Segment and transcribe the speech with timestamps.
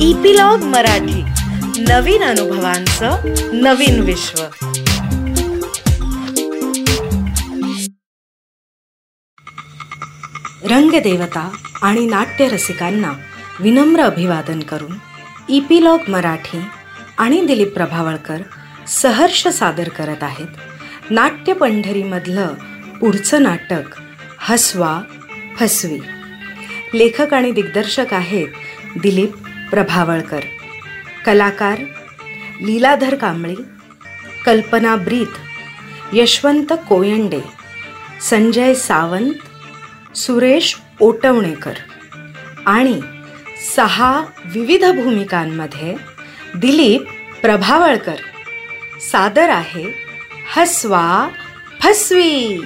[0.00, 1.22] Epilogue Marathi.
[1.82, 3.16] नवीन अनुभवांचं
[3.52, 4.42] नवीन विश्व.
[10.70, 13.12] रंगदेवता आणि नाट्यरसिकांना
[13.60, 14.92] विनम्र अभिवादन करून
[15.48, 16.60] इपिलॉग मराठी
[17.18, 18.42] आणि दिलीप प्रभावळकर
[18.88, 22.54] सहर्ष सादर करत आहेत नाट्य पंढरीमधलं
[23.00, 24.00] पुढचं नाटक
[24.38, 25.00] हसवा
[25.58, 25.98] फसवी.
[26.94, 28.48] लेखक आणि दिग्दर्शक आहेत
[29.02, 30.40] दिलीप प्रभावळकर.
[31.26, 31.78] कलाकार
[32.60, 33.54] लीलाधर कांबळी
[34.46, 35.38] कल्पना ब्रीत
[36.12, 37.40] यशवंत कोयंडे
[38.20, 39.32] संजय सावंत
[40.16, 41.72] सुरेश ओटवणेकर
[42.66, 43.00] आणि
[43.76, 45.94] सहा विविध भूमिकांमध्ये
[46.54, 47.02] दिलीप
[47.42, 48.16] प्रभावळकर.
[49.00, 49.94] सादर आहे
[50.56, 51.28] हसवा
[51.82, 52.62] फसवी.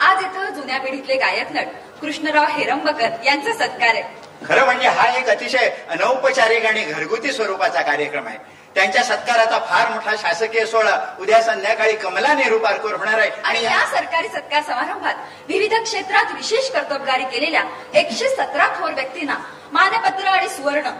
[0.00, 1.66] आज इथं जुन्या पिढीतले गायक नट
[2.00, 4.02] कृष्णराव हेरंबकर यांचा सत्कार आहे.
[4.46, 8.38] खरं म्हणजे हा एक अतिशय अनौपचारिक आणि घरगुती स्वरूपाचा कार्यक्रम आहे.
[8.74, 13.30] त्यांच्या सत्काराचा फार मोठा शासकीय सोहळा उद्या संध्याकाळी कमला नेहरू पार्कवर होणार आहे.
[13.44, 15.14] आणि या सरकारी सत्कार समारंभात
[15.48, 17.62] विविध क्षेत्रात विशेष कर्तबगारी केलेल्या
[18.00, 19.36] एकशे सतरा थोर व्यक्तींना
[19.72, 20.90] मानपत्र आणि सुवर्ण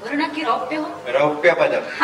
[0.00, 0.84] सुवर्ण की रौप्य हो.
[1.08, 2.02] रौप्य पदक.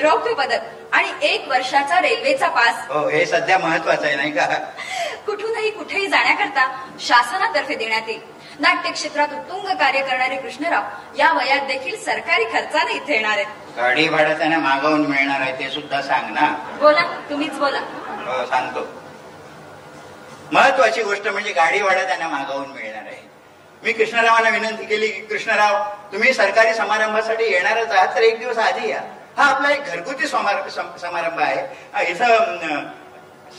[0.00, 0.62] रौप्य पदक.
[0.92, 2.86] आणि एक वर्षाचा रेल्वेचा पास.
[2.88, 4.46] हो हे सध्या महत्वाचं आहे नाही का?
[5.26, 6.66] कुठूनही कुठेही जाण्याकरता
[7.00, 8.20] शासनातर्फे देण्यात येईल.
[8.60, 10.82] नाट्य क्षेत्रात उत्तुंग कार्य करणारे कृष्णराव
[11.18, 13.46] या वयात देखील सरकारी खर्चाने इथे येणार आहेत.
[13.76, 16.76] गाडी भाडं त्यांना मागवून मिळणार आहे ते सुद्धा सांग ना.
[16.80, 17.78] बोला तुम्हीच बोला.
[18.26, 18.86] हो सांगतो.
[20.52, 23.33] महत्वाची गोष्ट म्हणजे गाडी भाडं त्यांना मागवून मिळणार आहे.
[23.84, 25.82] मी कृष्णरावांना विनंती केली की कृष्णराव
[26.12, 29.00] तुम्ही सरकारी समारंभासाठी येणारच आहात तर एक दिवस आधी या.
[29.38, 31.76] हा आपला एक घरगुती समार- सम- समारंभ आहे.
[31.94, 32.84] हा, इथं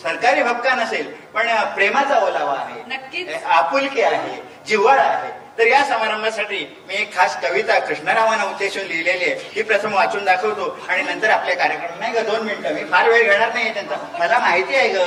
[0.03, 2.81] सरकारी भपका नसेल पण प्रेमाचा ओलावा आहे.
[2.87, 3.43] नक्कीच.
[3.43, 5.31] आपुलकी आहे जिव्हाळा आहे.
[5.57, 9.51] तर या समारंभासाठी मी एक खास कविता कृष्णरावांना उद्देशून लिहिलेली आहे.
[9.55, 13.31] ही प्रथम वाचून दाखवतो आणि नंतर आपल्या कार्यक्रम नाही ग दोन मिनिटं मी फार वेळ
[13.31, 13.95] घेणार नाही त्यांचा.
[14.19, 14.99] मला माहिती आहे ग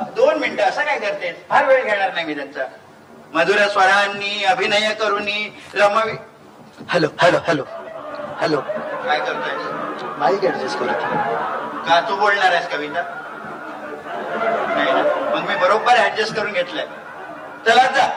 [0.00, 2.64] दोन मिनिटं असं काय करते फार वेळ घेणार नाही मी त्यांचा.
[3.34, 5.38] मधुर स्वरांनी अभिनय करूनी
[5.74, 6.16] रमवी
[6.88, 7.64] हॅलो हॅलो हॅलो
[8.40, 8.60] हॅलो.
[9.04, 10.08] काय करतोय?
[10.18, 11.06] माईक ऍडजस्ट करतो
[11.86, 12.00] का.
[12.08, 13.02] तू बोलणार आहेस कविता?
[14.76, 15.02] नाही ना?
[15.34, 16.86] मग मी बरोबर ऍडजस्ट करून घेतलंय.
[17.66, 18.08] चला जा.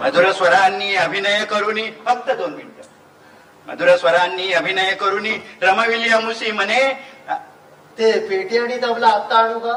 [0.00, 2.88] मधुर स्वरांनी अभिनय करूनी फक्त दोन मिनिटं.
[3.66, 6.82] मधुर स्वरांनी अभिनय करूनी रमविली अमुसी म्हणे
[7.98, 9.72] ते पेटी आणि तबला आत्ता आणू का?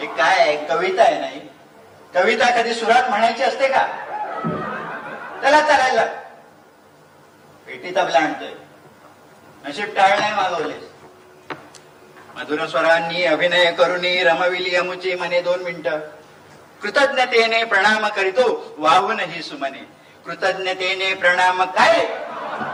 [0.00, 0.56] हे काय आहे?
[0.66, 1.40] कविता आहे नाही
[2.14, 3.86] कविता कधी सुरात म्हणायची असते का?
[5.42, 6.04] त्याला चालायला.
[7.66, 8.52] पेटी तबला आणतोय.
[9.64, 10.82] नशीब टाळ नाही मागवलेस
[12.36, 15.98] मधुर स्वरांनी अभिनय करूनी रमविली अमुची म्हणे दोन मिनिटं.
[16.82, 19.88] कृतज्ञतेने प्रणाम करीतो वाहून ही सुमने.
[20.26, 22.23] कृतज्ञतेने प्रणाम काय?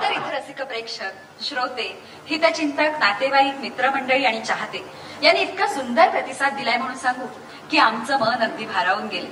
[0.03, 1.89] तर इथे रसिक प्रेक्षक श्रोते
[2.27, 4.85] हितचिंतक नातेवाईक मित्रमंडळी आणि चाहते
[5.23, 7.27] यांनी इतका सुंदर प्रतिसाद दिलाय म्हणून सांगू
[7.71, 9.29] की आमचं मन अगदी भारावून गेले.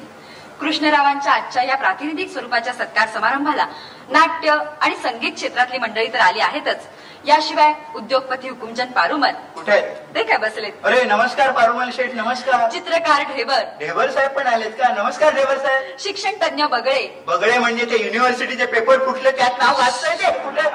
[0.61, 3.67] कृष्णरावांच्या आजच्या या प्रातिनिधिक स्वरूपाच्या सत्कार समारंभाला
[4.11, 6.87] नाट्य आणि संगीत क्षेत्रातली मंडळी तर आली आहेतच
[7.27, 9.31] याशिवाय उद्योगपती हुकुमचंद पारुमल.
[9.55, 9.73] कुठे?
[9.73, 9.97] आहेत?
[10.15, 10.73] ते काय बसलेत.
[10.85, 12.71] अरे नमस्कार पारुमल शेठ नमस्कार.
[12.71, 13.65] चित्रकार ढेबर.
[13.81, 15.03] ढेबर साहेब पण आलेत का?
[15.03, 15.97] नमस्कार ढेबर साहेब.
[15.99, 17.25] शिक्षण तज्ञ बगळे.
[17.27, 20.33] बगळे म्हणजे ते युनिव्हर्सिटीचे पेपर फुटले त्यात नाव वाचतंय ते?
[20.39, 20.69] कुठे?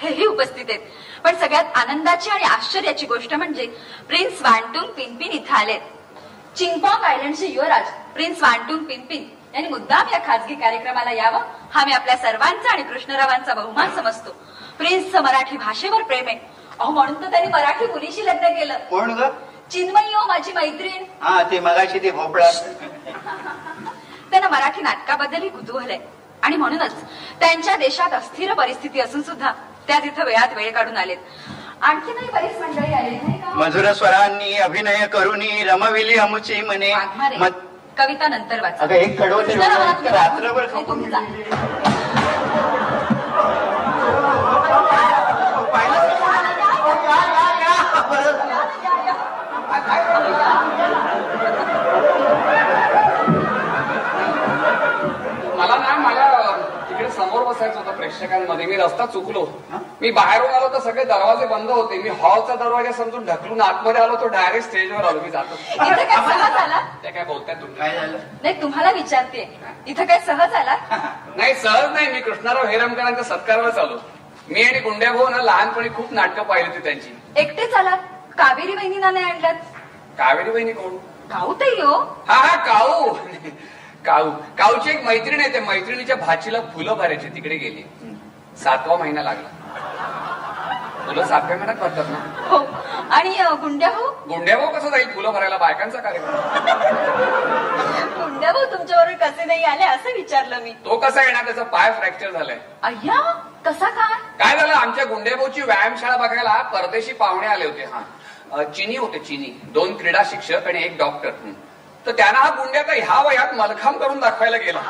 [0.00, 0.80] हेही उपस्थित आहेत.
[1.24, 3.66] पण सगळ्यात आनंदाची आणि आश्चर्याची गोष्ट म्हणजे
[4.08, 5.80] प्रिन्स वांटून पिनपिन इथं आलेत.
[6.56, 7.84] चिंगपॉंग आयलंडचे युवराज
[8.14, 9.39] प्रिन्स वांटून पिनपिन.
[9.54, 11.40] यांनी मुद्दाम या खासगी कार्यक्रमाला यावं
[11.74, 14.30] हा मी आपल्या सर्वांचा आणि कृष्णरावांचा बहुमान समजतो.
[14.78, 16.38] प्रिन्सचं मराठी भाषेवर प्रेम आहे.
[16.78, 18.78] अहो म्हणून तर त्यांनी मराठी मुलीशी लग्न केलं.
[18.78, 19.22] कोण ग?
[19.70, 21.04] चिन्मयी हो माझी मैत्रीण.
[21.22, 22.50] हा ते मगाशी ते भोपळा.
[24.30, 25.98] त्यांना मराठी नाटकाबद्दलही कुतूहल आहे.
[26.42, 26.94] आणि म्हणूनच
[27.40, 29.52] त्यांच्या देशात अस्थिर परिस्थिती असून सुद्धा
[29.86, 31.16] त्या तिथं वेळात वेळ काढून आलेत.
[31.82, 33.18] आणखीनही बरीच मंडळी आली?
[33.54, 37.69] मधुर स्वरांनी अभिनय करूनी रमविली अमुची मत-
[38.00, 38.82] कविता नंतर वाचा.
[38.84, 41.18] अगं एक तुम्ही रात्रभर नाही, खपून तुम्ही जा.
[55.56, 56.26] मला ना मला
[57.60, 58.66] बसायचं होतं प्रेक्षकांमध्ये.
[58.66, 59.44] मी रस्ता चुकलो.
[60.00, 61.98] मी बाहेरून आलो तर सगळे दरवाजे बंद होते.
[62.02, 65.54] मी हॉलचा दरवाजा समजून ढकलून आतमध्ये आलो तो डायरेक्ट स्टेजवर आलो मी जातो.
[65.74, 67.76] इथं काय सहज आला काय बोलताय तुम्ही?
[67.76, 68.16] काय झालं?
[68.42, 69.48] नाही तुम्हाला विचारते.
[69.86, 70.76] इथं काय सहज आला
[71.36, 72.12] नाही सहज नाही.
[72.12, 73.96] मी कृष्णाराव हेरमकरांच्या सत्काराला चालू
[74.48, 77.14] मी आणि गुंड्या भाऊ ना लहानपणी खूप नाटकं पाहिली होती त्यांची.
[77.36, 77.98] एकटेच आलात?
[78.38, 79.54] कावेरी बहिणींना नाही आणलात?
[80.18, 80.96] कावेरी बहिणी कोण?
[81.30, 81.94] गाऊ ताई हो.
[82.28, 83.12] हा हा काऊ.
[84.06, 87.82] काऊ काऊची एक मैत्रीण आहे त्या मैत्रिणीच्या भाचीला फुलं भरायची तिकडे गेली.
[88.62, 89.48] सातवा महिना लागला.
[91.06, 92.18] फुलं सातव्या महिन्यात भरतात ना?
[92.48, 92.58] हो.
[93.10, 94.08] आणि गुंड्या भाऊ?
[94.28, 95.56] गुंड्या भाऊ कसं जाईल फुलं भरायला?
[95.58, 96.34] बायकांचा कार्यक्रम.
[98.20, 100.70] गुंड्या भाऊ तुमच्याबरोबर कसे नाही आले असं विचारलं मी.
[100.84, 101.44] तो कसा येणार?
[101.44, 102.58] त्याचा पाय फ्रॅक्चर झालाय.
[102.82, 103.20] अय्या
[103.64, 104.14] कसा काय?
[104.38, 104.72] काय झालं?
[104.72, 108.62] आमच्या गुंडेभाऊची व्यायामशाळा बघायला परदेशी पाहुणे आले होते हा.
[108.64, 109.52] चिनी होते चिनी.
[109.64, 111.30] दोन क्रीडा शिक्षक आणि एक डॉक्टर.
[112.06, 114.80] तर त्यांना हा गुंड्याचा ह्या वयात मलखांब करून दाखवायला गेला.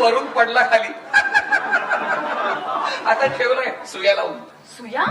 [0.00, 0.88] वरून पडला खाली.
[3.06, 4.38] आता ठेवलंय सुया लावून.
[4.76, 5.04] सुया?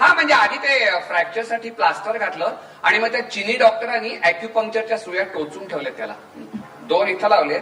[0.00, 5.68] हा म्हणजे आधी ते फ्रॅक्चरसाठी प्लास्टर घातलं आणि मग त्या चिनी डॉक्टरांनी अॅक्युपंक्चरच्या सुया टोचून
[5.68, 6.14] ठेवल्या त्याला.
[6.82, 7.58] दोन इथं लावले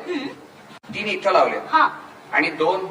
[0.94, 1.88] तीन इथं लावले हा.
[2.32, 2.86] आणि दोन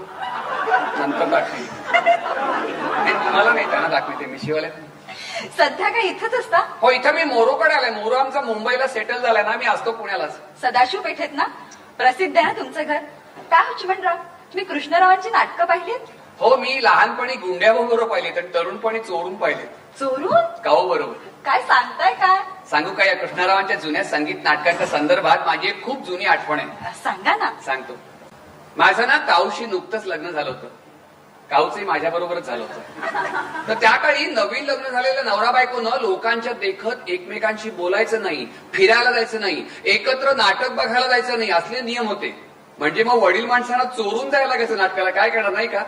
[0.97, 4.67] नंतर दाखवली नाही तुम्हाला नाही त्यांना दाखवते मी शिवाले
[5.41, 6.57] सध्या काय इथंच असता?
[6.81, 7.89] हो इथं मी मोरोकडे आलाय.
[7.91, 10.37] मोरो आमचा मुंबईला सेटल झालाय ना मी असतो पुण्यालाच.
[10.61, 11.43] सदाशिव पेठेत ना?
[11.97, 12.97] प्रसिद्ध आहे ना तुमचं घर?
[13.51, 14.15] काय हो चिमणराव?
[14.17, 15.99] तुम्ही कृष्णरावांची नाटकं पाहिलीत?
[16.39, 19.65] हो मी लहानपणी गुंड्याभाऊ बरोबर पाहिले तर तरुणपणी चोरून पाहिले
[19.99, 20.33] चोरून?
[20.65, 21.13] गाऊ बरोबर.
[21.45, 22.39] काय सांगताय काय?
[22.69, 26.93] सांगू का या कृष्णरावांच्या जुन्या संगीत नाटकाच्या संदर्भात माझी एक खूप जुनी आठवण आहे.
[27.03, 27.51] सांगा ना.
[27.65, 27.93] सांगतो.
[28.77, 30.67] माझं ना काऊशी नुकतंच लग्न झालं होतं.
[31.51, 33.67] काऊचंही माझ्या बरोबरच झालं होतं.
[33.67, 39.41] तर त्या काळी नवीन लग्न झालेलं नवरा बायकोनं लोकांच्या देखत एकमेकांशी बोलायचं नाही फिरायला जायचं
[39.41, 42.35] नाही एकत्र नाटक बघायला जायचं नाही असले नियम होते.
[42.79, 45.83] म्हणजे मग वडील माणसांना चोरून जायला लागायचं नाटकाला काय करणार नाही का?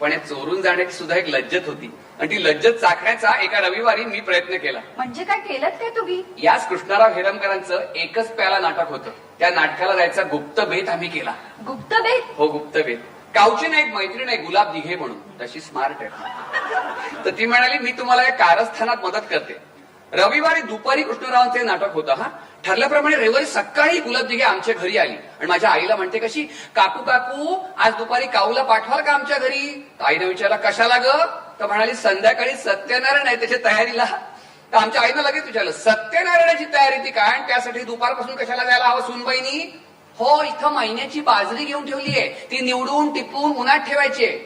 [0.00, 1.90] पण या चोरून जाण्याची सुद्धा एक लज्जत होती.
[2.20, 4.80] आणि ती लज्जत चाकण्याचा एका रविवारी मी प्रयत्न केला.
[4.96, 6.22] म्हणजे काय केलं काय तुम्ही?
[6.38, 9.10] याच कृष्णाराव हेरमकरांचं एकच प्याला नाटक होतं.
[9.38, 11.32] त्या नाटकाला जायचा गुप्त भेद आम्ही केला.
[11.66, 13.00] गुप्तभेद हो गुप्तवेद
[13.36, 15.20] गावची ना एक मैत्रीण आहे गुलाब दिघे म्हणून.
[15.40, 16.10] तशी स्मार्ट आहे.
[17.24, 19.76] तर ती म्हणाली मी तुम्हाला या कारस्थानात मदत करते.
[20.12, 22.28] रविवारी दुपारी कृष्णरावांचे नाटक होतं हा.
[22.64, 25.12] ठरल्याप्रमाणे रविवारी सकाळी गुलाब दिघे आमच्या घरी आली.
[25.12, 26.42] आणि माझ्या आईला म्हणते कशी?
[26.76, 29.88] काकू काकू आज दुपारी काऊला पाठवाल का आमच्या घरी?
[30.00, 31.06] आईने विचारला कशाला ग?
[31.60, 34.04] तर म्हणाली संध्याकाळी सत्यनारायण आहे त्याच्या तयारीला.
[34.72, 37.28] तर आमच्या आईनं लगेच विचारलं सत्यनारायणाची तयारी ती काय?
[37.28, 39.82] आणि त्यासाठी दुपारपासून कशाला जायला हवं सुनबाईनी?
[40.18, 42.28] हो इथं महिन्याची बाजरी घेऊन ठेवली आहे.
[42.50, 44.38] ती निवडून टिपून उन्हात ठेवायची आहे.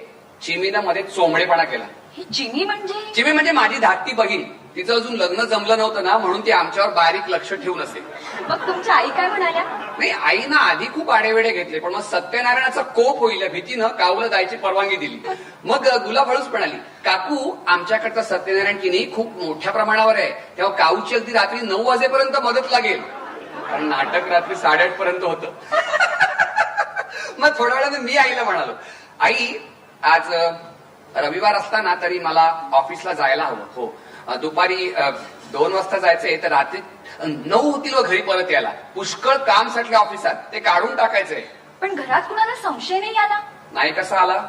[0.42, 1.84] चिमीनं मध्ये चोंबडेपणा केला.
[2.16, 2.94] ही चिमी म्हणजे?
[3.14, 4.42] चिमी म्हणजे माझी धाकटी बहीण.
[4.76, 8.02] तिचं अजून लग्न जमलं नव्हतं ना म्हणून ती आमच्यावर बारीक लक्ष ठेवून असेल
[8.48, 9.62] मग तुमच्या आई काय म्हणाल्या?
[9.98, 14.56] नाही आईनं आधी खूप आडेवेडे घेतले पण मग सत्यनारायणाचा कोप होईल या भीतीनं काऊला जायची
[14.56, 15.18] परवानगी दिली.
[15.64, 20.30] मग गुलाब हळूच म्हणाली काकू आमच्याकडचा सत्यनारायण की नाही खूप मोठ्या प्रमाणावर आहे.
[20.58, 23.00] तेव्हा काऊची अगदी रात्री नऊ वाजेपर्यंत मदत लागेल.
[23.60, 25.52] कारण नाटक रात्री साडेआठ पर्यंत होतं.
[27.38, 28.72] मग थोड्या वेळाने मी आईला म्हणालो
[29.20, 29.52] आई
[30.02, 30.32] आज
[31.16, 33.64] रविवार असताना तरी मला ऑफिसला जायला हवं.
[33.74, 33.86] हो.
[34.40, 34.92] दुपारी
[35.52, 36.80] दोन वाजता जायचंय तर रात्री
[37.46, 38.70] नऊ होतील व घरी परत यायला.
[38.94, 40.34] पुष्कळ काम साठले ऑफिसात.
[40.52, 41.40] ते काढून टाकायचंय.
[41.80, 43.40] पण घरात कुणाला संशय नाही आला?
[43.72, 44.42] नाही कसा आला?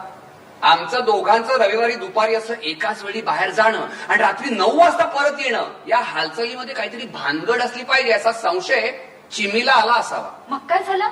[0.63, 5.63] आमचं दोघांचं रविवारी दुपारी असं एकाच वेळी बाहेर जाणं आणि रात्री नऊ वाजता परत येणं
[5.88, 8.91] या हालचालीमध्ये काहीतरी भानगड असली पाहिजे असा संशय
[9.32, 10.30] चिमीला आला असावा.
[10.50, 11.10] मग काय झालं?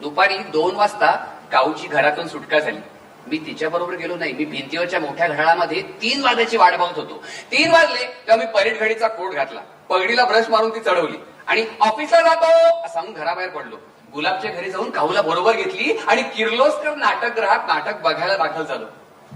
[0.00, 1.10] दुपारी दोन वाजता
[1.52, 2.78] काऊची घरातून सुटका झाली.
[3.26, 4.32] मी तिच्या बरोबर गेलो नाही.
[4.32, 7.22] मी भिंतीवरच्या मोठ्या घड्याळामध्ये तीन वाजायची वाट बघत होतो.
[7.52, 9.60] तीन वाजले तेव्हा मी परेड घडीचा कोट घातला.
[9.88, 11.16] पगडीला ब्रश मारून ती चढवली.
[11.46, 13.76] आणि ऑफिसला जातो असं घराबाहेर पडलो.
[14.14, 18.86] गुलाबच्या घरी जाऊन काऊला बरोबर घेतली आणि किर्लोस्कर नाटकगृहात नाटक बघायला दाखल झालो.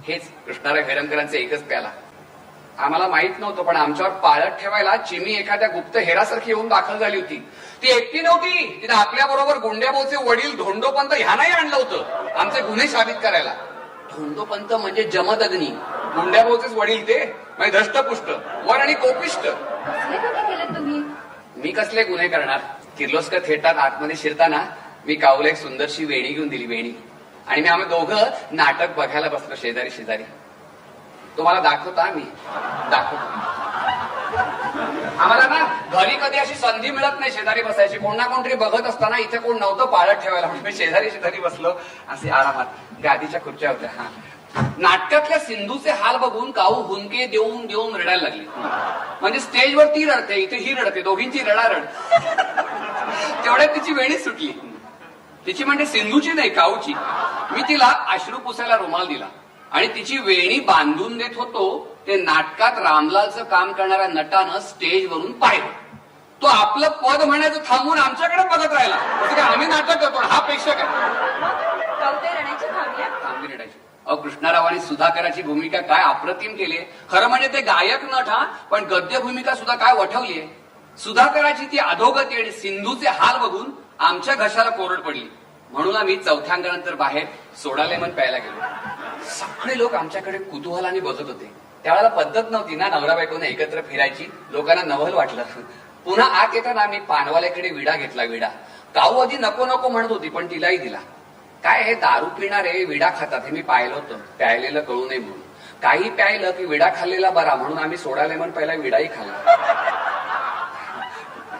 [0.09, 1.90] हेच कृष्णाराय हैरंकरांचे एकच प्याला.
[2.78, 7.37] आम्हाला माहीत नव्हतं पण आमच्यावर पाळत ठेवायला चिमी एखाद्या गुप्त हेरासारखी येऊन दाखल झाली होती.
[7.83, 8.78] ती एकटी नव्हती.
[8.83, 13.54] तिने आपल्या बरोबर गोंड्याभाऊचे वडील धोंडोपंत ह्यानाही आणलं होतं आमचे गुन्हे साबित करायला.
[14.11, 15.66] धोंडोपंत म्हणजे जमदग्नी
[16.16, 17.25] गोंड्याभाऊचेच वडील ते.
[17.59, 18.30] म्हणजे धष्टपुष्ट
[18.66, 19.49] वर आणि कोपिष्ट
[21.56, 22.59] मी कसले गुन्हे करणार?
[22.99, 24.65] किर्लोस्कर थिएटर आतमध्ये शिरताना
[25.07, 27.03] मी काऊला एक सुंदरशी वेणी घेऊन दिली वेणी.
[27.47, 30.23] आणि मी आम्ही दोघं नाटक बघायला बसलो शेजारी शेजारी.
[31.37, 32.23] तुम्हाला दाखवता मी?
[32.91, 33.57] दाखवतो.
[35.23, 37.99] आम्हाला ना घरी कधी अशी संधी मिळत नाही शेजारी बसायची.
[37.99, 40.47] कोण ना कोणतरी बघत असताना इथे कोण नव्हतं पाळत ठेवायला.
[40.47, 41.73] म्हणून मी शेजारी शेजारी बसलो.
[42.09, 42.67] असे आरामात.
[43.05, 43.91] गादीच्या खुर्च्या होत्या.
[43.91, 44.09] हा.
[44.57, 48.43] नाटकातल्या सिंधूचे हाल बघून काऊ हुंके देऊन देऊन रडायला लागले.
[49.21, 51.85] म्हणजे स्टेजवर ती रडते इथे ही रडते दोघींची रडारड.
[53.45, 54.53] तेवढ्यात तिची वेणी सुटली.
[55.47, 56.95] तिची म्हणजे सिंधूची नाही काऊची.
[57.51, 59.27] मी तिला अश्रू पुसायला रुमाल दिला.
[59.73, 61.65] आणि तिची वेणी बांधून देत होतो
[62.07, 65.67] ते नाटकात रामलालचं काम करणाऱ्या नटानं स्टेजवरून पाहिलं
[66.43, 68.97] तो आपलं पद म्हणायचं थांबून आमच्याकडे बघत राहिला.
[69.27, 70.19] काय आम्ही नाटक करतो?
[70.19, 70.87] हा प्रेक्षक आहे
[72.01, 73.57] कवते रण्याची भावल्या थांबली
[74.09, 76.79] रडायची सुधाकराची भूमिका काय अप्रतिम केली?
[77.11, 80.43] खरं म्हणजे ते गायक नट हा पण गद्य भूमिका सुद्धा काय वठवली
[80.99, 85.29] सुधाकराची ती अधोगती आणि सिंधूचे हाल बघून आमच्या घशाला कोरड पडली.
[85.71, 87.25] म्हणून आम्ही चौथ्यांगानंतर बाहेर
[87.63, 88.61] सोडाले मन प्यायला गेलो.
[89.25, 91.53] सगळे लोक आमच्याकडे कुतूहलाने बघत होते.
[91.83, 94.33] त्यावेळेला पद्धत नव्हती ना नवरा बायकोने एकत्र फिरायची.
[94.51, 95.43] लोकांना नवल वाटलं.
[96.05, 98.49] पुन्हा आत येताना आम्ही पानवाल्याकडे विडा घेतला विडा.
[98.95, 100.99] काऊ आधी नको नको म्हणत होती पण तिलाही दिला.
[101.67, 104.17] काय हे दारू पिणारे विडा खातात हे मी पाहिलं होतं.
[104.17, 105.41] प्यायलेलं कळू नये म्हणून.
[105.83, 109.55] काही प्यायलं की विडा खाल्लेला बरा म्हणून आम्ही सोडा लेमन पहिला विडाही खाल्ला.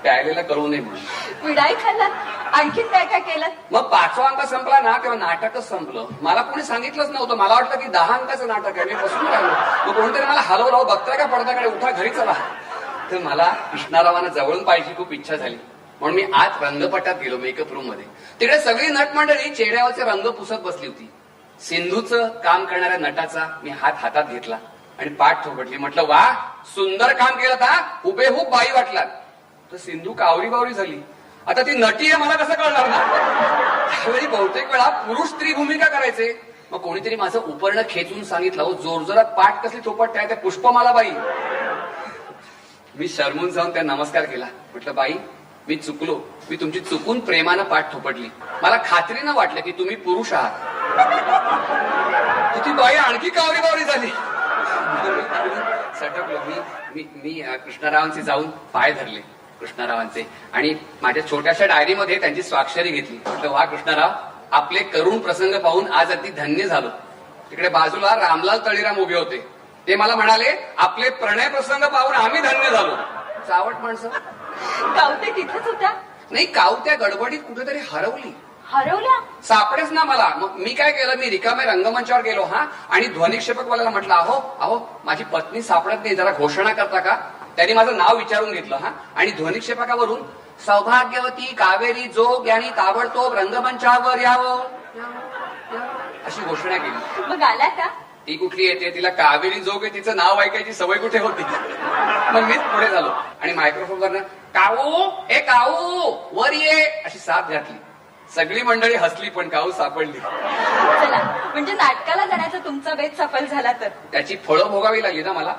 [0.03, 1.01] प्यायलेलं कळू नये म्हणून.
[1.47, 2.05] विडाई खाल्ला?
[2.53, 3.47] आणखीन काय काय केलं?
[3.71, 6.07] मग पाचवा अंक संपला ना तेव्हा नाटकच संपलं?
[6.23, 7.37] मला कोणी सांगितलंच नव्हतं.
[7.37, 8.85] मला वाटलं की दहा अंकाचं नाटक आहे.
[8.85, 9.53] मी बसून राहिलो.
[9.87, 12.35] मग कोणतरी मला हलवलं "अहो, बघताय का पडद्याकडे उठा घरी चला.
[13.11, 15.57] तर मला कृष्णारावांना जवळून पाहायची खूप इच्छा झाली.
[16.01, 18.05] म्हणून मी आत रंगपटात गेलो मेकअप रूममध्ये.
[18.41, 21.11] तिकडे सगळी नटमंडळी चेहऱ्यावरचे रंग पुसत बसली होती.
[21.61, 24.59] सिंधूचं काम करणाऱ्या नटाचा मी हात हातात घेतला
[24.99, 25.77] आणि पाठ थोपटली.
[25.77, 26.23] म्हटलं वा
[26.75, 27.75] सुंदर काम केलं ता
[28.05, 29.05] हुबेहूब बाई वाटला
[29.73, 30.99] तर सिंधू कावरी बावरी झाली.
[31.47, 32.99] आता ती नटी आहे मला कसं कळणार ना?
[34.05, 36.33] त्यावेळी बहुतेक वेळा पुरुष स्त्री भूमिका करायचे.
[36.71, 41.11] मग कोणीतरी माझं उपर्ण खेचून सांगितलं जोरजोरात पाठ कसली थोपट आहे ते पुष्पमाला बाई.
[42.95, 44.47] मी शर्मून जाऊन त्या नमस्कार केला.
[44.73, 45.15] म्हटलं बाई
[45.69, 46.21] मी चुकलो.
[46.51, 48.29] मी तुमची चुकून प्रेमानं पाठ थोपटली.
[48.63, 50.53] मला खात्रीनं वाटलं की तुम्ही पुरुष आहात.
[52.55, 54.07] तुझी बाई आणखी कावरी कावरी झाली.
[56.01, 56.39] सटकलो.
[56.39, 56.55] मी
[56.95, 59.21] मी मी कृष्णरावांचे जाऊन पाय धरले.
[59.61, 60.29] कृष्णरावांचे.
[60.53, 63.17] आणि माझ्या छोट्याशा डायरीमध्ये त्यांची स्वाक्षरी घेतली.
[63.27, 64.11] म्हटलं वा कृष्णराव
[64.53, 66.89] आपले करुण प्रसंग पाहून आज अगदी धन्य झालो.
[67.51, 69.49] तिकडे बाजूला रामलाल तळीराम उभे होते.
[69.89, 72.97] ते मला म्हणाले आपले प्रणय प्रसंग पाहून आम्ही धन्य झालो.
[73.49, 74.09] चावट माणसं.
[74.99, 75.91] कवते तिथेच होत्या?
[76.31, 78.33] नाही काऊ त्या गडबडीत कुठेतरी हरवली.
[78.67, 79.19] हरवल्या?
[79.43, 80.29] सापडेच ना मला.
[80.37, 81.15] मग मी काय केलं?
[81.15, 82.65] मी रिकाम्या रंगमंचावर गेलो हा?
[82.91, 86.15] आणि ध्वनिक्षेपकवाल्याला म्हटलं अहो अहो माझी पत्नी सापडत नाही.
[86.15, 87.17] जरा घोषणा करता का?
[87.57, 88.91] त्यांनी माझं नाव विचारून घेतलं हा?
[89.17, 90.23] आणि ध्वनिक्षेपकावरून
[90.67, 94.61] सौभाग्यवती कावेरी जोग यांनी ताबडतोब रंगमंचावर यावं.
[96.25, 97.23] अशी घोषणा केली.
[97.29, 97.87] मग आला का?
[98.27, 98.91] ती कुठली येते?
[98.95, 101.43] तिला कावेरी जोग आहे तिचं नाव ऐकायची सवय कुठे होती?
[102.33, 103.11] मग मीच पुढे झालो.
[103.43, 104.17] आणि मायक्रोफोन
[104.57, 105.11] काऊ?
[105.31, 106.13] ए काऊ!
[106.33, 106.85] वर ये!
[107.05, 107.77] अशी साथ घातली.
[108.35, 110.19] सगळी मंडळी हसली पण काऊ सापडली.
[110.19, 113.89] चला म्हणजे नाटकाला जाण्याचा तुमचा बेत सफल झाला तर?
[114.13, 115.53] त्याची फळं भोगावी लागली ना मला?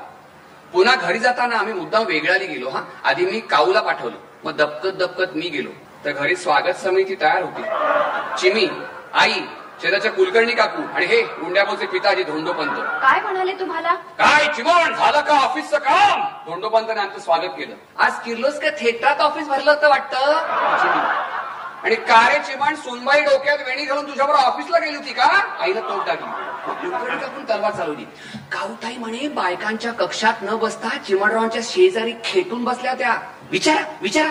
[0.73, 2.81] पुन्हा घरी जाताना आम्ही मुद्दाम वेगळ्याने गेलो हा?
[3.03, 5.69] आधी मी काऊला पाठवलं मग दपकत दपकत मी गेलो.
[6.05, 7.63] तर घरी स्वागत समिती तयार होती.
[8.41, 8.67] चिमी
[9.13, 9.33] आई
[9.81, 12.79] शेताच्या कुलकर्णी काकू आणि हे गुंड्याबोचे पिताजी धोंडोपंत.
[13.01, 13.93] काय म्हणाले तुम्हाला?
[13.93, 16.21] काय चिमण झालं का ऑफिसचं काम?
[16.45, 17.75] धोंडोपंताने आमचं स्वागत केलं.
[17.97, 20.33] आज किर्लोस का थिएटरात ऑफिस भरलं होतं वाटतं.
[21.83, 25.27] आणि का रे चिमण सुनबाई डोक्यात वेणी घालून तुझ्याबरोबर ऑफिसला गेली होती का?
[25.59, 26.31] आईला तोड टाकली.
[26.81, 28.03] कुलकर्णी काकून तलवार चालवली.
[28.51, 33.17] काऊताई म्हणे बायकांच्या कक्षात न बसता चिमणरावांच्या शेजारी खेटून बसल्या त्या.
[33.51, 34.29] विचारा विचारा.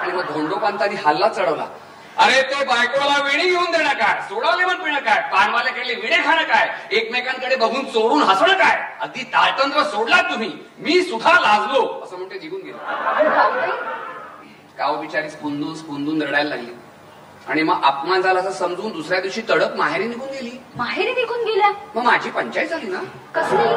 [0.00, 1.64] आणि मग धोंडोपंतांनी हल्ला चढवला.
[2.18, 4.20] अरे ते बायकोला वेणी घेऊन देणं काय?
[4.28, 5.20] सोडावले पण पिणं काय?
[5.32, 6.68] पानवाल्याकडले विडे खाणं काय?
[6.90, 8.96] एकमेकांकडे बघून चोरून हसणं काय?
[9.00, 10.52] अगदी ताळतंत्र सोडला तुम्ही.
[10.78, 12.00] मी सुद्धा लाजलो.
[12.04, 12.78] असं म्हणते निघून गेलो.
[14.78, 16.72] काव बिचारी स्पुंदून स्पुंदून रडायला लागली.
[17.48, 20.58] आणि मग अपमान झाला असं समजून दुसऱ्या दिवशी तडक माहेरी निघून गेली.
[20.76, 21.70] माहेरी निघून गेल्या?
[21.94, 22.98] मग माझी पंचायत झाली ना?
[23.34, 23.68] कसली?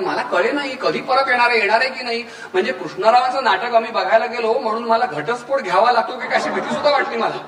[0.00, 2.22] मला कळे नाही कधी परत येणार आहे येणार आहे की नाही?
[2.52, 6.90] म्हणजे कृष्णरावांचं नाटक आम्ही बघायला गेलो म्हणून मला घटस्फोट घ्यावा लागतो की कशी भीती सुद्धा
[6.90, 7.38] वाटली मला.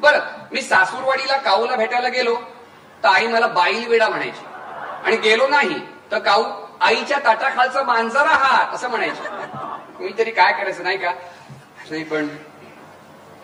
[0.00, 0.18] बरं
[0.52, 2.34] मी सासूरवाडीला काऊला भेटायला गेलो
[3.02, 4.44] तर आई मला बाईल वेडा म्हणायची.
[5.04, 5.80] आणि गेलो नाही
[6.12, 6.44] तर काऊ
[6.80, 9.28] आईच्या ताटाखालचा मांजर आहात असं म्हणायचे.
[10.04, 11.12] मी तरी काय करायचं नाही का?
[11.90, 12.28] नाही पण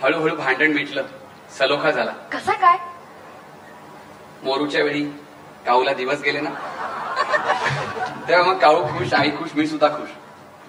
[0.03, 1.03] हळूहळू भांडण मिटलं
[1.59, 2.13] सलोखा झाला.
[2.33, 2.77] कसा काय?
[4.43, 5.05] मोरूच्या वेळी
[5.67, 6.51] काऊला दिवस गेले ना?
[8.29, 10.09] तेव्हा मग काळू खुश आई खुश मी सुद्धा खुश.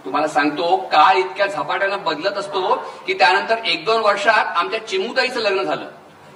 [0.05, 2.75] तुम्हाला सांगतो काळ इतक्या झपाट्यानं बदलत असतो
[3.07, 5.85] की त्यानंतर एक दोन वर्षात आमच्या चिमुताईचं लग्न झालं.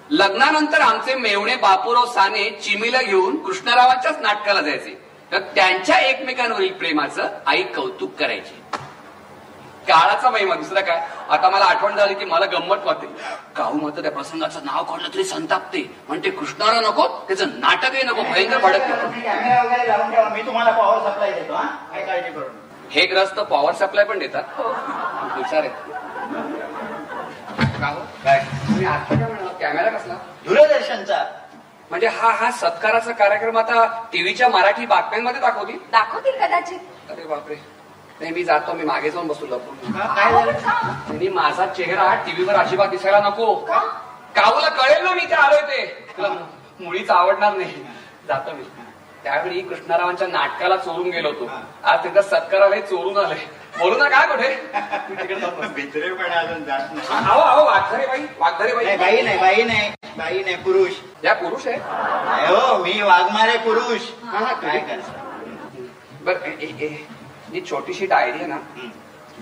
[0.10, 5.02] लग्नानंतर आमचे मेवणे बापूराव साने चिमीला घेऊन कृष्णरावांच्याच नाटकाला जायचे.
[5.32, 8.78] तर त्यांच्या एकमेकांवरील प्रेमाचं आई कौतुक करायची.
[9.88, 11.02] काळाचा महिमा दुसरं काय?
[11.30, 13.08] आता मला आठवण झाली की मला गंमत वाटते.
[13.56, 18.78] काहू मात्र त्या प्रसंगाचं नाव काढलं तरी संतापते म्हणते कृष्णाला नको त्याचं नाटकही नको भयंकर
[20.10, 21.64] ठेवा मी तुम्हाला पॉवर सप्लाय देतो हा.
[21.92, 22.58] काय काळजी करू नका.
[22.92, 24.44] हे ग्रस्त पॉवर सप्लाय पण देतात.
[25.36, 25.70] हुशार आहे
[29.60, 30.14] कॅमेरा कसला?
[30.46, 31.24] दूरदर्शनचा.
[31.92, 35.78] म्हणजे हा हा सत्काराचा कार्यक्रम आता टीव्हीच्या मराठी बातम्यांमध्ये दाखवतील?
[35.92, 36.80] दाखवतील कदाचित.
[37.10, 37.56] अरे बापरे.
[38.22, 39.92] नाही मी जातो मी मागे जाऊन बसू लपून.
[39.92, 40.52] काय झालं?
[41.08, 43.54] त्यांनी माझा चेहरा टीव्हीवर अजिबात दिसायला नको.
[44.36, 45.86] काऊला कळेल ना मी ते आलोय ते?
[46.18, 46.28] तुला
[46.80, 47.84] मुळीच आवडणार नाही.
[48.28, 48.64] जातो मी.
[49.24, 51.50] त्यावेळी कृष्णारावांच्या नाटकाला चोरून गेलो होतो.
[51.84, 53.46] आज त्यांचा सत्काराला चोरून आलंय
[53.80, 54.48] बोलू ना काय कुठे?
[57.66, 59.92] वाघधारे बाई वाघधारे नाही, बाई बाई नाही बाई नाही.
[60.18, 60.92] बाई नाही पुरुष.
[61.24, 61.78] या पुरुष आहे?
[62.48, 64.10] हो मी वाघमारे पुरुष.
[64.62, 65.20] काय करता
[66.26, 66.34] बर
[67.54, 68.58] ही छोटीशी डायरी आहे ना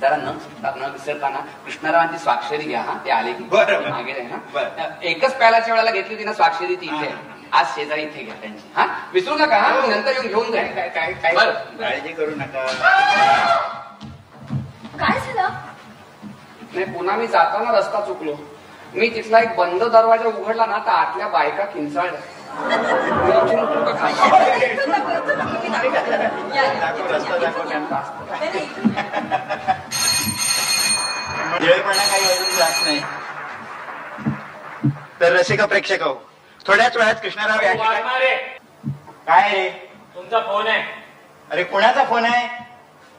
[0.01, 3.89] जरा न चुकता न विसरताना कृष्णरावांची स्वाक्षरी घ्या हा ते आले की बरं.
[3.89, 4.69] मागे आहे बरं.
[4.77, 6.95] ना एकच प्यालाच्या वेळेला घेतली होती ना स्वाक्षरी ती इथे.
[6.95, 7.37] आहे.
[7.51, 8.67] आज शेजारी इथे घ्या त्यांची.
[8.75, 11.33] हा विसरू नका हा मी नंतर येऊन घेऊन जाईल काय काय काय?
[11.35, 11.53] बरं.
[11.79, 12.65] काळजी करू नका.
[14.99, 15.49] काय झालं?
[16.73, 18.35] नाही पुन्हा मी जाताना रस्ता चुकलो.
[18.93, 22.19] मी तिथला एक बंद दरवाजा उघडला ना तर आतल्या बायका किंचाळल्या.
[31.61, 32.99] काही अजून जात नाही
[35.21, 36.13] तर रसिक प्रेक्षक हो.
[36.67, 37.73] थोड्याच वेळात कृष्णराव या
[39.27, 39.69] काय रे?
[40.15, 40.81] तुमचा फोन आहे.
[41.51, 42.47] अरे कुणाचा फोन आहे?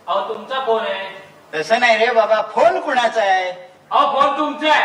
[0.06, 1.08] अहो तुमचा फोन आहे.
[1.54, 3.50] तसं नाही रे बाबा फोन कुणाचा आहे?
[3.90, 4.84] अहो फोन तुमचा आहे.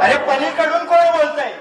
[0.00, 1.52] अरे पलीकडून कोण बोलतय?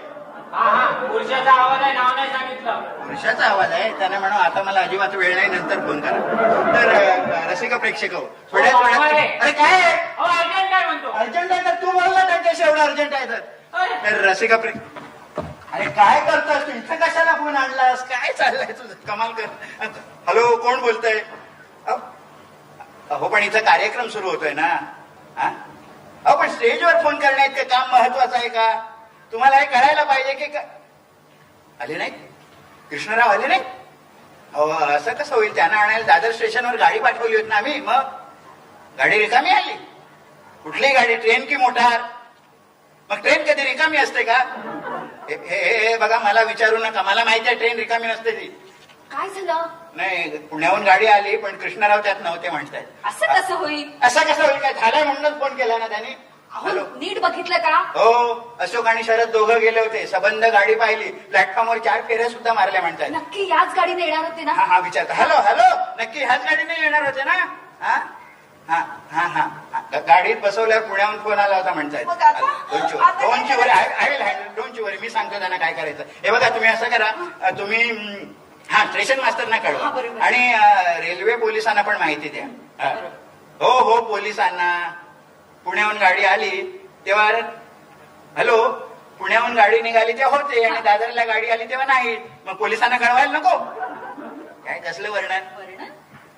[0.56, 2.82] पुरुषाचा आवाज आहे नाव नाही सांगितलं.
[3.00, 3.92] पुरुषाचा आवाज आहे.
[4.00, 6.20] त्याने म्हणून आता मला अजिबात वेळ नाही नंतर फोन करा.
[6.74, 9.28] तर रसिक प्रेक्षक हो थोड्याच हो, वेळात आहे.
[9.38, 9.74] अरे काय?
[9.74, 9.92] आहे?
[10.18, 11.12] अर्जंट काय म्हणतो.
[11.12, 13.40] अर्जंट आहे तर तू बोल ना त्यांच्याशी एवढं अर्जंट आहे तर.
[13.74, 14.72] अरे, तर रसिका प्रे
[15.74, 16.72] अरे काय करतोस तू?
[16.72, 18.04] इथं कशाला फोन आणलास?
[18.10, 18.94] काय चाललंय तुझं?
[19.08, 19.46] कमाल कर.
[20.28, 21.20] हॅलो कोण बोलतय?
[23.12, 24.68] अहो पण इथं कार्यक्रम सुरू होतोय ना.
[25.38, 25.50] हा?
[26.36, 28.68] पण स्टेजवर फोन करण्यात ते काम महत्वाचं आहे का?
[29.36, 30.60] तुम्हाला हे करायला पाहिजे की का
[31.82, 32.12] आले नाही?
[32.90, 33.62] कृष्णराव आले नाही?
[34.54, 35.56] अहो असं कसं होईल?
[35.56, 38.02] त्यांना आणायला दादर स्टेशनवर गाडी पाठवली होती ना आम्ही मग
[38.98, 39.74] गाडी रिकामी आली.
[40.64, 41.16] कुठली गाडी?
[41.16, 42.02] ट्रेन की मोटार?
[43.10, 44.38] मग ट्रेन कधी रिकामी असते का?
[45.30, 47.02] हे हे- हे बघा मला विचारू नका.
[47.02, 48.46] मला माहिती आहे ट्रेन रिकामी नसते ती.
[49.12, 49.68] काय झालं?
[49.96, 52.86] नाही पुण्याहून गाडी आली पण कृष्णराव त्यात नव्हते म्हणतायत.
[53.06, 53.92] असं कसं होईल?
[54.02, 54.62] असं कसं होईल?
[54.62, 56.16] काय झालंय म्हणूनच फोन केला ना त्यांनी?
[56.56, 57.76] हॅलो नीट बघितलं का?
[57.96, 58.12] हो
[58.60, 60.06] अशोक आणि शरद दोघं गेले होते.
[60.08, 61.10] सबंध गाडी पाहिली.
[61.30, 63.10] प्लॅटफॉर्मवर चार फेऱ्या सुद्धा मारल्या म्हणतात.
[63.10, 64.54] नक्की याच गाडीने येणार होते ना?
[64.54, 65.14] हा हा विचारता.
[65.14, 65.64] Hello hello.
[66.00, 67.34] नक्की ह्याच गाडीने येणार होते ना?
[67.82, 67.98] हा?
[68.68, 68.78] हा
[69.12, 69.48] हा हा.
[69.74, 70.00] हा.
[70.08, 72.46] गाडीत बसवल्यावर पुण्याहून फोन आला होता म्हणतायत मग आता?
[72.48, 76.04] आता काय don't worry I will handle don't worry मी सांगतो त्यांना काय करायचं.
[76.24, 77.12] हे बघा तुम्ही असं करा.
[77.42, 77.92] अ, तुम्ही
[78.70, 80.22] हा स्टेशन मास्टरना हा, कळवा बरोबर.
[80.22, 82.46] आणि अ, रेल्वे पोलिसांना पण माहिती द्या.
[83.60, 84.70] हो हो पोलिसांना.
[85.66, 86.62] पुण्याहून गाडी आली
[87.06, 87.26] तेव्हा
[88.38, 88.58] हॅलो
[89.20, 92.18] पुण्याहून गाडी निघाली तेव्हा होते आणि दादरला गाडी आली तेव्हा नाही.
[92.46, 93.58] मग पोलिसांना कळवायला नको.
[94.66, 95.44] काय कसलं वर्णन?
[95.58, 95.92] वर्णन?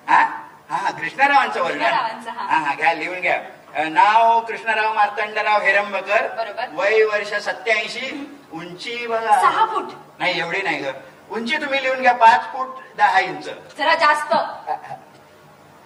[0.08, 0.22] हा?
[0.70, 1.82] हा कृष्णरावांचं वर्णन.
[1.82, 2.58] हा.
[2.58, 3.42] हा घ्या लिहून घ्या.
[3.88, 6.26] नाव कृष्णराव मार्तंडराव हेरंबकर.
[6.72, 8.36] वय वर्ष सत्याऐंशी.
[8.52, 9.40] उंची बघा.
[9.42, 9.92] सहा फूट.
[10.18, 10.90] नाही एवढी नाही ग.
[11.30, 13.48] उंची तुम्ही लिहून घ्या पाच फूट दहा इंच.
[13.78, 14.34] जरा जास्त.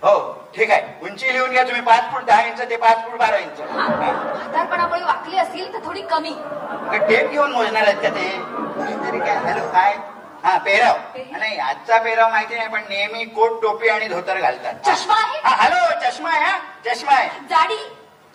[0.03, 0.15] हो
[0.55, 0.83] ठीक आहे.
[1.03, 3.61] उंची लिहून घ्या तुम्ही पाच फूट दहा इंच ते पाच फूट बारा इंच.
[3.61, 6.33] म्हातारपणामुळे वाकली असतील तर थोडी कमी.
[6.91, 8.29] का टेप घेऊन मोजणार आहेत का ते?
[9.05, 9.97] तरी काय हॅलो काय?
[10.45, 10.97] हा पेराव?
[11.33, 14.75] नाही आजचा पेराव माहिती नाही पण नेहमी कोट टोपी आणि धोतर घालतात.
[14.87, 15.39] चष्मा आहे?
[15.45, 16.59] हा हॅलो चष्मा आहे हा?
[16.87, 17.29] चष्मा आहे.
[17.51, 17.77] जाडी.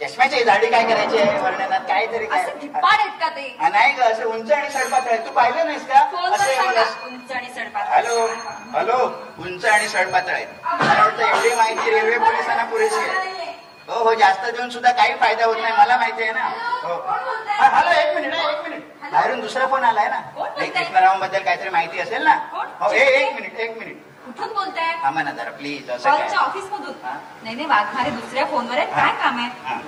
[0.01, 1.38] चष्म्याची दाढी काय करायची आहे?
[1.39, 2.41] वर्णनात काय तरी काय?
[2.41, 3.55] असे धिप्पाड आहेत का ते?
[3.60, 6.01] हा, नाही ग असं उंच आणि सडपातळ आहे तू पाहिलं नाहीस का?
[6.12, 6.71] फोनवर असं सांगा.
[6.71, 7.88] एवढं- उंच आणि सडपात.
[7.88, 8.25] हॅलो
[8.73, 8.97] हॅलो
[9.39, 13.36] उंच आणि सडपातळ आहे मला वाटतं एवढी माहिती रेल्वे पोलिसांना पुरेशी आहे.
[13.89, 15.73] हो हो जास्त देऊन सुद्धा काही फायदा होत नाही.
[15.73, 16.47] मला माहिती आहे ना.
[16.83, 16.95] हो.
[17.47, 18.83] हा, हॅलो एक मिनिट हा, एक मिनिट.
[19.12, 20.19] बाहेरून दुसरा फोन आलाय ना.
[20.19, 20.83] कोण नाही बोलतंय?
[20.83, 22.36] कृष्णरावांबद्दल काहीतरी माहिती असेल ना?
[22.51, 22.67] कोण?
[22.79, 24.03] हो ए- एक मिनिट एक मिनिट.
[24.28, 24.94] कुठून बोलताय?
[25.04, 26.36] थांबा ना जरा प्लीज असं काय?
[26.38, 26.94] ऑफिस मधून.
[27.04, 27.13] हा?
[27.44, 28.88] नाही नाही वाघमारे दुसऱ्या फोनवर आहेत.
[28.88, 29.50] काय काम आहे?
[29.63, 29.80] हा.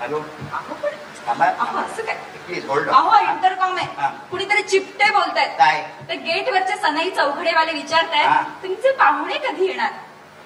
[0.00, 0.18] हॅलो
[0.52, 0.94] अहो, पण-
[1.26, 1.46] थांबा.
[1.46, 2.14] अहो, असं काय?
[2.46, 3.82] प्लीज होल्ड अहो इंटरकॉम हा.
[3.82, 4.16] आहे.
[4.30, 5.56] कुणीतरी चिपटे बोलतायत.
[5.58, 5.82] काय?
[6.08, 7.76] तर गेट वरचे सनई चौघडेवाले हा.
[7.78, 9.90] विचारतायत तुमचे पाहुणे कधी येणार?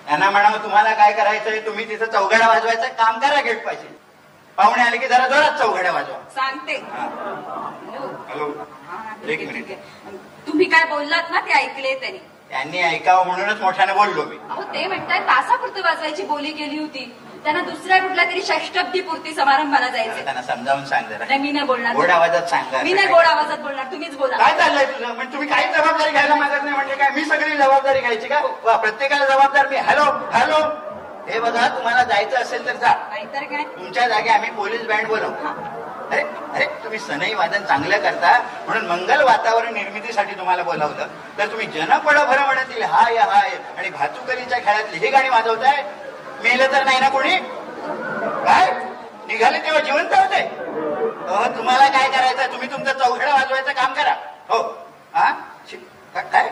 [0.06, 1.60] त्यांना म्हणावं तुम्हाला काय करायचंय?
[1.60, 3.88] तुम्ही तिथं चौघड्या वाजवायचं काम करा गेट पाहिजे
[4.58, 6.18] पाहुणे आले की जरा जोरात चौघड्या वाजवा.
[6.34, 6.76] सांगते.
[6.92, 7.06] हा.
[7.90, 8.48] हॅलो हॅलो
[8.88, 9.66] हा, ठीक एक मिनिट.
[9.66, 10.16] ठीक आहे.
[10.46, 12.18] तुम्ही काय बोललात ना ते ऐकले त्यांनी.
[12.50, 14.36] त्यांनी ऐकावं म्हणूनच मोठ्याने बोललो मी.
[14.50, 17.12] अहो ते म्हणतायत तासापुरती वाजवायची बोली केली होती.
[17.44, 21.24] त्यांना दुसऱ्या कुठल्या तरी षष्टब्दी पुरती समारंभाला जायचे त्यांना समजावून सांग जरा.
[21.24, 21.94] नाही मी नाही बोलणार.
[21.94, 22.74] गोड आवाजात सांग.
[22.84, 23.84] मी नाही गोड आवाजात बोलणार.
[23.92, 24.36] तुम्हीच बोला.
[24.36, 25.14] काय चाललंय तुझं?
[25.14, 27.10] म्हणजे तुम्ही काही जबाबदारी घ्यायला मागत नाही म्हणजे काय?
[27.10, 28.40] मी सगळी जबाबदारी घ्यायची का?
[28.64, 29.76] वा, प्रत्येकाला जबाबदार मी.
[29.78, 30.58] Hello hello.
[31.28, 32.92] हे बघा तुम्हाला जायचं असेल तर जा.
[33.10, 33.62] नाहीतर काय?
[33.76, 35.30] तुमच्या जागी आम्ही पोलीस बँड बोलवू
[36.12, 36.22] अरे
[36.54, 41.06] अरे तुम्ही सनई वादन चांगलं करता म्हणून मंगल वातावरण निर्मितीसाठी तुम्हाला बोलावलं.
[41.38, 45.82] तर तुम्ही जनपड भर म्हणतील हाय हाय आणि भातुकलीच्या खेळातली ही गाणी वाजवताय?
[46.42, 47.36] मेलं तर नाही ना कोणी?
[48.44, 48.70] काय?
[49.26, 50.42] निघाले तेव्हा जिवंत होते?
[51.56, 52.52] तुम्हाला काय करायचं?
[52.52, 54.14] तुम्ही तुमचं चौघडा वाजवायचं काम करा.
[54.48, 54.62] हो.
[55.14, 55.30] हा
[56.14, 56.48] काय?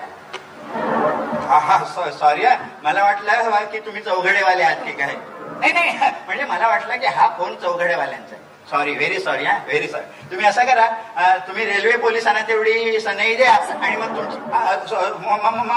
[1.49, 2.47] हा हा सॉरी
[2.83, 5.15] मला वाटलं की तुम्ही चौघडेवाले आहात की काय?
[5.61, 8.48] नाही नाही हा, म्हणजे मला वाटलं की हा फोन चौघडेवाल्यांचा आहे.
[8.71, 13.53] सॉरी व्हेरी सॉरी हा व्हेरी सॉरी तुम्ही असं करा तुम्ही रेल्वे पोलिसांना तेवढी सनई द्या
[13.53, 14.39] आणि मग तुमची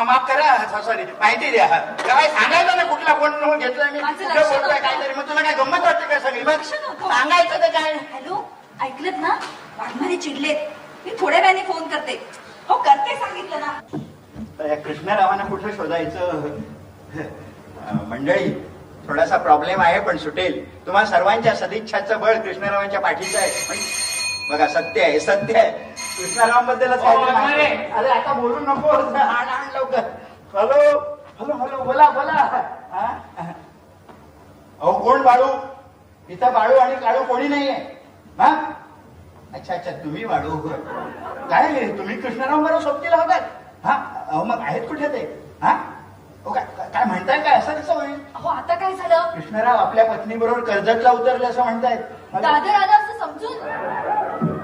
[0.03, 1.65] माफ करा सॉरी माहिती द्या.
[1.67, 1.79] हा.
[2.07, 4.79] काय सांगायचं ना कुठला फोन घेतलाय मी कुठं बोलतोय.
[4.79, 6.41] काहीतरी मग तुला काय गंमत वाटते का सगळी?
[6.41, 6.61] मग.
[6.61, 7.93] सांगायचं तर काय?
[8.13, 8.43] हॅलो
[8.81, 9.35] ऐकलत ना?
[9.77, 10.67] वाघमारे चिडलेत.
[11.05, 12.19] मी थोड्या वेळाने फोन करते.
[12.69, 13.79] हो करते सांगितलं ना.
[14.59, 16.59] तर या कृष्णरावांना कुठं शोधायचं?
[18.09, 18.49] मंडळी
[19.11, 20.53] थोडासा प्रॉब्लेम आहे पण सुटेल.
[20.85, 23.75] तुम्हा सर्वांच्या सदिच्छाचं बळ कृष्णरावांच्या पाठीचं आहे.
[24.51, 25.71] बघा सत्य आहे सत्य आहे.
[26.17, 28.87] कृष्णरावांबद्दलच अरे आता बोलू नको.
[28.87, 30.07] आण आण लवकर.
[30.53, 30.79] हॅलो?
[31.39, 32.47] हॅलो हॅलो बोला बोला.
[34.79, 35.47] अहो कोण बाळू?
[36.29, 37.73] इथं बाळू आणि काळू कोणी नाहीये.
[38.39, 38.55] हा?
[39.53, 40.57] अच्छा अच्छा तुम्ही वाढू
[41.49, 43.41] काय तुम्ही कृष्णराव बरोबर सोबतीला होतात?
[43.83, 43.93] हा?
[44.29, 45.25] अहो मग आहेत कुठे ते?
[45.63, 45.77] हा?
[46.45, 48.13] काय काय म्हणताय काय असं कसं होईल?
[48.35, 49.29] अहो आता काय झालं?
[49.33, 51.99] कृष्णराव आपल्या पत्नी बरोबर कर्जतला उतरले असं म्हणतायत.
[52.33, 53.57] दादर आला असं समजून?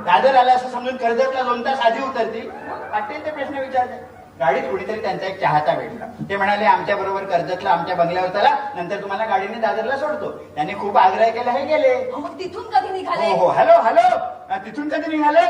[0.06, 2.50] दादर आला असं समजून कर्जतला दोन तास आधी उतरतील?
[2.92, 4.06] पाटील ते प्रश्न विचारते
[4.40, 6.06] गाडीत कुणीतरी त्यांचा एक चाहता भेटला.
[6.30, 10.32] ते म्हणाले आमच्या बरोबर कर्जतला आमच्या बंगल्यावर चला नंतर तुम्हाला गाडीने दादरला सोडतो.
[10.56, 11.96] त्यांनी खूप आग्रह केला हे गेले.
[12.12, 13.32] मग तिथून कधी निघाले?
[13.32, 14.08] हो हो हॅलो हॅलो.
[14.50, 15.46] हा, तिथून कधी निघाले?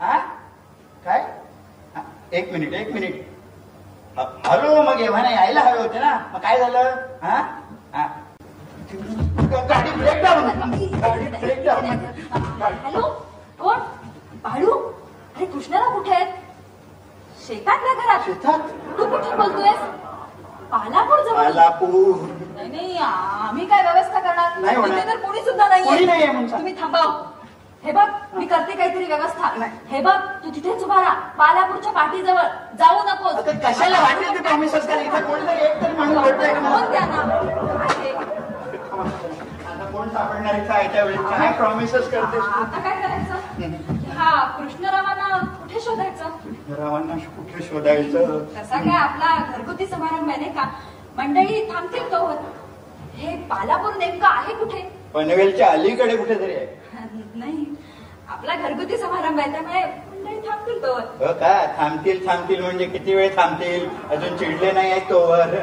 [0.00, 0.18] हा?
[1.04, 1.20] काय?
[1.94, 3.33] हा, एक मिनिट एक मिनिट.
[4.18, 6.12] ह- हॅलो मग एव्हा यायला हवे होते ना.
[6.32, 6.90] मग काय झालं?
[7.22, 7.36] हा?
[7.94, 8.06] हा.
[9.68, 10.48] गाडी ब्रेक डाऊन
[11.00, 11.86] गाडी ब्रेक डाऊन
[12.84, 13.00] हॅलो?
[13.60, 13.78] कोण?
[14.44, 14.72] बाळू
[15.36, 16.32] अरे कृष्णाला कुठे आहेत?
[17.46, 18.20] शेतातल्या घरात.
[18.26, 18.58] शेतात?
[18.98, 19.80] तू कुठून बोलतोयस?
[20.70, 21.44] पालापूर जवळ.
[21.44, 22.16] आलापूर
[22.56, 24.58] नाही नाही आम्ही काय व्यवस्था करणार?
[24.58, 25.06] नाही होणार.
[25.06, 26.26] तर कोणी सुद्धा कोणी नाहीये.
[26.52, 27.10] तुम्ही थांबाव.
[27.84, 29.48] हे बघ मी करते काहीतरी व्यवस्था.
[29.90, 31.14] हे बघ तू तिथेच उभा राहा.
[31.38, 32.46] बालापूरच्या पाठीजवळ.
[32.78, 33.34] जाऊ नकोस.
[33.34, 36.60] आता कशाला वाटेल ते प्रॉमिसेस करा इथं कोणतरी एक तरी माणूस बोलतोय का?
[36.60, 36.86] फोन मला?
[36.90, 37.22] द्या ना
[37.78, 38.12] काय हे?
[39.72, 42.62] आता कोण सापडणार इथं काय प्रॉमिसेस करतेस तू?
[42.62, 44.12] आता काय करायचं?
[44.18, 46.28] हा कृष्णरावांना कुठे शोधायचं?
[46.78, 48.38] रावांना कुठे शोधायचं?
[48.56, 50.68] तसा काय आपला घरगुती समारंभ आहे का?
[51.16, 52.26] मंडळी थांबतील तो
[53.16, 54.80] हे बालापूर नेमकं आहे कुठे?
[55.14, 56.66] पनवेलच्या अलीकडे कुठेतरी आहे.
[57.34, 57.64] नाही.
[58.28, 60.92] आपला घरगुती समारंभ आहे त्यामुळे मंडळी थांबतील तो.
[61.24, 61.54] हो का?
[61.78, 63.88] थांबतील थांबतील म्हणजे किती वेळ थांबतील?
[64.10, 65.54] अजून चिडले नाही आहेत तोवर.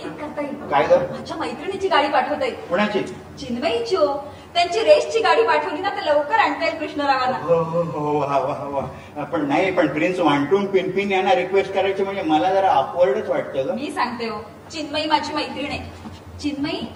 [0.00, 0.96] एक करता येईल काय ग?
[1.10, 2.44] माझ्या मैत्रिणीची गाडी पाठवता.
[2.44, 3.02] येईल कुणाची
[3.40, 4.06] चिन्मयीची हो.
[4.54, 7.38] त्यांची रेसची गाडी पाठवली ना तर लवकर आणता येईल कृष्णरावांना.
[7.44, 9.24] हो हो हो वा वा वा.
[9.24, 13.74] पण नाही पण प्रिन्स वांटून पिनपिन यांना रिक्वेस्ट करायची म्हणजे मला जरा ऑकवर्डच वाटतं ग.
[13.74, 14.40] मी सांगते हो.
[14.72, 16.38] चिन्मयी माझी मैत्रीण आहे.
[16.40, 16.86] चिन्मयी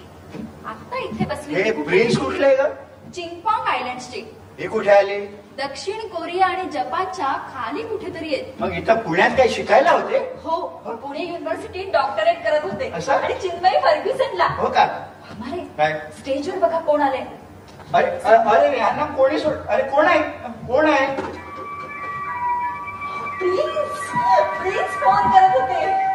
[0.65, 1.71] आता इथे बसली हे?
[1.83, 2.67] प्रिन्स कुठले ग?
[3.15, 4.35] चिंगपॉंग आयलँडची.
[4.59, 5.19] हे कुठे आले?
[5.57, 8.61] दक्षिण कोरिया आणि जपानच्या खाली कुठेतरी आहेत.
[8.61, 10.17] मग इथं पुण्यात काही शिकायला होते?
[10.43, 10.67] हो
[11.03, 12.91] पुणे युनिव्हर्सिटीत डॉक्टरेट करत होते.
[12.93, 13.13] असं?
[13.13, 14.47] आणि चिन्मयी फर्ग्युसनला.
[14.57, 14.85] हो का?
[15.77, 15.99] काय?
[16.19, 17.17] स्टेजवर बघा कोण आले
[17.93, 19.53] अरे अ- अरे यांना कोणी सोड?
[19.67, 20.21] अरे कोण आहे?
[20.67, 21.15] कोण आहे?
[23.37, 23.75] प्लीज
[24.61, 26.07] प्लीज फोन करत होते.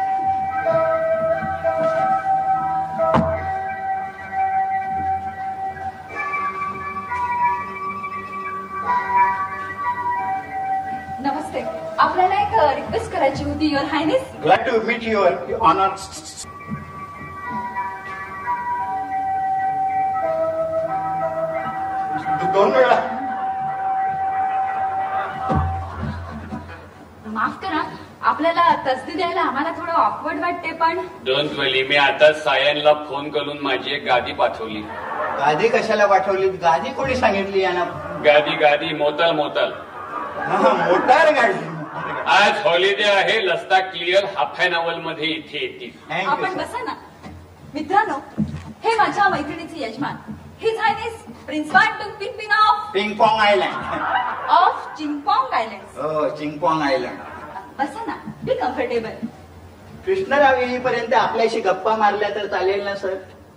[11.23, 11.61] नमस्ते.
[11.99, 15.89] आपल्याला एक रिक्वेस्ट करायची होती your highness glad to meet your honour
[22.53, 22.97] दोन वेळा.
[27.27, 27.81] माफ़ करा.
[28.25, 33.57] आपल्याला तसदी द्यायला आम्हाला थोडं ऑकवर्ड वाटते पण डोंट वली मी आता सायनला फोन करून
[33.61, 34.81] माझी एक गादी पाठवली.
[35.39, 36.49] गादी कशाला पाठवली?
[36.61, 37.83] गादी कोणी सांगितली यांना?
[38.25, 39.71] गादी गादी मोताल मोताल.
[40.37, 41.71] हा, हा, मोटार गाडी
[42.35, 46.93] आज हॉलिडे आहे लस्ता क्लिअर हाफ अन अवर मध्ये इथे येतील आपण बसा ना.
[47.73, 48.17] मित्रांनो
[48.83, 50.15] हे माझ्या मैत्रिणीचे यजमान.
[50.61, 51.13] His highness
[51.45, 51.71] prince
[52.19, 57.31] Pinpin of ping pong island of Chingpong island हो चिंगपॉंग आयलँड
[57.77, 59.25] बसा ना बी कम्फर्टेबल
[60.05, 63.15] कृष्णराव येईपर्यंत आपल्याशी गप्पा मारल्या तर चालेल ना सर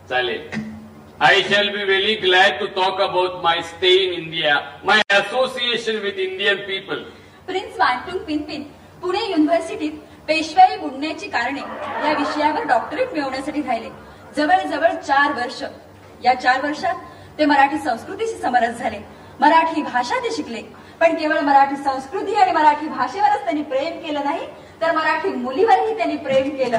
[0.09, 0.49] चालेल.
[1.21, 6.19] I shall be very glad to talk about my stay in India my association with
[6.27, 7.03] Indian people
[7.47, 8.63] prince वांटून पिनपिन
[9.03, 9.93] पुणे युनिव्हर्सिटीत
[10.29, 11.61] पेशवाई बुडण्याची कारणे
[12.07, 13.91] या विषयावर डॉक्टरेट मिळवण्यासाठी राहिले.
[14.37, 15.63] जवळजवळ चार वर्ष.
[16.25, 16.95] या चार वर्षात
[17.39, 18.99] ते मराठी संस्कृतीशी समरस झाले.
[19.41, 20.63] मराठी भाषा ते शिकले.
[21.01, 24.47] पण केवळ मराठी संस्कृती आणि मराठी भाषेवरच त्यांनी प्रेम केलं नाही
[24.83, 26.77] तर मराठी मुलीवरही त्यांनी प्रेम केलं.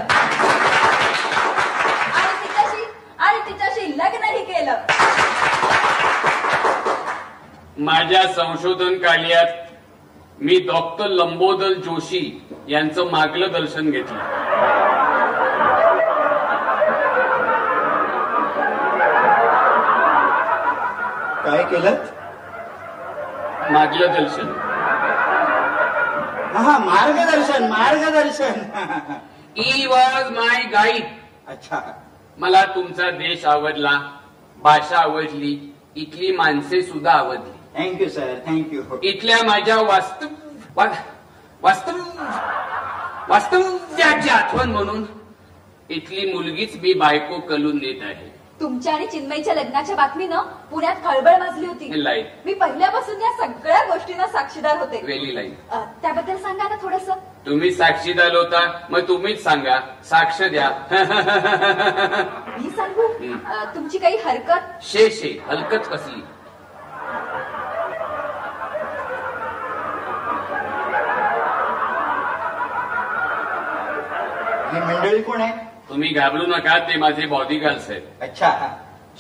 [2.13, 2.83] आणि तिच्याशी
[3.19, 4.75] आणि तिच्याशी लग्नही केलं.
[7.77, 9.53] माझ्या संशोधन कार्यात
[10.39, 12.21] मी डॉक्टर लंबोदर जोशी
[12.67, 14.19] यांचं मागलं दर्शन घेतलं.
[21.45, 21.95] काय केलं?
[23.71, 24.47] मागलं दर्शन
[26.57, 28.53] हा मार्गदर्शन मार्गदर्शन.
[29.57, 31.03] ई वॉज माय गाईड
[31.47, 32.03] अच्छा.
[32.37, 33.99] मला तुमचा देश आवडला
[34.63, 37.51] भाषा आवडली इथली माणसे सुद्धा आवडली.
[37.77, 40.27] थँक्यू सर थँक्यू इथल्या माझ्या वास्तव
[40.75, 40.93] वा-
[41.61, 41.97] वास्तव
[43.29, 45.05] वास्तव्याची आठवण म्हणून
[45.89, 48.36] इथली मुलगीच मी बायको कलून देत आहे.
[48.59, 50.41] तुमच्या आणि चिन्मयच्या लग्नाच्या बातमीनं
[50.71, 52.03] पुण्यात खळबळ माजली होती.
[52.03, 55.01] लाइट मी पहिल्यापासून या सगळ्या गोष्टींना साक्षीदार होते.
[55.03, 57.09] वेली लाइट अ, त्याबद्दल सांगा ना थोडस.
[57.45, 59.79] तुम्ही साक्षीदार होता मग तुम्हीच सांगा.
[60.03, 60.69] साक्ष द्या.
[62.57, 63.07] मी सांगू.
[63.47, 64.83] अ, तुमची काही हरकत?
[64.83, 65.37] शे शे.
[65.47, 66.21] हलकत कसली?
[74.73, 75.66] ही मंडळी कोण आहे?
[75.89, 78.51] तुम्ही घाबरू नका ते माझे बॉडीगार्ड्स आहेत अच्छा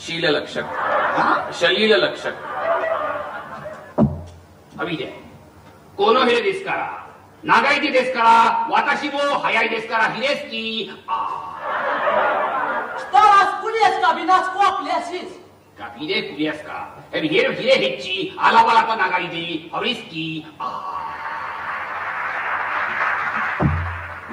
[0.05, 2.35] शील लक्षक शलील लक्षक
[4.79, 5.11] अभिजय
[5.97, 6.87] कोनो हे देश करा
[7.43, 8.35] नागाईची देश करा
[8.69, 10.65] वाताशी वो हयाई देश करा हिरेस की
[13.01, 15.29] Staras kuriaska binas kuaklesis.
[15.77, 16.77] Kapide kuriaska.
[17.13, 19.45] Ebi hero hire hecci ala wala pa nagari di.
[19.71, 20.45] Habris ki.
[20.59, 21.06] Ah.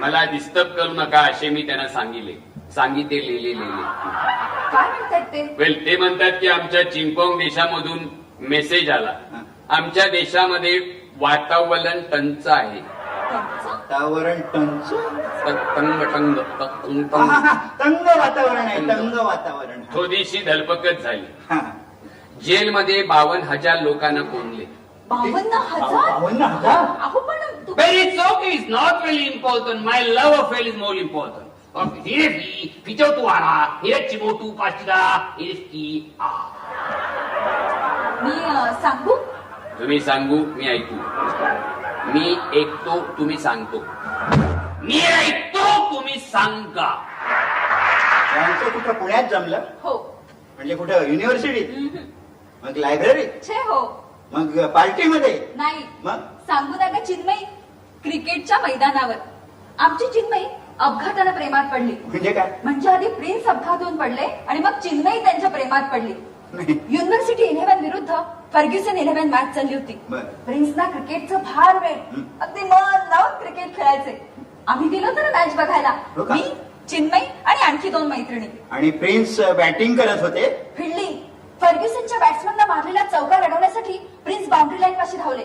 [0.05, 2.33] मला डिस्टर्ब करू नका असे मी त्यांना सांगितले.
[2.75, 3.83] सांगितले लिहिले लिहिले.
[4.73, 5.43] काय म्हणतात ते?
[5.59, 8.07] वेल ते म्हणतात की आमच्या चिंपॉंग देशामधून
[8.49, 9.13] मेसेज आला.
[9.69, 10.79] आमच्या देशामध्ये
[11.21, 12.81] वातावरण टंच आहे?
[13.65, 14.91] वातावरण टंच
[15.47, 17.31] तंग तंग टंग तंग तंग.
[17.81, 19.19] तंग वातावरण आहे तंग.
[19.19, 19.83] वातावरण.
[19.95, 21.27] थोडीशी धलपकत झाली.
[22.45, 24.65] जेलमध्ये बावन्न हजार लोकांना कोंडले.
[25.09, 29.85] बावन्न हजार बावन्न हजार अहो पण तू- But it's okay, it's not really important.
[29.89, 31.51] My love affair is more important.
[31.83, 34.99] Okay, seriously, ficho tu ara, hirechi motu pastida,
[35.39, 35.87] hireski,
[36.21, 36.43] ah.
[38.25, 39.17] मी अं, सांगू
[39.79, 40.95] तुम्ही सांगू मी ऐकू
[42.13, 43.79] मी ऐकतो तुम्ही सांगतो
[44.83, 45.65] मी ऐकतो
[45.95, 46.89] तुम्ही सांगा
[48.37, 49.95] यांचं कुठं पुण्यात जमलं हो
[50.57, 51.99] म्हणजे कुठं युनिव्हर्सिटीत.
[52.65, 53.81] मग लायब्ररीत छे हो
[54.33, 55.49] मग पार्टीमध्ये?
[55.57, 55.83] नाही.
[56.05, 56.17] मग?
[56.47, 57.45] सांगू नका चिन्मयी
[58.03, 59.15] क्रिकेटच्या मैदानावर.
[59.79, 60.45] आमची चिन्मयी
[60.79, 61.93] अपघातानं प्रेमात पडली.
[62.05, 62.59] म्हणजे काय?
[62.65, 66.13] म्हणजे आधी प्रिन्स अपघातून पडले आणि मग चिन्मयी त्यांच्या प्रेमात पडली.
[66.53, 66.79] नाही.
[66.89, 68.15] युनिव्हर्सिटी इलेव्हन विरुद्ध
[68.53, 70.01] फर्ग्युसन इलेव्हन मॅच चालली होती.
[70.09, 70.21] बरं.
[70.21, 72.23] प्रिन्सना क्रिकेटचं फार वेळ हं.
[72.41, 74.31] अगदी मन लावून क्रिकेट खेळायचे.
[74.67, 75.91] आम्ही गेलो ना मॅच बघायला.
[76.17, 76.35] हो का?
[76.35, 76.43] मी
[76.89, 78.47] चिन्मयी आणि आणखी दोन मैत्रिणी.
[78.71, 80.73] आणि प्रिन्स बॅटिंग करत होते?
[80.77, 81.24] फिल्डिंग
[81.61, 85.45] फर्ग्युसनच्या बॅट्समनला मारलेल्या चौका लढवण्यासाठी प्रिन्स बाउंड्री लाईन पाशी धावले.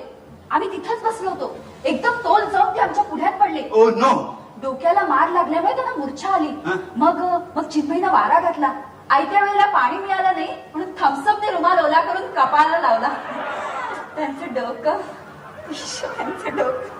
[0.51, 1.55] आम्ही तिथंच बसलो होतो.
[1.85, 3.69] एकदम तोल जाऊन ते आमच्या पुढ्यात पडले.
[3.71, 6.47] ओ नो डोक्याला मार लागल्यामुळे त्यांना मूर्छा आली.
[6.47, 6.77] हं?
[6.95, 8.73] मग मग चिन्मयीनं वारा घातला.
[9.09, 13.09] आयत्या वेळेला पाणी मिळालं नाही म्हणून थम्सअपने रुमाल ओला करून कपाळाला लावला.
[14.15, 14.97] त्यांचं डोकं
[15.69, 16.97] इश्श, त्यांचं डोकं.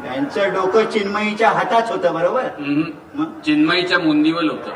[0.00, 2.42] त्यांचं डोकं चिन्मयीच्या हातात होतं बरोबर?
[2.42, 2.82] हम्म.
[3.14, 3.40] मग?
[3.40, 4.70] चिन्मईच्या मुंदीवर होतं.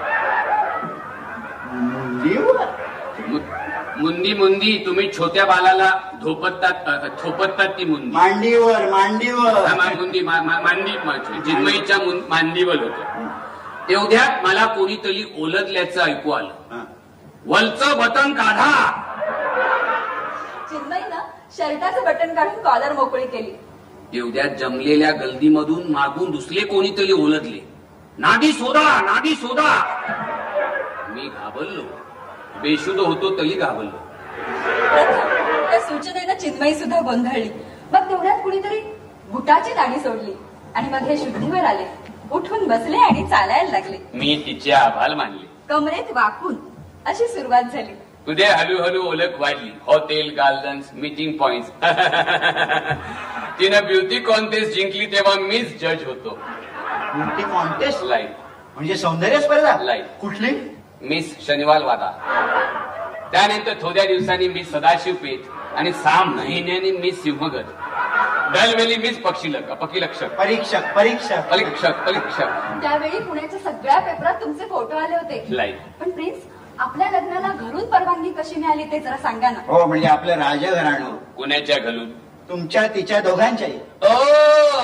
[4.05, 8.11] मुंदी मुंदी तुम्ही छोट्या बालाला धोपत्तात अ, थोपत्तात ती मुंदी.
[8.11, 9.67] मांडीवर मांडीवर.
[9.67, 13.27] हा, मा- मुंदी मा- मा- मांडी मा- मांडीवर होतं.
[13.89, 16.49] तेवढ्यात मला कोणीतरी ओलदल्याचं ऐकू आलं.
[16.49, 16.85] हा.
[17.47, 18.93] वलचं बटन काढा.
[20.71, 21.19] चिन्मयीनं
[21.57, 23.51] शर्टाचं बटन काढून कॉलर मोकळी केली.
[24.13, 27.69] तेवढ्यात जमलेल्या गल्दीमधून मागून दुसरे कोणीतरी ओलदले
[28.19, 30.01] नादी शोधा नादी शोधा.
[31.09, 32.04] मी घाबरलो.
[32.63, 33.99] बेशुद्ध होतो तरी घाबरलो.
[35.71, 37.49] त्या सूचनेनं चिन्मयी सुद्धा गोंधळली
[37.93, 38.81] मग तेवढ्यात कुणीतरी
[39.31, 40.33] बुटाची दाढी सोडली
[40.75, 41.85] आणि मग हे शुद्धीवर आले.
[42.33, 43.97] उठून बसले आणि चालायला लागले.
[44.15, 45.47] मी तिचे आभार मानले.
[45.69, 46.55] कमरेत वाकून
[47.07, 47.93] अशी सुरुवात झाली.
[48.27, 49.71] पुढे हळूहळू ओळख वाढली.
[49.87, 51.65] हॉटेल गार्डन्स मीटिंग पॉइंट
[53.59, 56.39] तिनं ब्युटी कॉन्टेस्ट जिंकली तेव्हा मीच जज होतो.
[57.15, 58.33] ब्युटी कॉन्टेस्ट लाईव्ह
[58.75, 60.07] म्हणजे सौंदर्य स्पर्धा Live.
[60.21, 60.74] कुठली?
[61.09, 62.11] मिस शनिवार वादा
[63.33, 67.67] त्यानंतर थोड्या दिवसांनी मिस सदाशिव पेठ आणि सहा महिन्यांनी मिस सिंहगड.
[68.55, 71.51] दरवेळी मिस पक्षीलक पक्षीलक्षक परीक्षक परीक्षक.
[71.51, 72.49] परीक्षक परीक्षक.
[72.83, 75.73] त्यावेळी पुण्याच्या सगळ्या पेपरात तुमचे फोटो आले होते.
[76.01, 76.39] पण प्रिन्स
[76.79, 79.59] आपल्या लग्नाला घरून परवानगी कशी मिळाली ते जरा सांगा ना.
[79.67, 81.17] हो म्हणजे आपलं राजघराणं.
[81.37, 82.11] कुणाच्या घालून
[82.49, 83.79] तुमच्या तिच्या दोघांच्याही.
[84.03, 84.15] ओ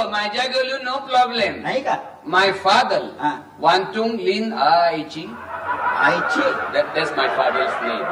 [0.09, 1.97] माझ्या घालून नो प्रॉब्लेम नाही का?
[2.27, 3.41] माय फादर हा.
[3.59, 5.31] वांटुंग लिन आईची
[5.97, 6.41] आईची
[6.75, 8.05] that's my father's name.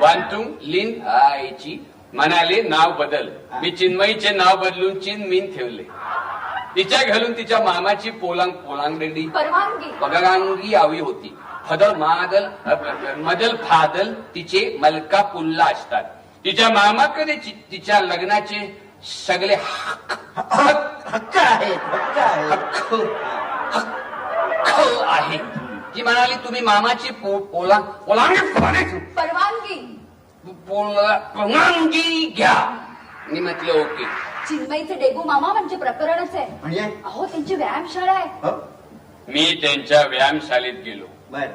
[0.00, 3.28] वांटुंग लिन आईची म्हणाले नाव बदल.
[3.62, 5.82] मी चिन्मयीचे नाव बदलून चिन्मीन ठेवले.
[6.76, 9.90] तिच्या घालून तिच्या मामाची पोलांग पोलांगडी परवानगी.
[9.90, 11.36] पगरांगी आवी होती.
[11.68, 11.92] फदल
[12.66, 12.74] अ,
[13.16, 16.04] मदल फादल तिचे मलका पुल्ला असतात.
[16.44, 17.34] तिच्या मामाकडे
[17.72, 22.52] तिच्या लग्नाचे सगळे हक्क हक्क हक्क आहेत हक्क आहेत.
[22.52, 22.94] हक्क
[23.76, 25.38] हक्क आहे
[25.96, 30.00] ती म्हणाली तुम्ही मामाची पो- पोला परवानगी.
[30.46, 32.82] पोला- परवानगी घ्या.
[33.32, 34.04] मी म्हटलं ओके.
[34.48, 36.58] चिन्मयीचे डेगू मामा म्हणजे प्रकरणच आहे.
[36.62, 37.00] म्हणजे?
[37.04, 38.26] अहो त्यांची व्यायामशाळा आहे.
[38.26, 38.68] हो.
[39.28, 41.04] मी त्यांच्या व्यायामशाळेत गेलो.
[41.30, 41.46] बर.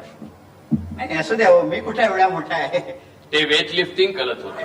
[0.71, 3.10] नाही असू द्या हो, मी कुठे एवढा मोठा आहे?
[3.31, 4.63] ते वेट लिफ्टिंग करत होते.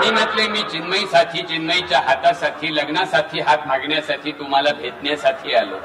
[0.00, 5.76] मी म्हटले मी चिन्मयीसाठी चिन्मयीच्या हातासाठी लग्नासाठी हात मागण्यासाठी तुम्हाला भेटण्यासाठी आलो.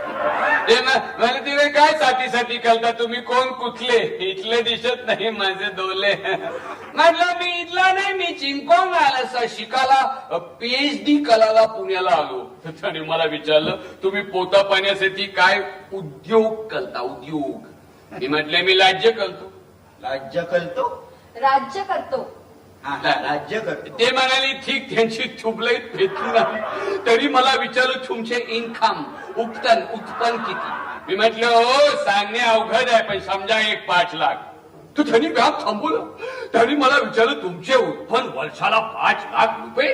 [0.68, 2.92] ते म्हणजे तिने काय साथीसाठी करता?
[2.92, 3.98] तुम्ही कोण कुठले?
[4.30, 6.14] इथले दिसत नाही माझे डोले.
[6.94, 12.44] म्हटलं मी इथला नाही मी चिंपॉंग आला शिकायला पीएचडी कलाला पुण्याला आलो.
[12.66, 15.62] त्याने मला विचारलं तुम्ही पोता पाण्यासाठी काय
[15.94, 17.02] उद्योग करता?
[17.02, 17.62] उद्योग.
[18.12, 19.52] मी म्हटले मी राज्य करतो.
[20.04, 21.13] राज्य करतो?
[21.36, 22.44] राज्य करतो.
[22.84, 24.00] हा, राज्य करतो.
[24.00, 26.98] ते म्हणाले ठीक त्यांची ट्यूबलाईट भेटली नाही.
[27.06, 29.04] तरी मला विचारलं तुमचे इन्कम
[29.38, 30.72] उत्पन्न उत्पन्न किती?
[31.08, 34.36] मी म्हटलं हो सांगणे अवघड आहे पण समजा एक पाच लाख.
[34.98, 36.06] तर त्यांनी व्याप थांबवलं.
[36.54, 39.94] त्यांनी मला विचारलं तुमचे उत्पन्न वर्षाला पाच लाख रुपये?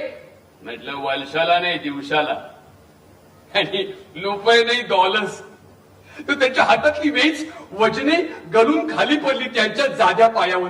[0.61, 2.35] म्हटलं वर्षाला नाही दिवसाला.
[3.55, 5.41] आणि रुपये नाही डॉलर्स
[6.27, 8.15] तर त्यांच्या हातातली वेच वजने
[8.53, 10.69] गलून खाली पडली त्यांच्या जाद्या पायावर.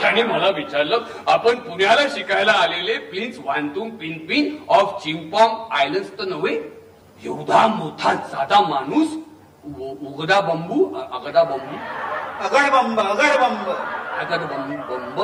[0.00, 0.98] त्याने मला विचारलं
[1.28, 6.54] आपण पुण्याला शिकायला आलेले प्लीज वांतुम पिनपिन ऑफ चिंपॉंग आयलंड तर नव्हे?
[7.24, 9.16] एवढा मोठा जादा माणूस?
[9.64, 10.84] उगदा बंबू?
[10.94, 11.76] अगदा बंबू?
[12.44, 13.66] अगडबंब अगडबंब.
[14.20, 15.20] तो बंब बंब?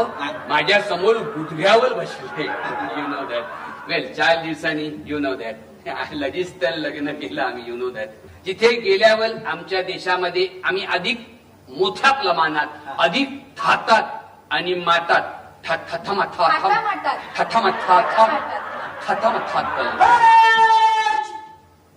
[0.48, 2.44] माझ्यासमोर गुडघ्यावर बसले.
[2.44, 7.76] यु नो दॅट वेल चार दिवसांनी यु नो दॅट लगेच तर लग्न केलं आम्ही यु
[7.76, 8.08] नो दॅट
[8.46, 11.26] तिथे गेल्यावर आमच्या देशामध्ये आम्ही अधिक
[11.68, 12.66] मोठ्या प्रमाणात
[12.98, 14.02] अधिक थातात
[14.51, 15.23] आणि मातात
[15.65, 17.17] थथमा थाटामाटात.
[17.37, 17.69] थथमा
[19.07, 19.65] थथमा थात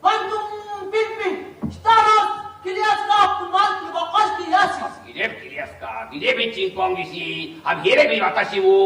[0.03, 0.45] Quantum
[0.93, 1.35] Pimpin,
[1.77, 2.29] Staros,
[2.63, 4.95] Kiliaskop, Mantu, Bokoski, Yasis.
[5.07, 8.77] Gidep Kiliaska, Gidep Chimpongisi, Amhire Vivakashivu.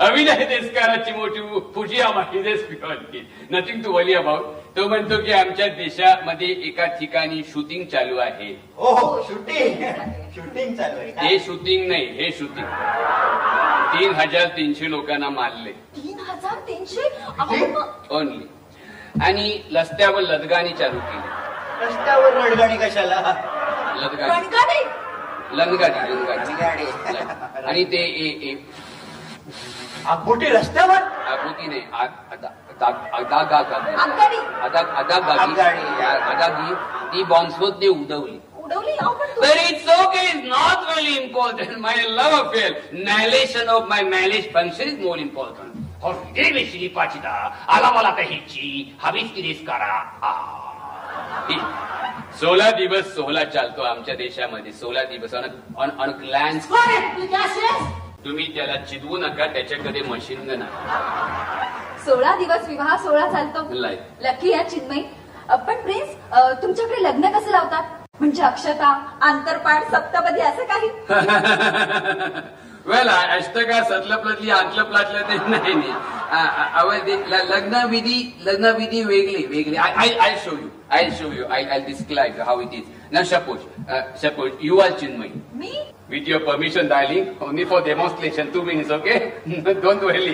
[0.00, 1.40] अभिनय देशकाराची मोठी
[1.74, 3.20] फुजी आम्हाला देश पिकवली
[3.50, 4.44] नथिंग टू वली अबाउट
[4.76, 9.84] तो म्हणतो की आमच्या देशामध्ये एका ठिकाणी शूटिंग चालू आहे हो हो शूटिंग
[10.34, 11.12] शूटिंग चालू आहे.
[11.28, 11.38] हे?
[11.38, 12.66] शूटिंग नाही हे शूटिंग
[13.94, 15.72] तीन हजार तीनशे लोकांना मारले.
[15.96, 17.08] तीन हजार तीनशे?
[18.10, 18.46] ओनली
[19.24, 21.86] आणि रस्त्यावर लदगाणी चालू केली.
[21.86, 23.20] रस्त्यावर कशाला?
[23.96, 24.82] लदगाणी?
[25.56, 26.86] लंगाडी लंगाडी.
[27.66, 28.02] आणि ते
[30.06, 31.02] आगबोटी रस्त्यावर
[31.32, 35.80] आकृती नाही आ- आदा- आदा- आदा गा गा- आगगाडी आदा आदा गाडी आगगाडी.
[36.32, 36.74] आदा गी
[37.12, 38.40] ती बॉम्बस्फोट ने उडवली
[39.44, 41.72] it's okay, it's not really important.
[41.78, 45.74] My love affair, annihilation of my marriage function is more important.
[46.00, 47.34] Holiday with Shilipachida,
[47.68, 48.70] Alavala Tahichi,
[49.04, 49.92] Habis Kiriskara.
[52.40, 55.34] सोळा दिवस सोहळा चालतो आमच्या देशामध्ये सोळा दिवस.
[55.76, 56.68] On on glance.
[58.24, 60.70] तुम्ही त्याला चिदवू नका त्याच्याकडे मशीन गन आहे.
[62.04, 63.60] सोळा दिवस विवाह सोहळा चालतो.
[63.84, 64.00] Like.
[64.20, 65.04] लकी या चिन्मयी.
[65.48, 67.82] अ, पण प्रिन्स अ, तुमच्याकडे लग्न कसं लावतात?
[68.20, 70.88] म्हणजे अक्षता आंतरपाठ सप्तपदी असं काही?
[72.85, 75.91] वेल अष्टका सतलपलातली आंतलपलातलं ते नाही नाही
[76.37, 81.31] आ- आ- अवय ते ल- लग्नविधी लग्नविधी वेगळी वेगळी I I show you I show
[81.33, 82.83] you I I describe how it is
[83.13, 83.59] ना suppose
[84.21, 85.31] suppose you are Chinmayi
[85.61, 85.71] me
[86.11, 89.17] With your permission, darling, only for demonstration, two minutes, okay?
[89.83, 90.31] Don't worry.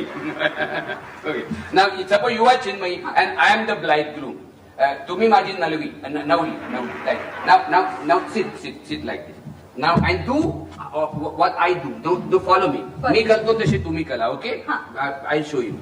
[1.25, 1.41] okay.
[1.79, 2.91] Now, suppose you are Chinmay
[3.23, 4.37] and I am the bridegroom.
[4.79, 7.27] Uh, तुम्ही माझी नलवी न- Navali Navali right.
[7.49, 7.81] Now, now,
[8.13, 9.38] now sit, sit, sit like this.
[9.80, 10.40] now I to
[11.38, 14.50] what I do do follow me me करतो तशी तुम्ही करा okay
[14.98, 15.74] I show you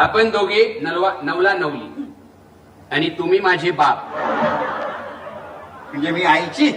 [0.00, 2.04] आपण दोघे नलवा नवला नवली.
[2.90, 4.04] आणि तुम्ही माझे बाप.
[5.92, 6.68] म्हणजे मी आईची.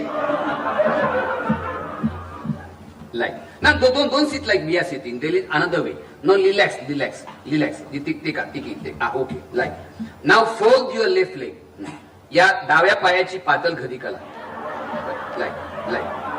[3.14, 5.92] लाईक ना दोन दोन दोन सीट लाईक बी सिटिंग दिल is another way
[6.24, 7.82] no relax relax relax
[8.24, 11.84] टिका okay like now fold your left leg
[12.32, 14.18] या डाव्या पायाची पातळ घरी कला
[15.38, 16.35] लाईक लाईक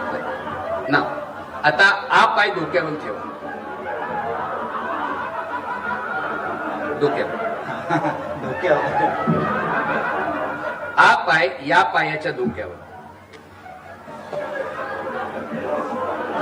[0.90, 1.04] now
[1.64, 3.22] आता हा पाय डोक्यावर ठेवा.
[7.02, 7.32] डोक्यावर.
[8.44, 8.82] डोक्यावर.
[11.00, 12.76] हा पाय या पायाच्या डोक्यावर.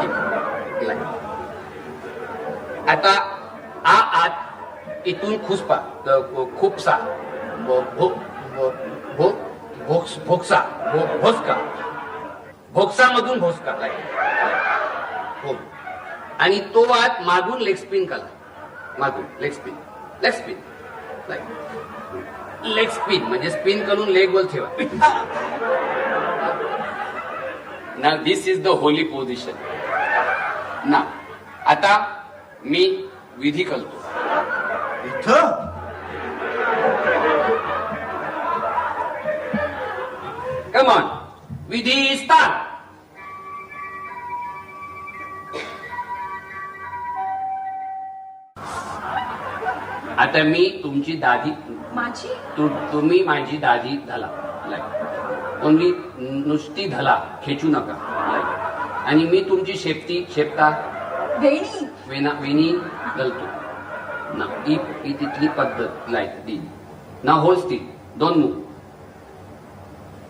[0.02, 0.12] ठीक.
[2.90, 3.14] आता
[3.86, 4.30] आ आत
[5.06, 5.76] इथून खुसपा
[6.62, 6.96] खुपसा
[9.18, 10.60] भोक्स- भोक्सा
[11.22, 11.56] भोसका.
[12.76, 14.00] भोक्सा मधून भोसका like.
[15.44, 15.54] हो.
[16.40, 18.28] आणि तो आत मागून लेग स्पिन कला
[19.00, 19.76] मागून leg spin
[20.24, 20.58] leg spin
[21.30, 24.70] like leg spin म्हणजे स्पिन करून लेग वर ठेवा.
[27.98, 29.56] ना this is the holy position
[30.90, 31.04] ना
[31.72, 31.96] आता
[32.66, 32.86] मी
[33.38, 33.98] विधी करतो.
[35.08, 35.44] इथं?
[40.74, 41.04] कमॉन
[41.70, 42.65] विधी स्टार्ट
[50.18, 51.52] आता मी तुमची दादी
[51.94, 52.28] माझी?
[52.58, 54.28] तु, तुम्ही माझी दादी धला.
[55.64, 57.96] ओनली नुसती धला खेचू नका.
[58.30, 59.08] Like.
[59.08, 60.70] आणि मी तुमची शेपटी शेपटा
[61.40, 61.86] वेणी.
[62.08, 62.72] वेना वेणी
[63.18, 63.46] घालतो.
[64.38, 66.62] ना ही ही तिथली पद्धत लाईक ती.
[67.24, 67.86] ना hold still
[68.16, 68.54] don't move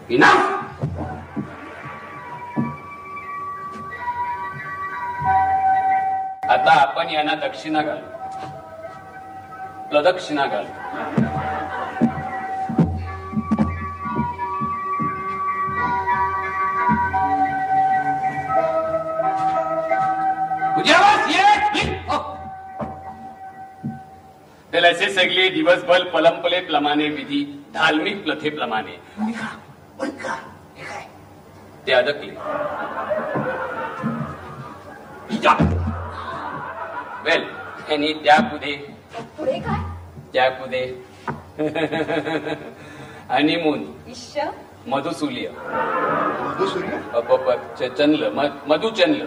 [0.10, 0.54] enough
[6.50, 8.15] आता आपण यांना दक्षिणा घालू.
[9.90, 11.84] प्रदक्षिणा घालू
[22.10, 22.18] हो.
[24.72, 28.98] त्याला असे सगळे दिवसभर पलंपले प्रमाणे विधी धार्मिक प्रथेप्रमाणे
[31.88, 32.32] ते अडकले.
[37.26, 37.44] वेल
[37.92, 39.80] आणि त्या पुढे पुढे काय?
[40.34, 41.06] त्या पुढे
[43.32, 43.84] हनीमून.
[44.08, 44.40] इश्श
[44.88, 45.50] मधुसूल्य.
[46.40, 48.30] मधुसूर्य चंद्र.
[48.68, 49.26] मधुचंद्र.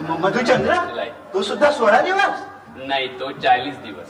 [0.00, 0.74] म- मधुचंद्र.
[1.34, 2.42] तो सुद्धा सोळा दिवस?
[2.76, 4.06] नाही तो चाळीस दिवस.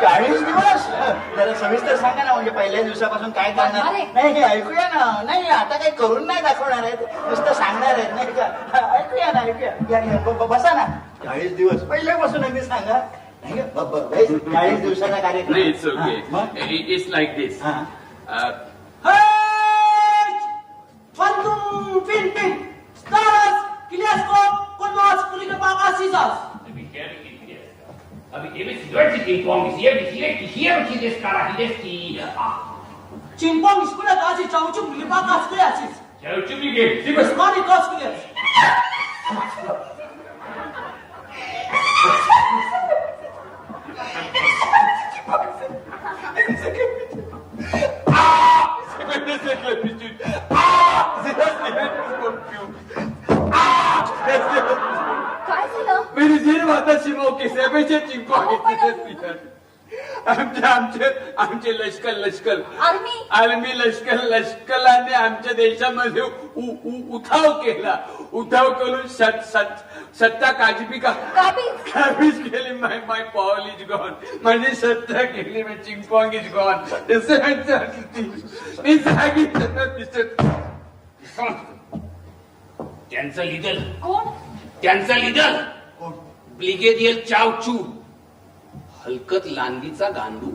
[0.00, 0.88] चाळीस दिवस?
[1.36, 3.86] जरा सविस्तर सांगा ना म्हणजे पहिल्या दिवसापासून काय करणार?
[3.86, 4.02] अरे.
[4.14, 5.22] नाही हे ऐकूया ना.
[5.22, 6.96] नाही आता काही करून नाही दाखवणार आहेत.
[7.00, 8.44] नुसतं सांगणार आहेत नाही का?
[8.92, 9.72] ऐकूया ना ऐकूया.
[9.90, 10.86] या, या, ब- ब- बसा ना.
[11.24, 11.82] चाळीस दिवस.
[11.82, 13.06] पहिल्यापासून अगदी सांगा.
[13.45, 16.57] चाळीस दिवसाचा कार्यक्रम नाही इट्स हा, ओके मग?
[16.71, 17.73] इट्स लाईक दिस हा.
[21.13, 22.51] Fantum, fin, fin,
[22.99, 23.55] stars,
[23.89, 26.37] Kiliascope, Conmas, Kulikapaka, Caesars.
[33.37, 35.79] Chimpong, Skula, Gazi, Chauchu, Kulikapaka, Squares.
[37.33, 38.19] Smart, Cosquers.
[55.46, 59.53] काय झालं मेरी जीर माताची मौके सेवेचे चिंको
[60.26, 61.04] आमचे आमचे
[61.38, 63.26] आमचे लष्कर लष्कर आर्मी?
[63.30, 67.96] आर्मी लष्कर लष्कराने आमच्या देशामध्ये उ- उ- उठाव केला.
[68.32, 71.92] उठाव करून सत सत सत्ता काजबी का काबीज.
[71.92, 72.74] काबीज केली.
[72.74, 76.74] My my power is gone माझी सत्ता गेली माय चिंपॉंग इज गॉन
[78.84, 80.22] मी सांगितलं ना तिथं
[83.10, 83.74] त्यांचं लिडर.
[84.02, 84.24] कोण?
[84.82, 85.52] त्यांचं लिडर.
[86.00, 86.12] कोण?
[86.56, 87.76] ब्रिगेडियर चावचू
[89.06, 90.50] हलकत लांदीचा गांडू.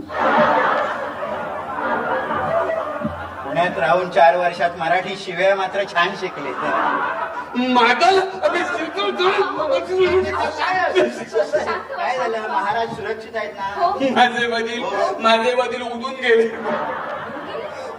[3.43, 6.51] पुण्यात राहून चार वर्षात मराठी शिव्या मात्र छान शिकले.
[7.73, 8.19] मागल
[11.95, 12.47] काय झालं?
[12.47, 13.73] महाराज सुरक्षित आहेत ना?
[13.75, 13.89] हो.
[14.15, 14.83] माझे वडील
[15.23, 16.47] माझे वडील उडून गेले.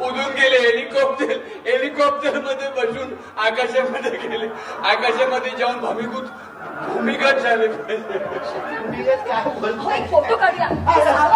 [0.00, 1.32] उडून गेले हेलिकॉप्टर
[1.66, 3.14] हेलिकॉप्टरमध्ये बसून
[3.46, 4.46] आकाशामध्ये गेले.
[4.90, 6.28] आकाशामध्ये जाऊन भूमिगत
[6.70, 9.82] भूमिगत झाले भूमिगत काय बोलतो?
[9.82, 10.72] हो, एक फोटो काढूया हा,
[11.12, 11.26] हा,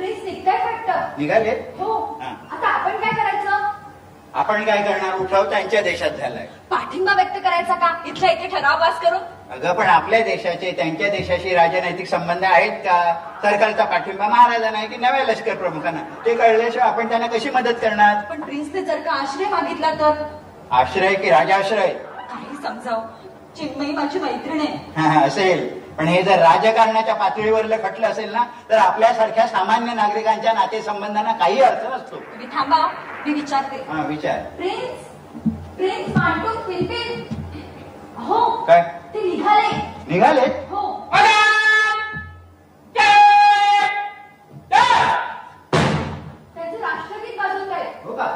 [0.05, 2.19] प्लीज निघताय वाटतं निघाले हो.
[2.23, 2.57] हा.
[2.57, 3.69] आता आपण काय करायचं?
[4.35, 5.19] आपण काय करणार?
[5.19, 6.47] उठाव त्यांच्या देशात झालाय.
[6.71, 8.03] पाठिंबा व्यक्त करायचा का?
[8.07, 9.19] इथल्या इथे ठराव पास करून?
[9.51, 13.15] अगं पण आपल्या देशाचे त्यांच्या देशाशी राजनैतिक संबंध आहेत का?
[13.43, 16.01] सरकारचा पाठिंबा महाराजांना आहे की नव्या लष्कर प्रमुखांना?
[16.27, 18.25] ते कळल्याशिवाय आपण त्यांना कशी मदत करणार?
[18.25, 20.23] पण प्रिन्सने जर का आश्रय मागितला तर?
[20.71, 21.89] आश्रय की राजाश्रय?
[22.19, 23.01] काही समजाव.
[23.57, 24.93] चिन्मयी माझी मैत्रीण आहे.
[24.97, 25.84] हा, हा, असेल.
[25.99, 31.85] पण हे जर राजकारणाच्या पातळीवरलं खटलं असेल ना तर आपल्यासारख्या सामान्य नागरिकांच्या नातेसंबंधांना काही अर्थ
[31.87, 32.17] नसतो.
[32.55, 32.87] थांबा
[33.27, 33.77] मी विचारते.
[33.89, 34.41] हा विचार.
[34.57, 35.07] प्रिन्स
[35.77, 36.17] प्रिन्स
[38.19, 38.83] हो काय?
[39.15, 39.69] ते निघाले.
[40.09, 40.47] निघाले?
[40.71, 40.83] हो.
[46.55, 48.27] त्यांचे राष्ट्रगीत वाजवत आहे हो का?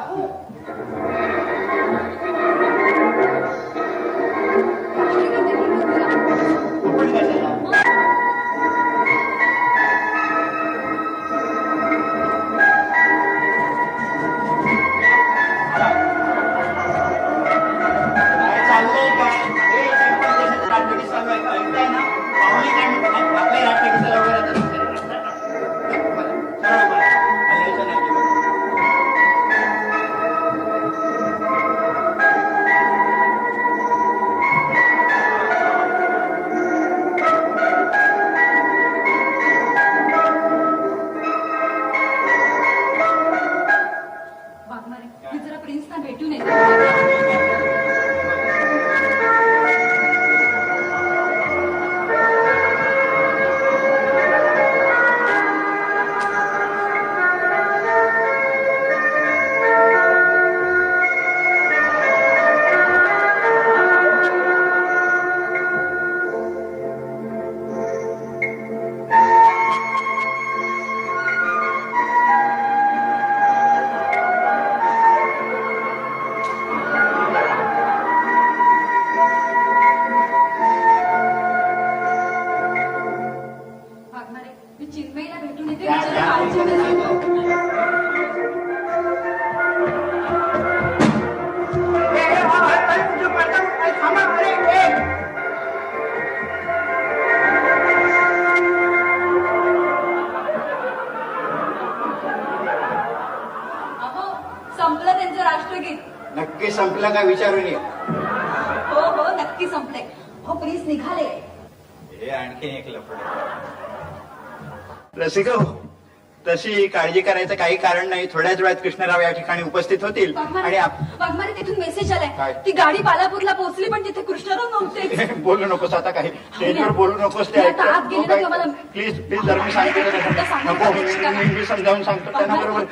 [116.99, 118.27] काळजी करायचं काही कारण नाही.
[118.33, 120.35] थोड्याच वेळात कृष्णराव या ठिकाणी उपस्थित होतील.
[120.37, 122.25] आणि वाघमारे आप- वाघमारे तिथून मेसेज काय?
[122.25, 125.25] आलाय ती गाडी बालापूरला पोहोचली पण तिथे कृष्णराव नव्हते.
[125.43, 126.29] बोलू नकोस आता काही.
[126.55, 129.71] स्टेजवर बोलू नकोस ते मी आता आत गेले ना तेव्हा मला- प्लीज प्लीज जर मी
[129.71, 131.37] सांगते तर आता सांगा नको मी- शिक्षकाला.
[131.39, 132.31] मी मी समजावून सांगतो.
[132.31, 132.83] त्यांना बरोबर.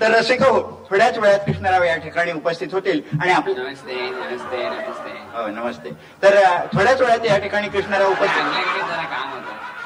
[0.00, 3.00] तर रसिक हो थोड्याच वेळात कृष्णराव या ठिकाणी उपस्थित होतील.
[3.22, 5.10] आणि आपले नमस्ते नमस्ते नमस्ते.
[5.34, 5.90] हो नमस्ते.
[6.22, 8.61] तर अ, थोड्याच वेळात या ठिकाणी कृष्णराव उपस्थित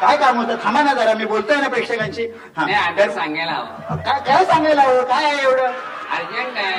[0.01, 0.57] काय काम होतं?
[0.65, 1.69] थांबा ना जरा मी बोलतोय ना
[2.57, 3.97] हा, नाही तर- आता सांगायला हवं.
[3.97, 5.03] काय काय सांगायला हवं?
[5.03, 5.67] काय आहे एवढं?
[6.17, 6.73] अर्जंट आहे.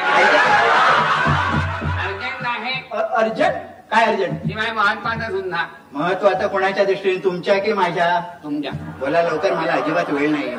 [2.04, 2.48] अर्जंट?
[2.48, 3.00] आहे.
[3.16, 3.54] अर्जंट?
[3.92, 4.40] काय अर्जंट?
[4.40, 5.66] ती माझ्या महत्वाचं सुद्धा.
[5.94, 7.24] महत्वाचं कोणाच्या दृष्टीने?
[7.24, 8.20] तुमच्या की माझ्या?
[8.44, 8.72] तुमच्या.
[9.00, 10.56] बोला लवकर मला अजिबात वेळ नाही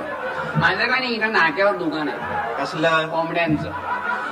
[0.56, 2.54] माझं का नाही इथं नाक्यावर दुकान आहे.
[2.64, 3.06] कसलं?
[3.09, 3.70] कोंबड्यांचं.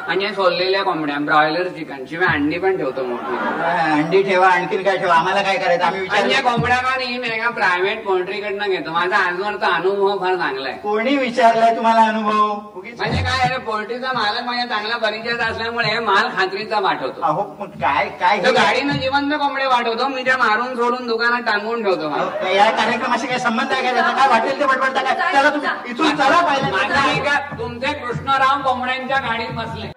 [0.06, 3.36] म्हणजे सोललेल्या कोंबड्या ब्रॉयलर चिकन शिवाय अंडी पण ठेवतो मोठी.
[3.36, 5.14] काय, अंडी ठेवा आणखीन काय ठेवा?
[5.14, 5.84] आम्हाला काय करायचं?
[5.84, 8.90] आम्ही आणि या विचार कोंबड्या का नाही मी एका प्रायव्हेट पोल्ट्रीकडनं घेतो.
[8.90, 10.78] माझा आजवरचा अनुभव फार चांगला आहे.
[10.78, 12.58] कोणी विचारलाय तुम्हाला अनुभव?
[12.74, 17.20] उगीच- म्हणजे काय आहे, पोल्ट्रीचा मालक माझ्या चांगला परिचय असल्यामुळे माल खात्रीचा पाठवतो.
[17.22, 21.42] अहो पण काय काय तो हे- गाडीनं जिवंत कोंबडे वाटवतो मी त्या मारून सोडून दुकानात
[21.42, 22.08] टांगून ठेवतो.
[22.08, 22.22] मला.
[22.22, 23.92] अहो, या कार्यक्रमाशी काय संबंध आहे का?
[23.92, 24.10] त्याचा?
[24.10, 25.32] काय वाटेल ते बडबडता काय?
[25.32, 29.95] चला तुम्ही इथून चला माझं पाहिजे एका तुमचे कृष्णराव कोंबड्यांच्या गाडीत बसले.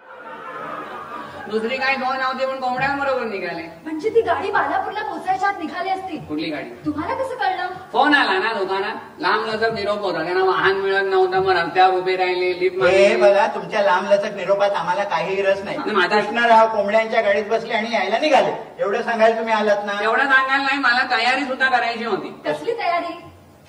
[1.50, 3.64] दुसरी काही दोन नव्हती पण कोंबड्यांबरोबर निघाले.
[3.84, 6.18] म्हणजे ती गाडी बालापूरला पोहोचायच्या आत निघाली असती.
[6.18, 6.70] कुठली गाडी?
[6.86, 7.68] तुम्हाला कसं कळलं?
[7.92, 8.96] फोन आला ना दुकानात?
[9.20, 10.24] लांब लचक निरोप होता.
[10.24, 11.40] त्यांना वाहन मिळत नव्हतं.
[11.40, 15.78] मग रस्त्यावर उभे राहिले लिफ्ट हे बघा तुमच्या लांब लचक निरोपात आम्हाला काही रस नाही.
[15.78, 18.52] माझा- कृष्णराव कोंबड्यांच्या गाडीत बसले आणि यायला निघाले.
[18.80, 20.04] एवढं सांगायला तुम्ही आलात ना?
[20.04, 20.80] एवढं सांगायला नाही.
[20.80, 22.42] मला तयारी सुद्धा करायची होती.
[22.46, 23.24] कसली तयारी?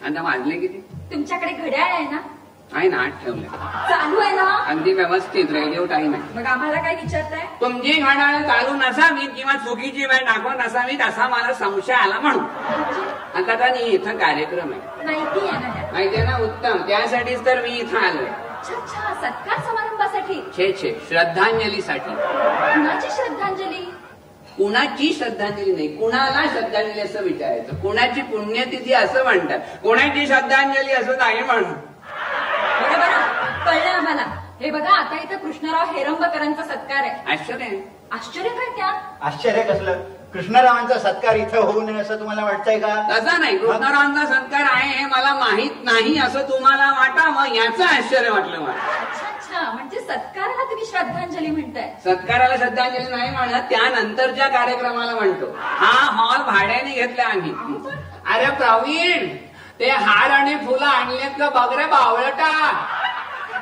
[0.05, 0.85] आता वाजले किती?
[1.12, 2.18] तुमच्याकडे घड्याळ आहे ना?
[2.77, 3.47] आहे ना आठ ठेवले
[3.89, 4.43] चालू आहे ना?
[4.71, 6.23] अगदी व्यवस्थित रेडिओ टाइम आहे.
[6.35, 7.47] मग आम्हाला काय विचारताय?
[7.61, 12.45] तुमची घड्याळ चालू नसावी किंवा चुकीची वेळ दाखवत नसावीत असा मला संशय आला म्हणून.
[13.35, 15.05] आता का नाही इथं कार्यक्रम आहे.
[15.07, 16.87] माहिती आहे ना त्या माहितीये ना उत्तम.
[16.89, 18.25] त्यासाठीच तर मी इथं आलोय.
[18.25, 20.41] अच्छा अच्छा सत्कार समारंभासाठी.
[20.57, 20.95] छे छे.
[21.09, 22.14] श्रद्धांजलीसाठी.
[22.14, 23.85] कुणाची श्रद्धांजली?
[24.57, 27.77] कुणाची श्रद्धांजली नाही कुणाला श्रद्धांजली असं विचारायचं?
[27.83, 29.59] कुणाची पुण्यतिथी असं म्हणतात?
[29.83, 31.73] कुणाची श्रद्धांजली असं नाही म्हणून?
[33.66, 34.23] कळलं आम्हाला.
[34.61, 37.33] हे बघा आता इथं कृष्णराव हेरंबकरांचा सत्कार आहे.
[37.33, 37.66] आश्चर्य.
[38.12, 40.01] आश्चर्य काय त्यात आश्चर्य कसलं?
[40.33, 42.95] कृष्णरावांचा सत्कार इथं होऊ नये असं तुम्हाला वाटतंय का?
[43.11, 43.57] तसं नाही.
[43.59, 47.55] कृष्णरावांचा सत्कार आहे हे मला माहीत नाही असं तुम्हाला वाटावं?
[47.55, 48.73] याचं आश्चर्य वाटलं मला.
[48.73, 49.71] अच्छा अच्छा.
[49.73, 51.91] म्हणजे सत्काराला तुम्ही श्रद्धांजली म्हणताय.
[52.05, 55.47] सत्काराला श्रद्धांजली नाही म्हणत त्यानंतरच्या कार्यक्रमाला म्हणतो.
[55.61, 57.53] हा हॉल भाड्याने घेतला आम्ही.
[58.35, 59.29] अरे प्रवीण!
[59.81, 62.51] ते हार आणि फुलं आणलेत का बघ रे बावळटा.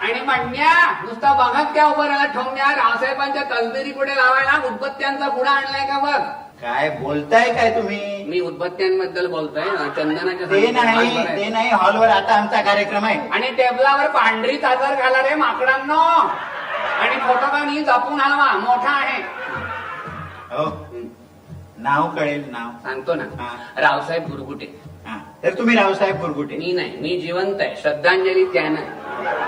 [0.03, 0.73] आणि म्हणण्या
[1.05, 6.21] नुसता बघत क्या उभं राहिला ठोंग्या रावसाहेबांच्या तसबिरी पुढे लावायला उदबत्त्यांचा पुढा आणलाय का बघ?
[6.63, 8.25] काय बोलताय काय तुम्ही?
[8.25, 11.27] मी उदबत्त्यांबद्दल बोलतोय ना चंदनाच्या ते नाही.
[11.37, 13.29] ते हॉलवर आता आमचा कार्यक्रम आहे.
[13.29, 16.01] आणि टेबलावर पांढरी चादर घाला रे माकडांनो.
[17.01, 19.23] आणि फोटो काढून जपून हलवा मोठा आहे.
[20.51, 20.87] हो.
[21.79, 22.71] नाव कळेल नाव.
[22.83, 23.25] सांगतो ना.
[23.41, 23.81] हा.
[23.81, 24.88] रावसाहेब गुरगुटे हा
[25.43, 26.57] तर तुम्ही रावसाहेब गुरगुटे.
[26.57, 28.81] मी नाही मी जिवंत आहे श्रद्धांजली त्यानं.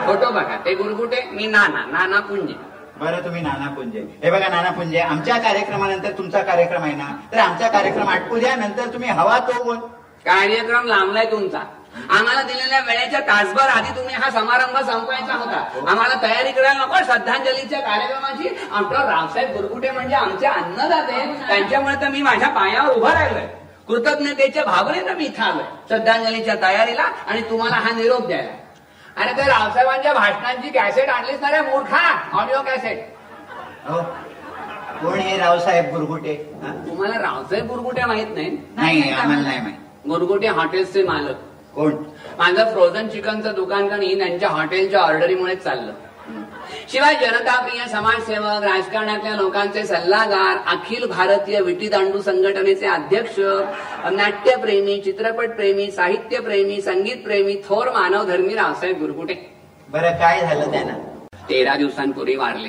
[0.06, 2.54] फोटो बघा ते गुरगुटे मी नाना नाना पुंजे.
[3.00, 4.00] बरं तुम्ही नाना पुंजे.
[4.24, 7.08] हे बघा नाना पुंजे आमच्या कार्यक्रमानंतर तुमचा कार्यक्रम आहे ना?
[7.32, 9.76] तर आमचा कार्यक्रम आटपू द्या नंतर तुम्ही हवा तो बोल
[10.24, 11.62] कार्यक्रम लांबलाय तुमचा.
[12.10, 15.90] आम्हाला दिलेल्या वेळेच्या तासभर आधी तुम्ही हा समारंभ संपवायचा होता.
[15.90, 18.48] आम्हाला तयारी करायला नको श्रद्धांजलीच्या कार्यक्रमाची.
[18.72, 21.24] आमचा रावसाहेब गुरगुटे म्हणजे आमचे अन्नदाते.
[21.48, 23.46] त्यांच्यामुळे तर मी माझ्या पायावर उभं राहिलोय.
[23.90, 25.64] कृतज्ञतेच्या भावनेनं मी इथं आलोय.
[25.88, 28.50] श्रद्धांजलीच्या तयारीला आणि तुम्हाला हा निरोप द्यायला.
[29.16, 32.30] आणि ते रावसाहेबांच्या भाषणांची कॅसेट आणलीच ना रे मूर्खा?
[32.32, 32.98] Audio cassette.
[33.88, 34.02] हो
[35.02, 36.34] कोण हे रावसाहेब गुरगुटे?
[36.62, 36.72] हा?
[36.86, 39.76] तुम्हाला रावसाहेब गुरगुटे माहीत नाही नाही आम्हाला नाही माहीत.
[40.08, 41.36] गुरगुटे हॉटेल्सचे मालक.
[41.74, 41.94] कोण?
[42.38, 45.92] माझं फ्रोझन चिकनचं दुकान का नाही त्यांच्या हॉटेलच्या ऑर्डरीमुळेच चाललं.
[46.92, 53.38] शिवाय जनताप्रिय समाजसेवक राजकारणातल्या लोकांचे सल्लागार अखिल भारतीय विटी दांडू संघटनेचे अध्यक्ष
[54.12, 59.34] नाट्यप्रेमी चित्रपटप्रेमी साहित्यप्रेमी संगीतप्रेमी थोर मानवधर्मी रावसाहेब गुरगुटे.
[59.88, 60.92] बरं काय झालं त्यांना?
[61.48, 62.68] तेरा दिवसांपूर्वी वारले.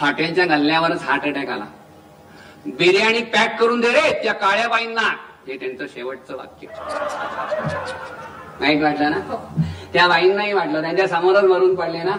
[0.00, 1.64] हॉटेलच्या गल्ल्यावरच हार्ट अटॅक आला.
[2.66, 5.08] बिर्याणी पॅक करून दे रे त्या काळ्या बाईंना.
[5.48, 6.66] हे त्यांचं शेवटचं वाक्य.
[8.60, 9.36] वाईट वाटलं ना?
[9.92, 10.80] त्या बाईंनाही वाटलं.
[10.82, 12.16] त्यांच्या समोरच मरून पडले ना?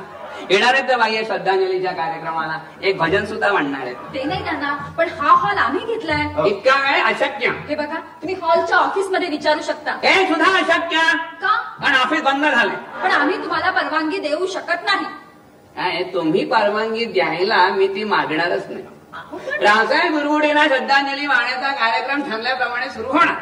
[0.49, 2.57] येणार आहेत त्या बाई या श्रद्धांजलीच्या कार्यक्रमाला.
[2.81, 3.95] एक भजन सुद्धा म्हणणार आहेत.
[4.13, 6.47] ते नाही त्यांना पण हा हॉल आम्ही घेतलाय.
[6.49, 7.49] इतका वेळ अशक्य.
[7.69, 9.91] हे बघा तुम्ही हॉलच्या ऑफिसमध्ये विचारू शकता.
[10.03, 10.97] हे सुद्धा अशक्य.
[11.41, 11.55] का?
[11.81, 12.75] कारण ऑफिस बंद झालंय.
[13.03, 15.05] पण आम्ही तुम्हाला परवानगी देऊ शकत नाही.
[16.13, 18.83] तुम्ही परवानगी द्यायला मी ती मागणारच नाही.
[19.63, 23.35] रावसाहेब गुरुगुडेला श्रद्धांजली वाहण्याचा कार्यक्रम ठरल्याप्रमाणे सुरू होणार.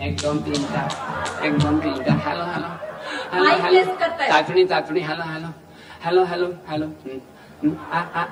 [0.00, 1.44] एक दोन तीन चार.
[1.44, 2.16] एक दोन तीन चार.
[2.28, 2.68] Hello hello.
[3.32, 3.82] Hello hello.
[4.30, 5.00] चाचणी चाचणी.
[5.00, 5.46] Hello hello.
[6.06, 6.86] Hello hello hello
[7.92, 8.24] आ, आ,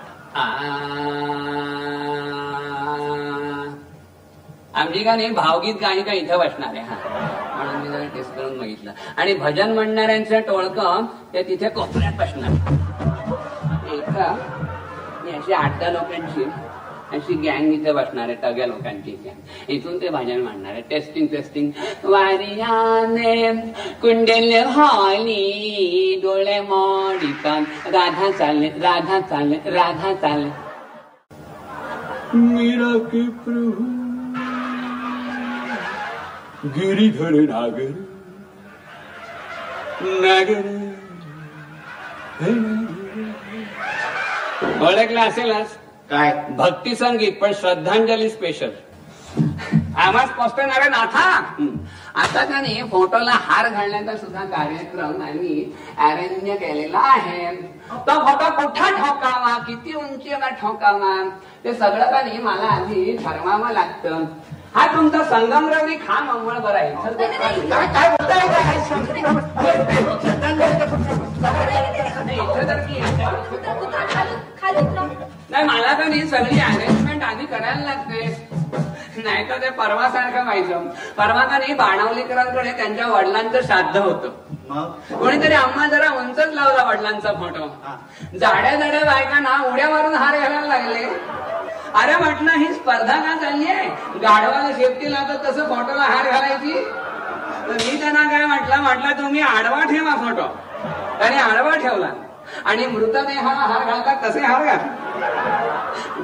[4.74, 6.96] आमची का नाही भावगीत गायिका इथं बसणार आहे हा.
[7.56, 8.90] म्हणून मी जरा टेस्ट करून बघितलं.
[9.16, 12.50] आणि भजन म्हणणाऱ्यांचं टोळकं ते तिथे कोपऱ्यात बसणार.
[13.94, 14.32] एका
[15.24, 16.44] मी अशी आठ दहा लोकांची
[17.14, 19.70] अशी गँग इथे बसणार आहे सगळ्या लोकांची गँग.
[19.72, 21.70] इथून ते भजन म्हणणार आहे टेस्टिंग टेस्टिंग
[22.04, 23.52] वारियाने
[24.02, 30.50] कुंडल हॉली डोळे मोडिकन राधा चालले राधा चालले राधा चालले.
[32.34, 33.92] मीरा के प्रभु
[36.76, 37.90] गिरिधर नागर
[40.20, 40.66] नागर
[42.40, 42.92] नागर.
[44.82, 45.76] ओळखलं असेलच
[46.10, 46.32] काय?
[46.50, 48.70] भक्ती संगीत पण श्रद्धांजली स्पेशल
[49.96, 51.28] आम्हाला स्पष्ट नारे नाथा?
[52.22, 55.64] आता का नाही फोटोला हार घालण्याचा सुद्धा कार्यक्रम आम्ही
[55.98, 57.46] अरेंज केलेला आहे.
[57.90, 59.56] तो फोटो कुठं ठोकावा?
[59.58, 61.14] किती उंचीला ठोकावा?
[61.64, 64.24] ते सगळं का नाही मला आधी ठरवावं लागतं.
[64.74, 66.94] हा तुमचा संगमरवरी खा मंगळ बरं आहे.
[75.54, 78.52] नाही मला तर नाही सगळी अरेंजमेंट आधी करायला लागते.
[79.24, 80.86] नाही तर ते परवा सारखं व्हायचं.
[81.18, 84.28] परवा का नाही बाणावलीकरांकडे त्यांच्या वडिलांचं श्राद्ध होतं.
[84.68, 84.90] मग?
[85.18, 87.96] कोणीतरी अम्मा जरा उंचच लावला वडिलांचा फोटो हा.
[88.38, 91.04] जाड्या जाड्या बायकांना उड्या मारून हार घालायला लागले.
[91.94, 93.88] अरे म्हटलं ही स्पर्धा का चालली आहे?
[94.18, 96.74] गाढवाला शेपटी लावतात तसं फोटोला हार घालायची?
[97.68, 100.46] तर मी त्यांना काय म्हटलं म्हटलं तुम्ही आडवा ठेवा फोटो
[101.18, 102.08] त्याने आडवा ठेवला.
[102.64, 104.78] आणि मृतदेहाला हार घालतात तसे हार घाल.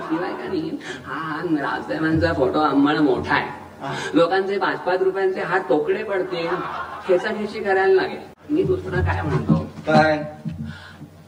[0.08, 0.70] शिवाय का नाही?
[1.06, 3.58] हा राजसाहेबांचा फोटो अंमळ मोठा आहे.
[4.14, 6.48] लोकांचे पाच पाच रुपयांचे हात तोकडे पडतील.
[7.08, 8.18] खेचाखेची करायला लागेल.
[8.50, 9.54] मी दुसरं काय म्हणतो?
[9.86, 10.16] काय?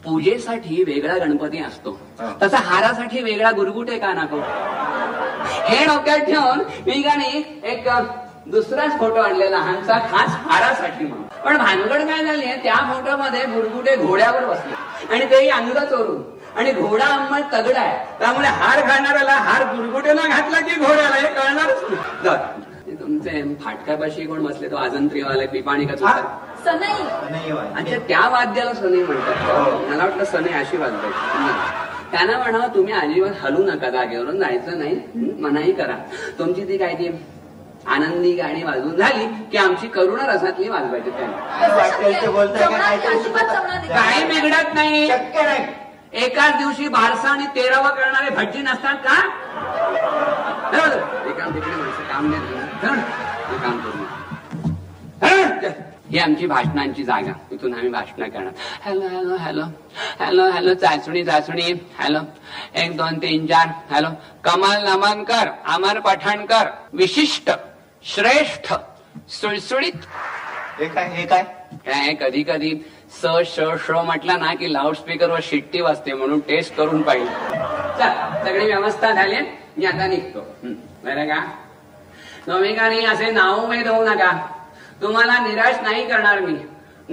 [0.05, 1.97] पूजेसाठी वेगळा गणपती असतो.
[2.41, 4.39] तसा हारासाठी वेगळा गुरगुटे का नको?
[5.67, 7.87] हे डोक्यात ठेवून मी का नाही एक
[8.51, 11.27] दुसराच फोटो आणलेला लहानसा खास हारासाठी म्हणून.
[11.45, 14.75] पण भानगड काय झाली त्या फोटोमध्ये गुरगुटे घोड्यावर बसले.
[15.13, 16.21] आणि तेही अंग चोरून.
[16.57, 21.83] आणि घोडा अंमल तगडा आहे त्यामुळे हार घालणाऱ्याला हार गुरगुटेला घातला की घोड्याला हे कळणारच
[21.89, 22.95] नाही.
[22.99, 26.21] तुमचे फाटकापाशी कोण बसले तो आजंत्रीवाले पिपाणी का तुमचा
[26.65, 27.03] सनई.
[27.31, 27.65] नाही होय.
[27.75, 29.89] अच्छा त्या वाद्याला सनई म्हणतात.
[29.89, 34.95] मला वाटलं सनई अशी वाजवायची त्यांना म्हणावं तुम्ही अजिबात हलू नका जागेवरून जायचं नाही.
[35.15, 35.95] हं, मनाई करा.
[36.39, 37.07] तुमची ती काय ती
[37.87, 41.33] आनंदी गाणी वाजवून झाली की आमची करुण रसातली वाजवायची त्यांनी.
[43.87, 45.09] काही बिघडत नाही.
[46.13, 49.19] एकाच दिवशी बारसा आणि तेरावा करणारे भटजी नसतात का.
[50.73, 52.41] हे काम तिकडे माणसं काम नाही.
[52.81, 53.57] करणार.
[53.63, 53.91] काम करू?
[56.11, 57.31] ही आमची भाषणांची जागा.
[57.51, 58.51] इथून आम्ही भाषण करणार.
[58.85, 59.63] Hello hello hello.
[60.19, 61.73] Hello hello चाचणी चाचणी.
[61.99, 62.19] हॅलो.
[62.75, 63.67] एक दोन तीन चार.
[63.91, 64.07] हॅलो.
[64.43, 66.69] कमल नमनकर अमर पठाणकर.
[66.93, 67.51] विशिष्ट.
[68.05, 68.73] श्रेष्ठ
[69.29, 70.05] सुळसुळीत.
[70.79, 71.43] हे काय हे काय?
[71.85, 72.85] काय कधी कधी
[73.21, 77.25] स श श म्हटलं ना की लाऊडस्पीकरवर शिट्टी वाजते म्हणून टेस्ट करून पाहिजे
[77.99, 79.35] चल सगळी व्यवस्था झाली
[79.77, 80.39] मी आता निघतो.
[80.39, 80.73] हं,
[81.03, 81.39] बरं का?
[82.47, 84.31] नाही असे नाव उमेद होऊ नका.
[85.01, 86.53] तुम्हाला निराश नाही करणार मी.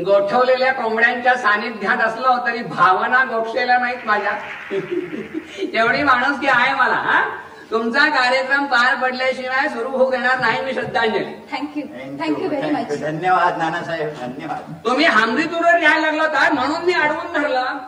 [0.02, 4.32] गोठवलेल्या कोंबड्यांच्या सानिध्यात असलो तरी भावना गोठलेल्या नाहीत माझ्या.
[5.72, 7.22] तेवढी माणूस की आहे मला हा?
[7.70, 11.24] तुमचा कार्यक्रम पार पडल्याशिवाय सुरू होऊ देणार नाही मी श्रद्धांजली.
[11.52, 11.82] थँक्यू
[12.20, 14.08] थँक्यू व्हेरी मच धन्यवाद नानासाहेब.
[14.20, 14.72] धन्यवाद.
[14.84, 17.78] तुम्ही हमरीतूनच यायला लागला तर म्हणून मी अडवून धरलं.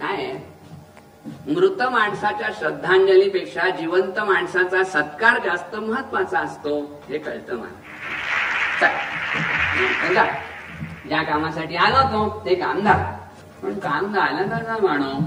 [0.00, 0.32] काय?
[1.46, 7.82] मृत माणसाच्या श्रद्धांजलीपेक्षा जिवंत माणसाचा सत्कार जास्त महत्त्वाचा असतो हे कळतं मला.
[11.08, 13.04] ज्या कामासाठी आलो तो ते काम झालं.
[13.62, 15.20] पण काम झालं तर ना म्हणू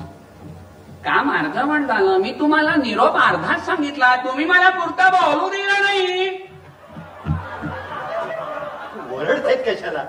[1.05, 4.15] काम अर्ध पण झालं मी तुम्हाला निरोप अर्धाच सांगितला.
[4.15, 6.29] तुम्ही मला पुरता बोलू दिला नाही.
[9.11, 10.03] ओरडतायत कशाला?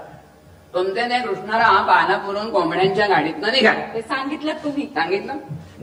[0.75, 3.95] तुमचे ते कृष्णाराव पाना पुरून कोंबड्यांच्या गाडीतनं निघाले.
[3.95, 4.87] ते सांगितलं तुम्ही?
[4.87, 5.37] सांगितलं?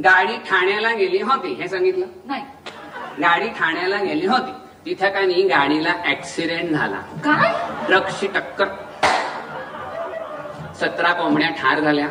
[0.03, 2.05] गाडी ठाण्याला गेली होती हे सांगितलं?
[2.25, 2.43] नाही.
[3.21, 4.51] गाडी ठाण्याला गेली होती.
[4.85, 6.97] तिथं का नाही गाडीला ऍक्सिडेंट झाला.
[7.25, 7.53] काय?
[7.87, 8.67] ट्रकशी टक्कर.
[10.81, 12.07] सतरा कोंबड्या ठार झाल्या.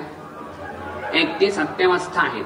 [1.12, 2.44] एकतीस सत्यवस्था आहेत.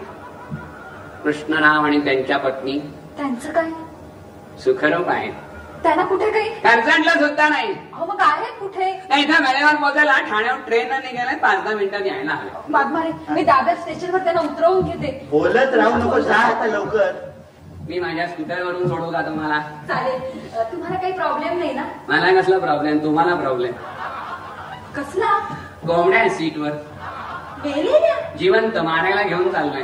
[1.25, 2.79] कृष्णराव आणि त्यांच्या पत्नी.
[3.17, 3.71] त्यांचं काय?
[4.65, 5.33] सुखरूप आहेत
[5.83, 6.49] त्यांना कुठे काही?
[6.51, 7.73] कर्जंटला सुद्धा नाही.
[7.93, 8.85] अहो मग आहेत कुठे?
[9.09, 14.19] नाही इथं वेळेवर पोहोचायला ठाण्यावर ट्रेन निघालाय पाच दहा मिनिटात यायला हवे मी दादर स्टेशनवर
[14.19, 15.29] त्यांना उतरवून घेते.
[15.31, 17.13] बोलत राहू नको जा आता लवकर.
[17.89, 19.59] मी माझ्या स्कूटरवरून सोडू का तुम्हाला?
[19.89, 20.21] चालेल
[20.59, 21.85] अ, तुम्हाला काही प्रॉब्लेम नाही ना?
[22.09, 23.73] मला कसला प्रॉब्लेम तुम्हाला प्रॉब्लेम
[24.97, 25.39] कसला?
[25.87, 26.71] कोंबड्या सीटवर
[27.65, 28.15] मेलेल्या?
[28.39, 29.83] जिवंत मारायला घेऊन चाललोय.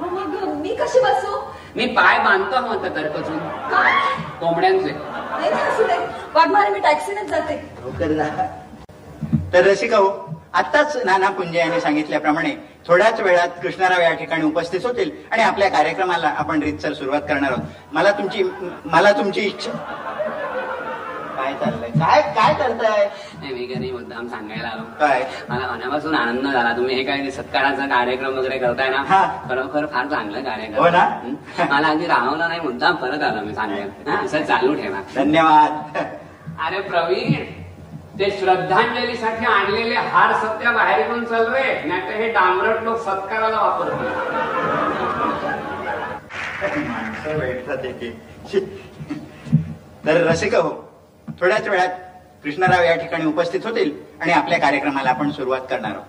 [0.00, 1.36] मग मी कशी बसू?
[1.76, 3.38] मी पाय बांधतो मग तरकचून
[3.70, 3.92] काय?
[4.40, 4.90] कोंबड्यांचे.
[4.90, 5.96] नाही नाही, असू दे.
[6.34, 7.54] वाघमारे मी टॅक्सीनेच जाते.
[7.80, 8.28] लवकर जा.
[9.52, 10.08] तर रसिका हो
[10.54, 12.50] आताच नाना पुंजे यांनी सांगितल्याप्रमाणे
[12.86, 17.64] थोड्याच वेळात कृष्णाराव या ठिकाणी उपस्थित होतील आणि आपल्या कार्यक्रमाला आपण रीतसर सुरुवात करणार आहोत.
[17.92, 18.42] मला तुमची
[18.84, 19.70] मला तुमची इच्छा
[21.36, 21.88] काय चाललंय?
[21.90, 26.94] काय काय करताय नाही, मी कधी मुद्दाम सांगायला आलो काय मला मनापासून आनंद झाला तुम्ही
[26.94, 29.02] हे काही सत्काराचा कार्यक्रम वगैरे करताय ना.
[29.48, 31.02] खरोखर फार चांगलं कार्यक्रम हो ना?
[31.24, 31.34] हं?
[31.70, 34.24] मला आधी राहवलं नाही मुद्दाम परत आलो मी सांगायला हं?
[34.24, 35.96] असं चालू ठेवा धन्यवाद
[36.60, 37.44] अरे प्रवीण
[38.18, 44.04] ते श्रद्धांजलीसाठी आणलेले हार सध्या बाहेर घेऊन चाललोय नाही तर हे डांबरट लोक सत्काराला वापरतात
[46.78, 48.10] माणसं भेटतात एके.
[48.50, 48.60] शी.
[50.06, 50.70] तर रसिका हो
[51.40, 51.88] थोड्याच वेळात
[52.46, 53.90] कृष्णराव या ठिकाणी उपस्थित होतील
[54.20, 56.04] आणि आपल्या कार्यक्रमाला आपण सुरुवात करणार आहोत.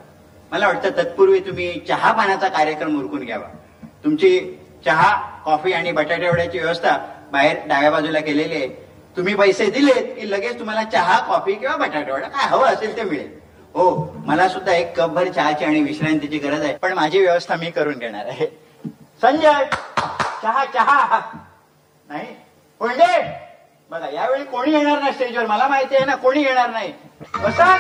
[0.52, 3.48] मला वाटतं तत्पूर्वी तुम्ही चहा पाण्याचा कार्यक्रम उरकून घ्यावा.
[4.04, 4.40] तुमची
[4.86, 5.12] चहा
[5.46, 6.96] कॉफी आणि बटाटेवड्याची व्यवस्था
[7.32, 8.68] बाहेर डाव्या बाजूला केलेली आहे.
[9.18, 13.32] तुम्ही पैसे दिलेत की लगेच तुम्हाला चहा कॉफी किंवा बटाटेवडा काय हवं असेल ते मिळेल.
[13.74, 13.90] हो
[14.26, 18.26] मला सुद्धा एक कपभर चहाची आणि विश्रांतीची गरज आहे पण माझी व्यवस्था मी करून घेणार
[18.26, 18.48] आहे.
[19.22, 19.64] संजय
[20.44, 21.20] चहा चहा.
[22.10, 22.34] नाही
[22.82, 23.47] कोणते
[23.92, 26.92] बघा यावेळी कोणी येणार नाही स्टेजवर मला माहिती आहे ना कोणी येणार नाही.
[27.44, 27.76] बसा.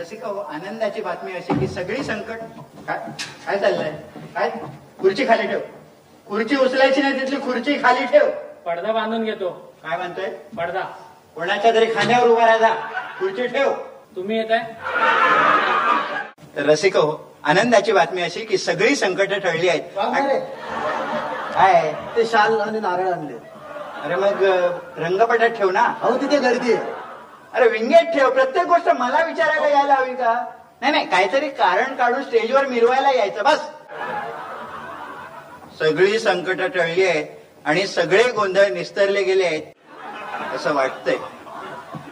[0.00, 2.38] रसिका हो, आनंदाची बातमी अशी की सगळी संकट
[2.86, 2.98] काय
[3.46, 3.90] काय चाललंय?
[4.34, 4.50] काय?
[5.00, 5.60] खुर्ची खाली ठेव.
[6.26, 8.30] खुर्ची उचलायची नाही तिथली खुर्ची खाली ठेव.
[8.66, 9.48] पडदा बांधून घेतो.
[9.82, 10.28] काय म्हणतोय?
[10.56, 10.80] पडदा.
[11.36, 12.74] कोणाच्या तरी खांद्यावर उभा राहा.
[13.18, 13.72] खुर्ची ठेव.
[14.16, 14.64] तुम्ही येत आहे
[16.66, 17.10] रसिक हो
[17.44, 19.82] आनंदाची बातमी अशी की सगळी संकट टळली आहेत.
[21.56, 23.34] काय ते शाल आणि नारळ आणले.
[24.04, 24.42] अरे मग
[24.96, 25.94] रंगपटात ठेव ना.
[26.02, 26.92] अहो तिथे गर्दी आहे.
[27.54, 28.30] अरे विंगेट ठेव.
[28.30, 30.44] प्रत्येक गोष्ट मला विचारायला यायला हवी का?
[30.80, 33.60] नाही नाही काहीतरी कारण काढून स्टेजवर मिरवायला यायचं बस.
[35.78, 37.26] सगळी संकट टळली आहेत
[37.64, 39.62] आणि सगळे गोंधळ निस्तरले गेले आहेत.
[40.54, 41.16] असं वाटतंय.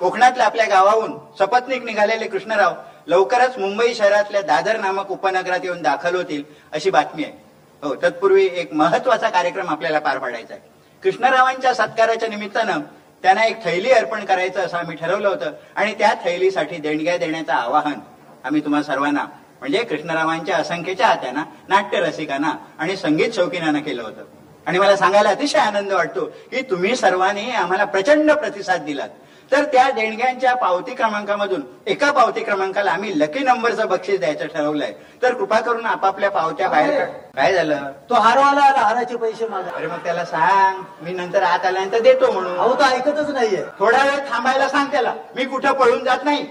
[0.00, 2.72] कोकणातल्या आपल्या गावाहून सपत्नीक निघालेले कृष्णराव
[3.06, 6.42] लवकरच मुंबई शहरातल्या दादर नामक उपनगरात येऊन दाखल होतील
[6.72, 7.43] अशी बातमी आहे.
[7.84, 10.62] हो तत्पूर्वी एक महत्त्वाचा कार्यक्रम आपल्याला पार पाडायचा आहे.
[11.02, 12.80] कृष्णरावांच्या सत्काराच्या निमित्तानं
[13.22, 17.98] त्यांना एक थैली अर्पण करायचं असं आम्ही ठरवलं होतं आणि त्या थैलीसाठी देणग्या देण्याचं आवाहन
[18.44, 19.24] आम्ही तुम्हा सर्वांना
[19.60, 24.24] म्हणजे कृष्णरावांच्या असंख्य चाहत्यांना नाट्य रसिकांना आणि संगीत शौकीनांना केलं होतं.
[24.66, 29.08] आणि मला सांगायला अतिशय आनंद वाटतो की तुम्ही सर्वांनी आम्हाला प्रचंड प्रतिसाद दिलात.
[29.54, 34.92] तर त्या देणग्यांच्या पावती क्रमांकामधून एका पावती क्रमांकाला आम्ही लकी नंबरचं बक्षीस द्यायचं ठरवलंय.
[35.22, 37.04] तर कृपा करून आपापल्या पावत्या बाहेर.
[37.36, 37.92] काय झालं?
[38.10, 39.70] तो हारवाला आला हाराचे पैसे मागा.
[39.76, 42.58] अरे मग त्याला सांग मी नंतर आत आल्यानंतर देतो म्हणून.
[42.58, 43.64] अहो तो ऐकतच नाहीये.
[43.78, 45.14] थोडा वेळ थांबायला सांग त्याला.
[45.36, 46.46] मी कुठं पळून जात नाही.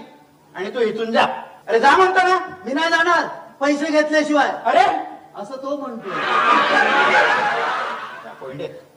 [0.55, 1.25] आणि तू इथून जा.
[1.67, 2.39] अरे जा म्हणतो ना.
[2.65, 3.27] मी नाही जाणार.
[3.61, 4.49] पैसे घेतल्याशिवाय.
[4.65, 4.85] अरे.
[5.35, 6.09] असं तो म्हणतो.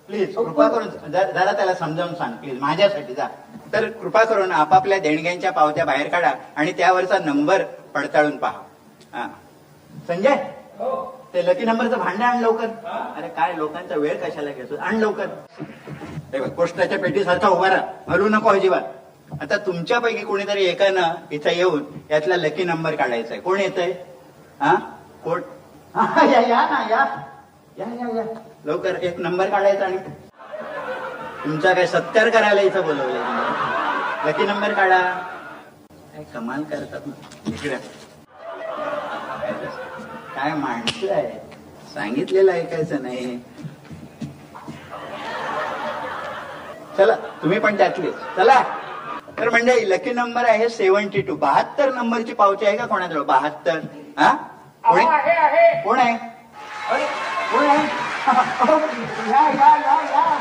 [0.08, 2.32] प्लीज कृपा करून जरा त्याला समजावून सांग.
[2.32, 3.26] प्लीज माझ्यासाठी जा.
[3.72, 7.62] तर कृपा करून आपापल्या देणग्यांच्या पावत्या बाहेर काढा आणि त्यावरचा नंबर
[7.94, 8.60] पडताळून पहा.
[9.14, 9.28] हा.
[10.08, 10.36] संजय?
[11.34, 12.66] ते लकी नंबरचं भांडं आण लवकर.
[13.16, 15.26] अरे काय लोकांचा वेळ कशाला घेतो आण लवकर.
[16.32, 18.12] हे बघ, पोस्टाच्या पेटीसारखा उभा राहा.
[18.12, 18.82] हलू नको अजिबात.
[19.40, 23.92] आता तुमच्यापैकी कोणीतरी एकानं इथं येऊन यातला लकी नंबर काढायचा आहे कोण येत आहे
[24.60, 24.74] हा?
[25.24, 25.40] कोण?
[25.94, 27.04] हा, या या ना या.
[27.78, 28.24] या या या.
[28.64, 29.96] लवकर एक नंबर काढायचा आणि
[31.44, 33.35] तुमचा काय सत्कार करायला इथं बोलवलंय.
[34.26, 34.98] लकी नंबर काढा.
[36.12, 37.12] काय कमाल करतात ना.
[37.46, 37.76] इकडे.
[40.34, 41.38] काय माणसं आहे
[41.94, 43.38] सांगितलेलं ऐकायचं नाही.
[46.98, 48.10] चला तुम्ही पण त्यातले.
[48.36, 48.62] चला.
[49.38, 53.22] तर म्हणजे लकी नंबर आहे सेव्हन्टी टू बहात्तर नंबरची पावती आहे का कोणाजवळ?
[53.22, 53.78] बहात्तर.
[54.18, 54.32] हा?
[54.84, 55.04] कोणी?
[55.04, 56.12] कोण आहे?
[56.90, 57.06] अरे,
[57.52, 57.86] कोण आहे?
[59.30, 60.38] या या या या.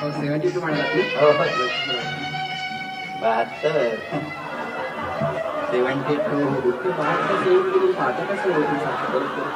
[0.00, 2.27] सेव्हन्टी टू म्हणतात हो, हो.
[3.22, 3.96] बहात्तर
[5.70, 6.38] सेव्हन्टी टू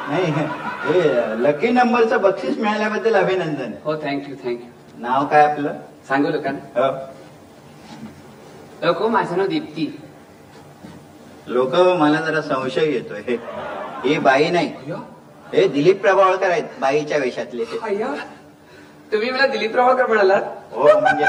[0.09, 1.01] नाही हे
[1.43, 3.71] लकी नंबरचं बक्षीस मिळाल्याबद्दल अभिनंदन.
[3.83, 5.73] हो थँक्यू थँक्यू नाव काय आपलं?
[6.07, 6.49] सांगू का?
[6.75, 6.91] हो.
[8.83, 9.99] लोक माझं नाव दीप्ती.
[11.47, 13.21] लोक मला जरा संशय येतोय.
[13.27, 13.37] हे
[14.05, 14.73] ही बाई नाही.
[15.53, 17.63] हे दिलीप प्रभावळकर आहेत बाईच्या वेशातले.
[17.83, 18.13] अय्या.
[19.11, 20.41] तुम्ही मला दिलीप प्रभाकर म्हणालात?
[20.71, 21.25] हो म्हणजे.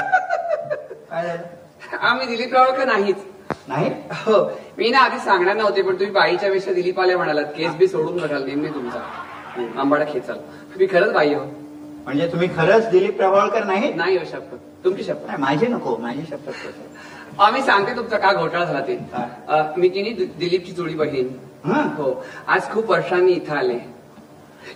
[1.10, 1.42] काय झालं?
[2.00, 3.16] हा मी दिलीप प्रभाकर नाहीच
[3.68, 3.90] नाही?
[4.26, 4.38] हो
[4.78, 8.16] मी ना आधी सांगणार नव्हते पण तुम्ही बाईच्या पेक्षा दिलीप आले म्हणालात केस बी सोडून
[8.16, 9.00] बघाल नेहमी तुमचा.
[9.80, 11.44] आंबाडा खेचाल तुम्ही खरंच बाई हो.
[12.04, 13.92] म्हणजे तुम्ही खरंच दिलीप प्रभावळकर नाही?
[13.94, 14.56] नाही हो शपथ.
[14.84, 15.26] तुमची शपथ.
[15.26, 17.40] नाही, माझी नको माझी शपथ?
[17.40, 18.98] आम्ही सांगते तुमचा का घोटाळा झाला ते.
[19.76, 21.28] मी दि- दिलीपची जुळी बहीण.
[21.64, 21.88] हं?
[21.96, 23.78] हो आज खूप वर्षांनी इथं आले.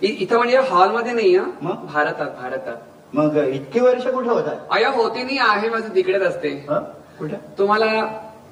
[0.01, 1.71] इथं म्हणजे हॉलमध्ये नाही हा?
[1.93, 2.75] भारतात भारतात.
[3.13, 4.55] मग इतकी वर्ष कुठे होतात?
[4.71, 6.65] अया होती नाही आहे माझं तिकडेच असते.
[7.21, 7.27] हं?
[7.57, 7.85] तुम्हाला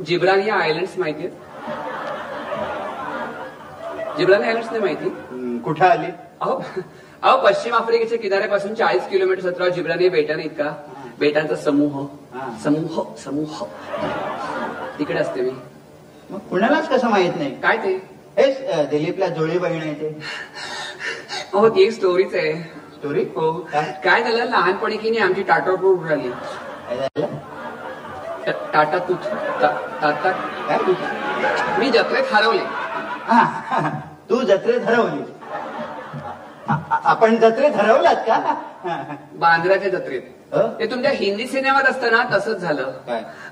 [0.05, 1.35] जिब्रानिया आयलंड्स माहिती आहेत?
[4.17, 5.05] जिब्रानिया आयलंड्स नाही माहिती?
[5.05, 6.07] हं, कुठे आली?
[6.41, 6.61] अहो
[7.23, 10.75] अहो पश्चिम आफ्रिकेच्या किनाऱ्यापासून चाळीस किलोमीटर सतरा जिब्रानिया बेटा नाहीत का
[11.19, 12.07] बेटांचा समूह.
[12.33, 12.57] हा.
[12.63, 13.63] समूह समूह.
[14.99, 15.51] तिकडे असते मी.
[16.29, 17.61] मग कुणालाच कसं माहीत नाही?
[17.61, 18.09] काय ते?
[18.37, 20.19] हेच दिलीपला जुळी बहीण आहे ते.
[21.53, 22.53] हो ती एक स्टोरीच आहे.
[22.97, 23.67] स्टोरी हो.
[24.03, 24.23] काय?
[24.23, 24.43] झालं?
[24.45, 27.25] लहानपणी की नाही आमची टाटा टूट झाली काय झालं?
[27.25, 27.35] टा-
[28.51, 30.77] टाटा टा- टाटा काय
[31.79, 32.61] मी जत्रेत हरवले.
[33.27, 33.89] हा, हा,
[34.29, 35.21] तू जत्रेत हरवली.
[36.89, 38.33] आपण जत्रेत हरवलात का?
[38.33, 39.15] हा, हा.
[39.33, 40.21] बांद्राच्या जत्रेत.
[40.53, 40.79] हं?
[40.79, 42.91] ते तुमच्या हिंदी सिनेमात असताना तसंच झालं?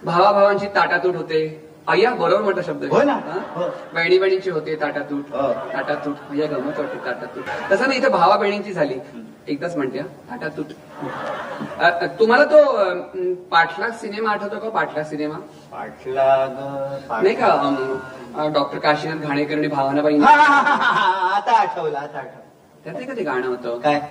[0.03, 1.64] भावाभावांची ताटातूट होते.
[1.87, 2.83] अय्या बरोबर म्हटलं शब्द.
[2.93, 3.13] हो ना.
[3.13, 3.69] हं?
[3.93, 5.23] बहिणी बहिणीची होते ताटातूट.
[5.31, 5.53] हो.
[5.53, 6.15] ताटातूट.
[6.29, 7.43] अय्या गमत वाटते ताटातूट.
[7.71, 8.95] तसं नाही इथे भावा बहिणींची झाली.
[9.47, 10.65] एकदाच म्हणते हं, ताटातूट.
[11.79, 14.69] अ, अ, तुम्हाला तो अम, पाठलाग सिनेमा आठवतो का?
[14.69, 15.37] पाठलाग सिनेमा?
[15.71, 16.49] पाठलाग
[17.09, 17.99] पाठ- नाही का अम,
[18.35, 22.17] अ, डॉक्टर काशीनाथ घाणेकर आणि भावना बहिणी हा, हा, हा, हा, हा, आता आठवलं आता
[22.17, 22.83] आठवलं.
[22.83, 23.79] त्यात नाही का ते गाणं होतं?
[23.79, 24.01] काय?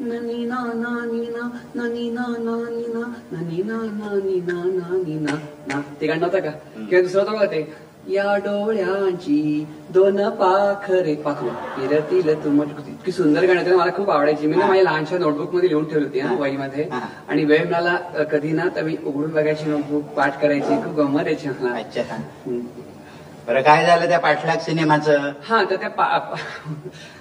[0.00, 1.42] ननी ना ना नी ना
[1.76, 5.34] ननी ना ना नी ना ननी ना ना नी ना ना नी ना
[5.68, 7.66] ना ते गाणं नव्हतं का किंवा दुसरं होतं बघा ते
[8.08, 14.56] या डोळ्यांची दोन पाखरे पाखरू फिरतील तुम इतकी सुंदर गाणं होतं मला खूप आवडायची मी
[14.56, 16.86] ना माझ्या लहानशा नोटबुकमध्ये लिहून ठेवली होती हा वहीमध्ये.
[17.28, 21.26] आणि वेळ मिळाला अ, कधी ना तर मी उघडून बघायची नोटबुक पाठ करायची खूप गंमत
[21.26, 22.10] यायची मला.
[23.46, 25.88] बरं काय झालं त्या पाठलाग सिनेमाचं हा तर त्या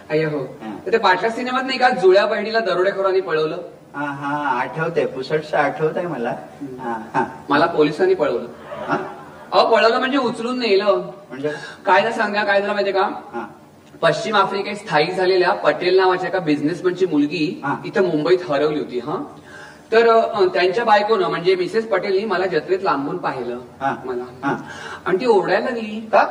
[0.09, 0.43] अय्या हो.
[0.85, 3.57] तर त्या पाठलाग सिनेमात नाही का जुळ्या बहिणीला दरोडेखोरांनी पळवलं?
[3.95, 5.05] हा हा आठवतंय.
[5.05, 6.29] पुसटचं आठवत आहे मला
[6.79, 7.23] हा हा.
[7.49, 8.47] मला पोलिसांनी पळवलं.
[8.87, 8.97] हा?
[9.51, 11.01] अहो पळवलं म्हणजे उचलून नेलं.
[11.29, 11.51] म्हणजे?
[11.85, 13.09] काय झालं सांगा काय झालं माहितीये का?
[13.33, 13.45] हा.
[14.01, 17.75] पश्चिम आफ्रिकेत स्थायिक झालेल्या पटेल नावाच्या एका बिझनेसमॅनची मुलगी हा.
[17.85, 19.17] इथं मुंबईत हरवली होती हा.
[19.91, 23.95] तर अ, त्यांच्या बायकोनं म्हणजे मिसेस पटेलनी मला जत्रेत लांबून पाहिलं हा.
[24.05, 24.23] मला.
[24.43, 24.55] हा.
[25.05, 25.99] आणि ती ओरडायला लागली.
[25.99, 26.25] का?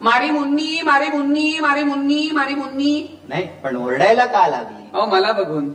[0.00, 3.11] मारी मुन्नी मारी मुन्नी मारी मुन्नी मारी मुन्नी.
[3.28, 4.90] नाही पण ओरडायला का लागली?
[4.94, 5.72] अहो मला बघून.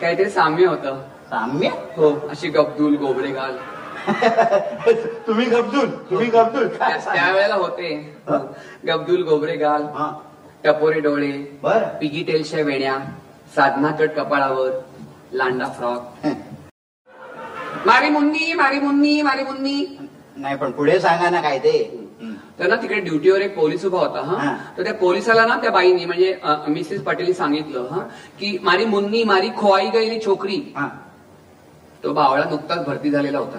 [0.00, 1.02] काहीतरी साम्य होतं.
[1.30, 1.68] साम्य?
[1.68, 3.56] हो अशी गब्दूल गोबरे गाल.
[5.26, 8.16] तुम्ही गब्दूल तुम्ही गब्दूल काय त्यावेळेला होते.
[8.28, 8.52] हं?
[8.86, 9.82] गब्दूल गोबरे गाल.
[9.82, 10.20] हा.
[10.64, 11.58] टपोरे डोळे.
[11.62, 11.82] बर.
[12.00, 12.98] पिगी टेलच्या वेण्या.
[13.56, 14.70] साधना कट कपाळावर.
[15.32, 16.26] लांडा फ्रॉक.
[17.86, 19.98] मारी मुन्नी मारी मुन्नी मारी मुन्नी.
[20.36, 21.99] नाही पण पुढे सांगा ना काय ते.
[22.60, 24.54] तर ना तिकडे ड्युटीवर एक पोलीस उभा होता हा.
[24.78, 26.38] तर त्या पोलिसाला ना त्या बाईंनी म्हणजे
[26.68, 28.00] मिसेस पटेलनी सांगितलं हा
[28.40, 30.72] की मारी मुन्नी मारी खोवाई गईली छोकरी.
[30.76, 30.88] हा.
[32.04, 33.58] तो बावळा नुकताच भरती झालेला होता.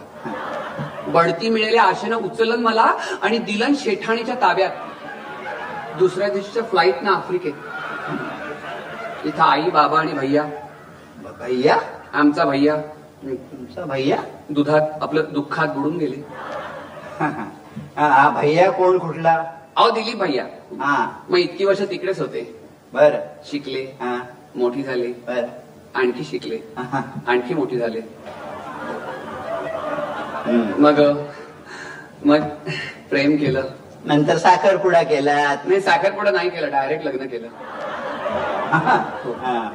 [1.07, 2.91] बढती मिळालेल्या आशेनं उचललं मला
[3.21, 4.71] आणि दिलन शेठाणीच्या ताब्यात.
[5.99, 7.53] दुसऱ्या दिवशीच्या फ्लाईट ना आफ्रिकेत.
[9.25, 10.43] इथं आई बाबा आणि भैया.
[11.39, 11.77] भैया?
[12.13, 12.75] आमचा भैया.
[13.23, 14.17] तुमचा भैया?
[14.49, 16.23] दुधात आपलं दुःखात बुडून गेले.
[17.97, 19.33] हा, भैया कोण कुठला?
[19.77, 20.43] अहो दिलीप भैया.
[20.81, 20.93] हा
[21.29, 22.41] मग इतकी वर्ष तिकडेच होते.
[22.93, 23.17] बर.
[23.45, 23.83] शिकले.
[24.01, 24.15] हा
[24.55, 25.07] मोठी झाले.
[25.27, 25.45] बर.
[25.95, 26.57] आणखी शिकले.
[27.27, 28.01] आणखी मोठी झाले.
[30.79, 30.99] मग
[32.25, 32.41] मग
[33.09, 33.67] प्रेम केलं.
[34.05, 37.47] नंतर साखरपुडा केलात नाही साखरपुडा नाही केलं डायरेक्ट लग्न केलं.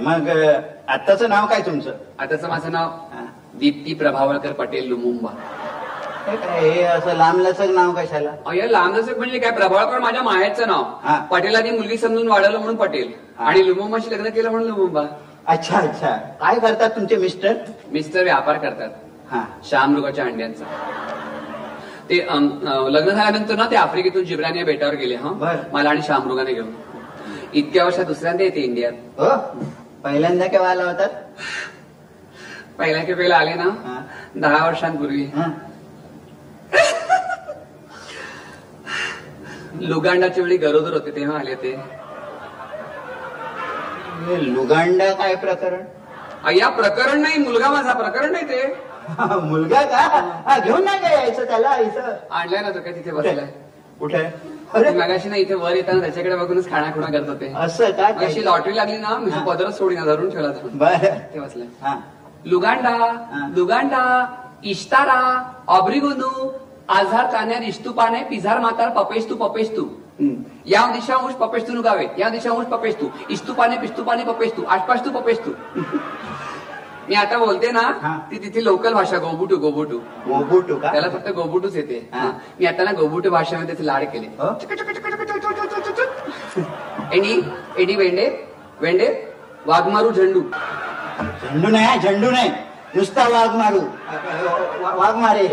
[0.01, 0.29] मग
[0.89, 1.97] आत्ताचं नाव काय तुमचं?
[2.19, 2.91] आताचं माझं नाव.
[3.59, 5.31] दीप्ती प्रभावळकर पटेल लुमुंबा.
[6.27, 8.31] हे असं लांबलचक नाव कशाला?
[8.47, 9.51] अय्या लांबलचक म्हणजे काय?
[9.51, 10.66] प्रभावळकर माझ्या माहेरचं.
[10.66, 10.85] नाव.
[11.31, 13.12] पटेलांनी मुलगी समजून वाढवलं म्हणून पटेल.
[13.39, 15.03] आणि लुमुंबाशी लग्न केलं म्हणून लुमुंबा.
[15.47, 16.16] अच्छा अच्छा.
[16.41, 17.53] काय करतात तुमचे मिस्टर?
[17.93, 18.91] मिस्टर व्यापार करतात.
[19.31, 19.45] हा.
[19.70, 20.64] शामृगाच्या अंड्यांचा.
[22.11, 22.16] ते
[22.93, 25.31] लग्न झाल्यानंतर ना ते आफ्रिकेतून जिब्रानिया बेटावर गेले हा.
[25.31, 25.57] बर.
[25.72, 26.70] मला आणि शामृगाने घेऊन.
[27.55, 28.93] इतक्या वर्षात दुसऱ्यांदा येते इंडियात.
[29.18, 29.31] हो?
[30.05, 31.09] पहिल्यांदा केव्हा आला होतात
[32.79, 34.01] पहिल्या खेपेला आले ना.
[34.37, 35.27] दहा वर्षांपूर्वी.
[39.81, 41.71] लुगांडाच्या वेळी गरोदर होते तेव्हा आले ते.
[44.27, 45.83] हे लुगांडा काय प्रकरण?
[46.45, 48.62] अय्या प्रकरण नाही मुलगा माझा प्रकरण नाही ते.
[49.43, 49.97] मुलगा का?
[50.47, 52.12] हा, घेऊन नाही का यायचं त्याला इथं?
[52.31, 53.47] आणलाय ना तो काय तिथे बसलाय?
[53.99, 54.23] कुठे?
[54.75, 57.53] अरे मगाशी ना इथे वर येताना त्याच्याकडे बघूनच खाणाखुणा करत होते.
[57.57, 58.07] असं का?
[58.27, 60.69] अशी लॉटरी लागली ना मी पदरच सोडीना धरून ठेवला तो.
[60.73, 61.07] बर.
[61.35, 61.67] ते बसलाय.
[61.83, 61.95] हा.
[62.45, 62.97] लुगांडा.
[63.57, 64.03] लुगांडा
[64.64, 65.18] इश्तारा
[65.68, 66.30] ऑब्रिगुनू
[66.90, 69.82] आझार कान्यार इस्तुपाने पिझार मातार पपेस्तू पपेस्तू
[70.20, 70.42] हम्म.
[70.66, 75.50] या दिशांश पपेस्तू नुगावे या दिशांश पपेस्तू इस्तुपाने पिस्तुपाने पपेस्तू आसपास्तू पपेस्तू
[77.09, 77.82] मी आता बोलते ना.
[78.30, 79.98] ती तिथे लोकल भाषा गोबुटू गोबुटू.
[80.26, 80.92] गोबुटू का?
[80.92, 82.11] त्याला फक्त गोबुटूच येते.
[82.14, 82.30] हा.
[82.61, 84.26] मी आता ना गोबुटू भाषेमध्ये त्याचे लाड केले.
[84.26, 84.48] हो?
[87.12, 87.40] Eddy
[87.78, 88.26] eddy वेंडे?
[88.80, 89.07] वेंडे?
[89.66, 90.40] वाघमारू झेंडू.
[91.42, 92.50] झेंडू नाही झेंडू नाही.
[92.97, 93.80] नुसता वाघ मारू
[94.99, 95.47] वाघ मारे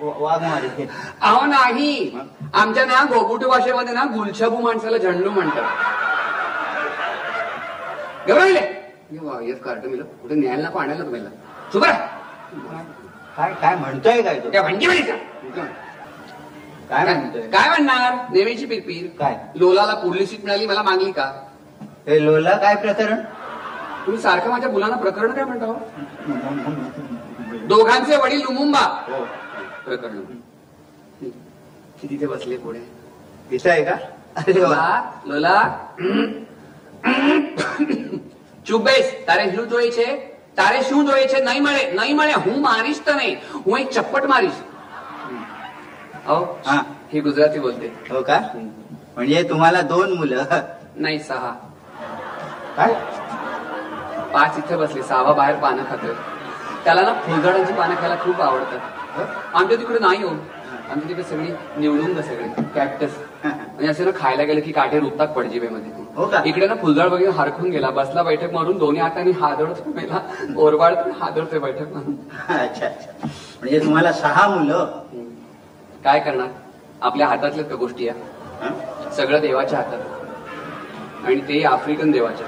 [0.00, 0.86] वाघ मारे
[1.22, 2.18] अहो नाही.
[2.54, 5.64] आमच्या ना गोबुटू भाषेमध्ये ना गुलछबू माणसाला झेंडू म्हणतात.
[8.28, 8.60] गवळले
[9.64, 11.28] कार्ट मिलं कुठे न्यायला नको आणायला तुम्हाला
[11.72, 11.92] सुबरा.
[13.36, 14.62] काय काय म्हणतोय काय तो?
[14.62, 15.14] म्हणजे म्हणीचा
[16.90, 17.40] काय म्हणतोय?
[17.50, 18.12] काय म्हणणार?
[18.32, 19.06] नेहमीची पिरपीर.
[19.18, 19.36] काय?
[19.56, 21.24] लोलाला पुढली सीट मिळाली मला मागली का?
[22.06, 23.20] हे लोला काय प्रकरण?
[24.05, 25.73] तुम्ही सारखं माझ्या मुलांना प्रकरण काय म्हणता हो?
[27.67, 29.23] दोघांचे वडील लुमुंबा हो.
[29.85, 30.21] प्रकरण
[32.01, 32.79] ती तिथे बसले पुढे
[33.51, 33.95] तिथं आहे का
[34.37, 34.83] अरे वा
[35.25, 35.55] લોલા
[38.65, 40.05] ચૂપ બેસ તારે શું જોઈએ છે
[40.57, 44.27] તારે શું જોઈએ છે નહીં મળે નહીં મળે હું મારીશ તો નહીં હું એક ચપ્પટ
[44.27, 44.59] મારીશ
[46.23, 46.77] अहो हा.
[47.11, 48.37] ही गुजराती बोलते हो का
[49.15, 50.43] म्हणजे तुम्हाला दोन मुलं
[50.97, 51.51] नाही सहा
[52.75, 52.93] काय
[54.36, 56.12] पाच इथे बसले सहावा बाहेर पानं खातोय.
[56.84, 58.78] त्याला ना फुलझाडांची पानं खायला खूप आवडतात.
[59.54, 60.28] आमच्या तिकडे नाही हो.
[60.90, 62.48] आमच्या तिकडे सगळी निवडून सगळे.
[62.74, 65.32] कॅक्टस म्हणजे असे ना खायला गेलं की काठे रुपतात हो?
[65.34, 66.04] पडजीबेमध्ये
[66.50, 67.90] इकडे ना फुलझाड वगैरे हरखून गेला.
[67.90, 70.20] बसला बैठक मारून दोन्ही हाताने हादरतो मेला
[70.56, 72.14] ओरबाड हादरतोय बैठक मारून.
[72.60, 73.26] अच्छा अच्छा.
[73.60, 74.86] म्हणजे तुम्हाला सहा मुलं?
[76.04, 76.48] काय करणार?
[77.02, 78.20] आपल्या हातातल्याच का गोष्टी आहे
[78.62, 79.10] हं?
[79.10, 81.26] सगळं देवाच्या हातात.
[81.26, 82.46] आणि ते आफ्रिकन देवाच्या.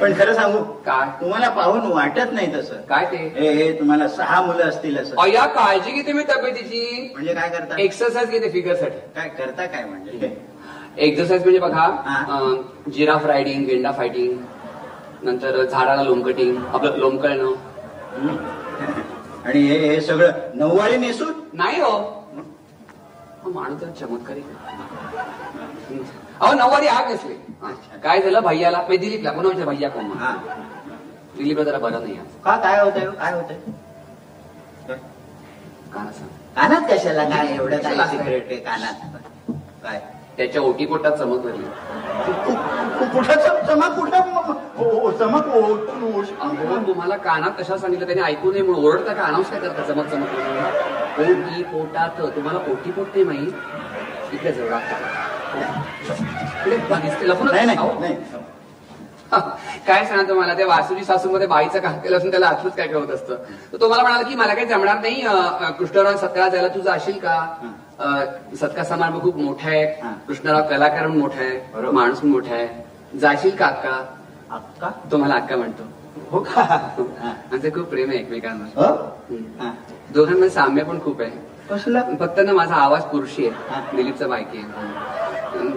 [0.00, 1.08] पण खरं सांगू काय?
[1.20, 2.80] तुम्हाला पाहून वाटत नाही तसं.
[2.80, 3.16] काय ते?
[3.36, 5.14] हे हे तुम्हाला सहा मुलं असतील असं.
[5.18, 7.10] अय्या काळजी घेते मी तब्येतीची.
[7.12, 7.76] म्हणजे काय करता?
[7.78, 8.98] एक्सरसाइज घेते फिगरसाठी.
[9.14, 10.36] काय करता काय म्हणजे?
[10.96, 12.54] एक्सरसाइज म्हणजे बघा हा.
[12.92, 14.36] जिराफ रायडिंग गेंडा फायटिंग
[15.22, 17.52] नंतर झाडाला लोमकटिंग आपलं लोमकळणं
[18.16, 18.36] हं?
[19.46, 21.32] आणि हे हे सगळं नऊवारी नेसून?
[21.52, 21.90] नाही हो.
[21.90, 23.48] हा?
[23.48, 24.40] माणूस जरा चमत्कारी.
[24.40, 25.98] आहे.
[26.40, 27.34] अहो नऊवारी आग नसले.
[28.02, 28.82] काय झालं भैयाला?
[28.88, 30.30] मी दिलीपला कोणा विचार भैया कोण हा.
[31.36, 32.24] दिलीपला जरा बरं नाही आहे.
[32.44, 33.12] का काय होतंय हो?
[33.12, 33.32] काय?
[35.94, 36.28] का सांग.
[36.56, 37.24] कानात कशाला?
[37.24, 37.94] काय एवढं काय?
[37.94, 38.94] सिक्रेट आहे कानात?
[39.82, 40.00] काय?
[40.36, 40.62] त्याच्या
[41.10, 41.62] चमक भरली
[43.12, 45.60] कुठं चम- चमक कुठं म- हो, हो, चमक हो,
[46.40, 48.06] अहो, तुम्हाला कानात कशा सांगितलं?
[48.06, 48.84] त्याने ऐकू नये म्हणून.
[48.84, 49.22] ओरडता का?
[49.22, 50.28] अनाऊन्स काय करता चमक चमक.
[50.28, 51.42] म्हणून?
[51.42, 53.52] ओटी पोटात तुम्हाला ओटी पोट नाही माहीत?
[54.32, 54.68] इकडे जवळ.
[56.66, 58.14] नाही अहो, नाही.
[58.14, 58.34] नाही
[59.86, 63.10] काय सांगा तुम्हाला त्या वासुजी सासूमध्ये बाईचं काम केलं असून त्याला आठवत काय काय होत
[63.10, 63.34] असतं?
[63.72, 65.22] तर तो मला म्हणाला की मला काही जमणार नाही
[65.78, 67.36] कृष्णराव सत्कारा जायला तू जाशील का?
[68.60, 69.84] सत्कार समारंभ खूप मोठा आहे.
[70.02, 70.12] हा.
[70.28, 71.90] कृष्णराव कलाकार म्हणून मोठा आहे.
[71.92, 73.18] माणूस मोठा आहे.
[73.18, 74.00] जाशील का अक्का?
[74.50, 74.90] अक्का?
[75.12, 75.82] तो मला अक्का म्हणतो.
[76.30, 76.62] हो का?
[76.62, 77.32] हा.
[77.52, 78.66] आमचं खूप प्रेम आहे एकमेकांवर.
[78.76, 78.92] हो?
[79.60, 79.72] हा.
[80.14, 81.30] दोघांमध्ये साम्य पण खूप आहे.
[81.70, 82.14] कसलं?
[82.20, 83.74] फक्त ना माझा आवाज पुरुषी हा.
[83.76, 85.25] आहे दिलीपचा बायकी आहे.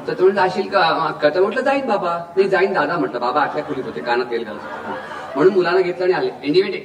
[0.07, 0.80] तर तो म्हणलं जाशील का?
[1.07, 1.30] अक्का?
[1.30, 2.17] तर म्हटलं जाईन बाबा.
[2.38, 4.59] नाही जाईन दादा म्हटलं बाबा आतल्या खोलीत होते कानात तेल घालत.
[5.36, 6.32] म्हणून मुलांना घेतलं आणि आले.
[6.43, 6.75] इंडिमेंट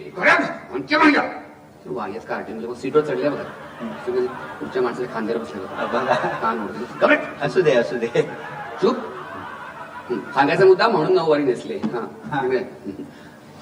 [1.86, 3.42] वायस कार्टून मग सीटवर चढले बघा.
[4.60, 5.60] पुढच्या माणसाला खांद्यावर बसले.
[6.42, 6.66] कान
[7.00, 8.22] करेक्ट असू दे असू दे.
[8.82, 8.96] चूप.
[10.34, 11.76] सांगायचा मुद्दा म्हणून नऊवारी नेसले.
[11.76, 12.06] हं.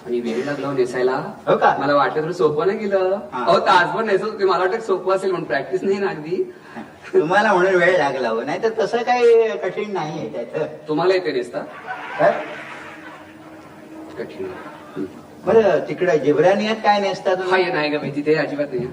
[0.06, 1.16] आणि वेळ लागला हो नेसायला
[1.46, 1.74] हो का?
[1.78, 3.18] मला वाटलं थोडं सोपं नाही गेलं.
[3.32, 3.44] हा.
[3.44, 6.42] अहो तासभर नेसत होते मला वाटतं सोपं असेल म्हणून प्रॅक्टिस नाही ना अगदी.
[7.14, 8.40] तुम्हाला म्हणून वेळ लागला हो.
[8.42, 10.68] नाही तर तसं काही कठीण नाहीये त्यात.
[10.88, 11.58] तुम्हाला येते नेसता
[12.18, 12.32] काय?
[14.18, 14.46] कठीण.
[15.46, 18.86] बरं तिकडे जिब्रानियात काय नेसता हा ये नाही का तिथे अजिबात नाही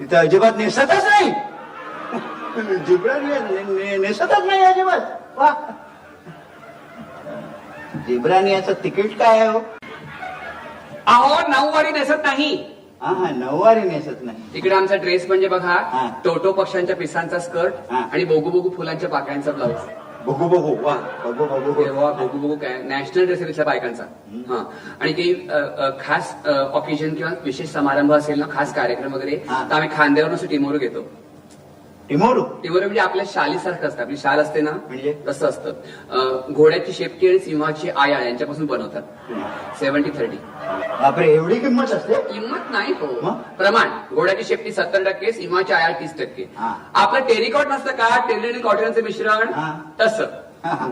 [0.00, 1.30] तिथं अजिबात नेसतच नाही.
[2.86, 5.00] जिब्रानियात ने- ने- नेसतच नाही अजिबात.
[5.36, 5.50] वा.
[7.94, 9.58] जिब्रानियाचं तिकीट काय आहे हो?
[11.06, 12.64] अहो नऊवारी नेसत नाही.
[13.02, 14.38] हा हा नऊवारी नेसत नाही.
[14.54, 15.76] इकडे आमचा ड्रेस म्हणजे बघा.
[16.24, 17.98] टोटो पक्ष्यांच्या पिसांचा स्कर्ट हा.
[18.12, 19.72] आणि बोगू बोगू फुलांच्या पाकळ्यांचा ब्लाऊज.
[20.26, 20.94] बघू बघू वा
[21.24, 24.02] बघू बघू तेव्हा बघू बघू काय नॅशनल ड्रेस आहे तिथल्या बायकांचा
[24.48, 24.64] हा.
[25.00, 26.34] आणि काही अ, अ, खास
[26.72, 29.68] ऑकेजन किंवा विशेष समारंभ असेल ना खास कार्यक्रम वगैरे हा.
[29.70, 31.06] तर आम्ही खांद्यावर नुसतं टिमोरू घेतो.
[32.08, 32.42] टिमोरू.
[32.42, 34.02] टिमोरू म्हणजे आपल्या शालीसारखं असतं.
[34.02, 35.22] आपली शाल असते ना म्हणजे?
[35.28, 35.72] तसं असतं.
[36.50, 39.02] घोड्याची शेपटी आणि सिंहाची आयाळ यांच्यापासून बनवतात.
[39.80, 40.36] सेव्हन्टी थर्टी
[41.00, 42.14] बापरे एवढी किंमत असते?
[42.14, 43.06] किंमत नाही हो?
[43.30, 44.14] प्रमाण.
[44.14, 46.42] घोड्याची शेपटी सत्तर टक्के सिंहाची आयाळ तीस टक्के.
[46.56, 46.74] हा.
[46.94, 48.28] आपलं टेरिकॉट नसतं का?
[48.28, 49.48] टेरिकॉट कॉटनचं मिश्रण?
[49.48, 49.78] हा.
[50.00, 50.24] तसं.
[50.64, 50.88] हा, हा.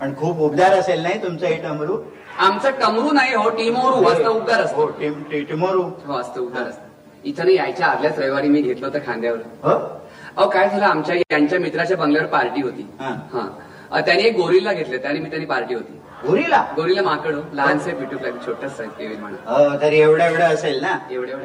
[0.00, 2.02] पण खूप उबदार असेल नाही तुमचं हे टमरू?
[2.38, 3.96] आमचं टमरू नाही हो टिमोरू
[4.30, 4.86] उद्गार हो असतो.
[4.86, 5.90] टी- टिमोरू.
[6.06, 6.88] वाजता उद्गार असतो.
[7.24, 9.38] इथं नाही यायच्या आदल्याच रविवारी मी घेतलं होतं खांद्यावर.
[9.38, 9.97] हो?
[10.38, 10.84] अहो काय झालं?
[10.84, 12.90] आमच्या यांच्या मित्राच्या बंगल्यावर पार्टी होती.
[13.00, 13.08] हा.
[13.08, 14.00] हा.
[14.00, 14.96] त्याने एक गोरीला घेतलं.
[14.96, 16.00] त्याने मी त्यांनी पार्टी होती.
[16.26, 16.64] गोरीला?
[16.76, 20.98] गोरीला माकड हो, लहानसे पिटूक छोटस आहे केविन म्हणा हो तर एवढं एवढं असेल ना?
[21.10, 21.44] एवढे एवढे.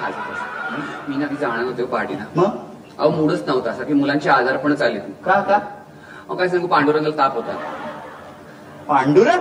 [0.00, 0.80] खाजत असं.
[1.08, 2.24] मी ना ती जाणार होते पार्टीला.
[2.36, 2.50] मग?
[2.98, 3.70] अहो मूडच नव्हता.
[3.70, 4.98] असं की मुलांचे आजार पण चालले.
[4.98, 5.54] का का?
[6.28, 6.66] अहो काय सांगू?
[6.66, 7.56] पांडुरंगाला ताप होता.
[8.88, 9.40] पांडुरंग?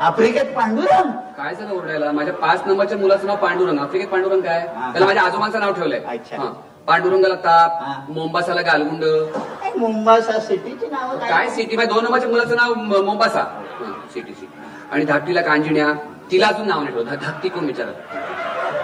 [0.00, 1.10] आफ्रिकेत पांडुरंग?
[1.10, 2.12] काय झालं ओरडायला?
[2.12, 3.78] माझ्या पाच नंबरच्या मुलाचं नाव पांडुरंग.
[3.78, 4.66] आफ्रिकेत पांडुरंग काय?
[4.76, 4.90] हा.
[4.92, 6.00] त्याला माझ्या आजोबांचं नाव ठेवलंय.
[6.08, 6.36] अच्छा.
[6.36, 6.52] हा.
[6.86, 8.10] पांडुरंगाला ताप.
[8.10, 9.04] मोंबासाला गालगुंड.
[9.34, 11.48] काय मुंबासा सिटीची नाव काय?
[11.50, 11.76] सिटी?
[11.76, 13.40] माझ्या दोन नंबरच्या मुलाचं नाव म- मोंबासा.
[13.40, 14.58] हा, सिटी सिटी.
[14.92, 15.92] आणि धाकटीला कांजिण्या.
[16.32, 17.14] तिला अजून नाव नाही ठेवलं.
[17.22, 17.94] धाकटी कोण विचारत?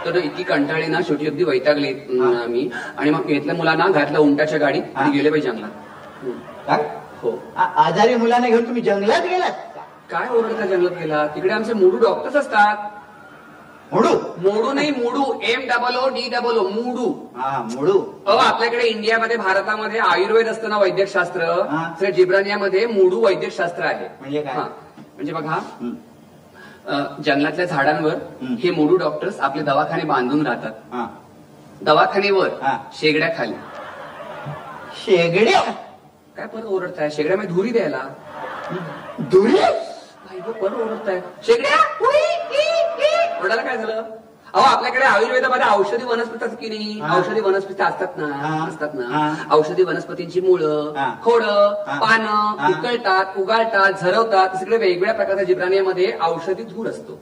[0.07, 1.95] तर इतकी कंटाळी ना शेवटी अगदी वैतागली
[2.49, 5.17] मी आणि मग घेतल्या मुलांना घातलं उंटाच्या गाडीत आणि हा.
[5.17, 5.71] गेले पाहिजे जंगलात.
[6.67, 7.01] काय?
[7.23, 7.43] हो.
[7.57, 9.51] आ- आजारी मुलाने घेऊन तुम्ही जंगलात गेलात?
[10.11, 11.27] काय ओरडता जंगलात गेला?
[11.27, 12.77] तिकडे आमचे मोडू डॉक्टर्स असतात.
[13.93, 14.09] मुडू
[14.43, 17.07] मोडू नाही मुडू M double O D double O मुडू
[17.37, 21.83] हा मुडू अहो आपल्याकडे इंडियामध्ये भारतामध्ये आयुर्वेद असतं ना वैद्यकशास्त्र हा.
[22.01, 24.55] तर जिब्रानियामध्ये मुडू वैद्यकशास्त्र आहे म्हणजे काय?
[24.55, 24.63] हा.
[25.15, 25.93] म्हणजे बघा हं.
[26.87, 28.55] अं, जंगलातल्या झाडांवर हं.
[28.63, 31.07] हे मोडू डॉक्टर्स आपले दवाखाने बांधून राहतात हा.
[31.83, 32.77] दवाखानेवर हा.
[33.01, 33.55] शेगड्या खाली
[35.05, 35.61] शेगड्या
[36.37, 38.03] काय परत ओरडताय शेगड्यामध्ये धुरी द्यायला
[40.37, 42.76] गं, परत ओरडताय शेगड्या उई, ई, ई.
[43.41, 44.03] ओरडायला काय झालं
[44.55, 47.01] अहो आपल्याकडे आयुर्वेदामध्ये औषधी वनस्पती असतात की नाही.
[47.17, 48.27] औषधी वनस्पती असतात ना.
[48.69, 49.33] असतात ना.
[49.51, 50.93] औषधी वनस्पतींची मुळं.
[51.25, 51.73] खोडं.
[52.01, 52.69] पानं.
[52.71, 57.19] उकळतात उगाळतात झरवतात सगळे वेगवेगळ्या प्रकारच्या जिब्रानियामध्ये औषधी धूर असतो.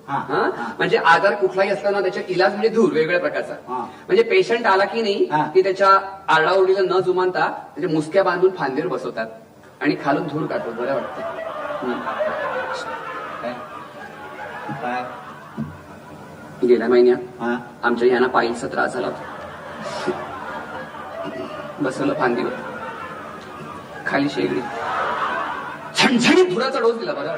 [0.78, 3.55] म्हणजे आजार कुठलाही असला ना त्याच्या इलाज म्हणजे धूर वेगवेगळ्या प्रकारचा.
[3.69, 5.24] म्हणजे पेशंट आला की नाही.
[5.55, 5.89] की त्याच्या
[6.28, 9.27] आरडाओरडीला न जुमानता त्याच्या मुसक्या बांधून फांदीवर बसवतात
[9.81, 11.43] आणि खालून धूर काढतो बरं वाटतं?
[16.66, 17.57] गेल्या महिन्यात हा.
[17.82, 19.32] आमच्या यांना पायीचा त्रास झाला होता
[21.81, 22.51] बसवलं फांदीवर.
[24.07, 24.61] खाली शेगडी.
[25.99, 27.36] छणछणीत धुराचा डोस दिला बरं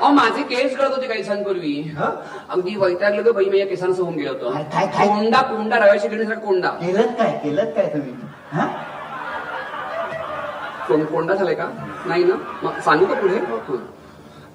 [0.00, 1.72] अहो माझे केस गळत होते काही दिवसांपूर्वी.
[1.98, 2.10] हं?
[2.48, 4.50] अगदी वैतागलं ग बाई मी या केसांसह होऊन गेलो होतो.
[4.50, 5.06] काय- काय- काय?
[5.06, 6.68] कोंडा कोंडा रव्याची गिरणीसाठी कोंडा.
[6.68, 7.38] केलं काय?
[7.44, 8.12] केलं काय तुम्ही?
[8.52, 8.66] हा?
[10.88, 11.68] कोण- कोंडा झालाय का?
[12.06, 12.34] नाही ना?
[12.62, 13.34] मग सांगू का पुढे?
[13.34, 13.76] हं.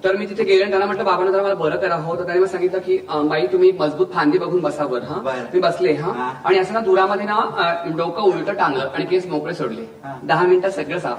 [0.04, 1.94] तर मी तिथे गेले आणि त्यांना म्हटलं बाबांना जरा मला बरं करा.
[1.94, 5.20] हो तर त्याने मला सांगितलं की बाई तुम्ही मजबूत फांदी बघून बसा बरं हा.
[5.54, 6.32] मी बसले हा.
[6.44, 9.84] आणि असं ना दुरामध्ये ना डोकं उलट टांगलं आणि केस मोकळे सोडले.
[10.22, 11.18] दहा मिनिटात सगळं साफ.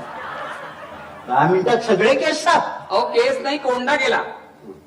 [1.28, 2.92] दहा मिनिटात सगळे केस साफ?
[2.92, 4.22] अहो केस नाही कोंडा गेला.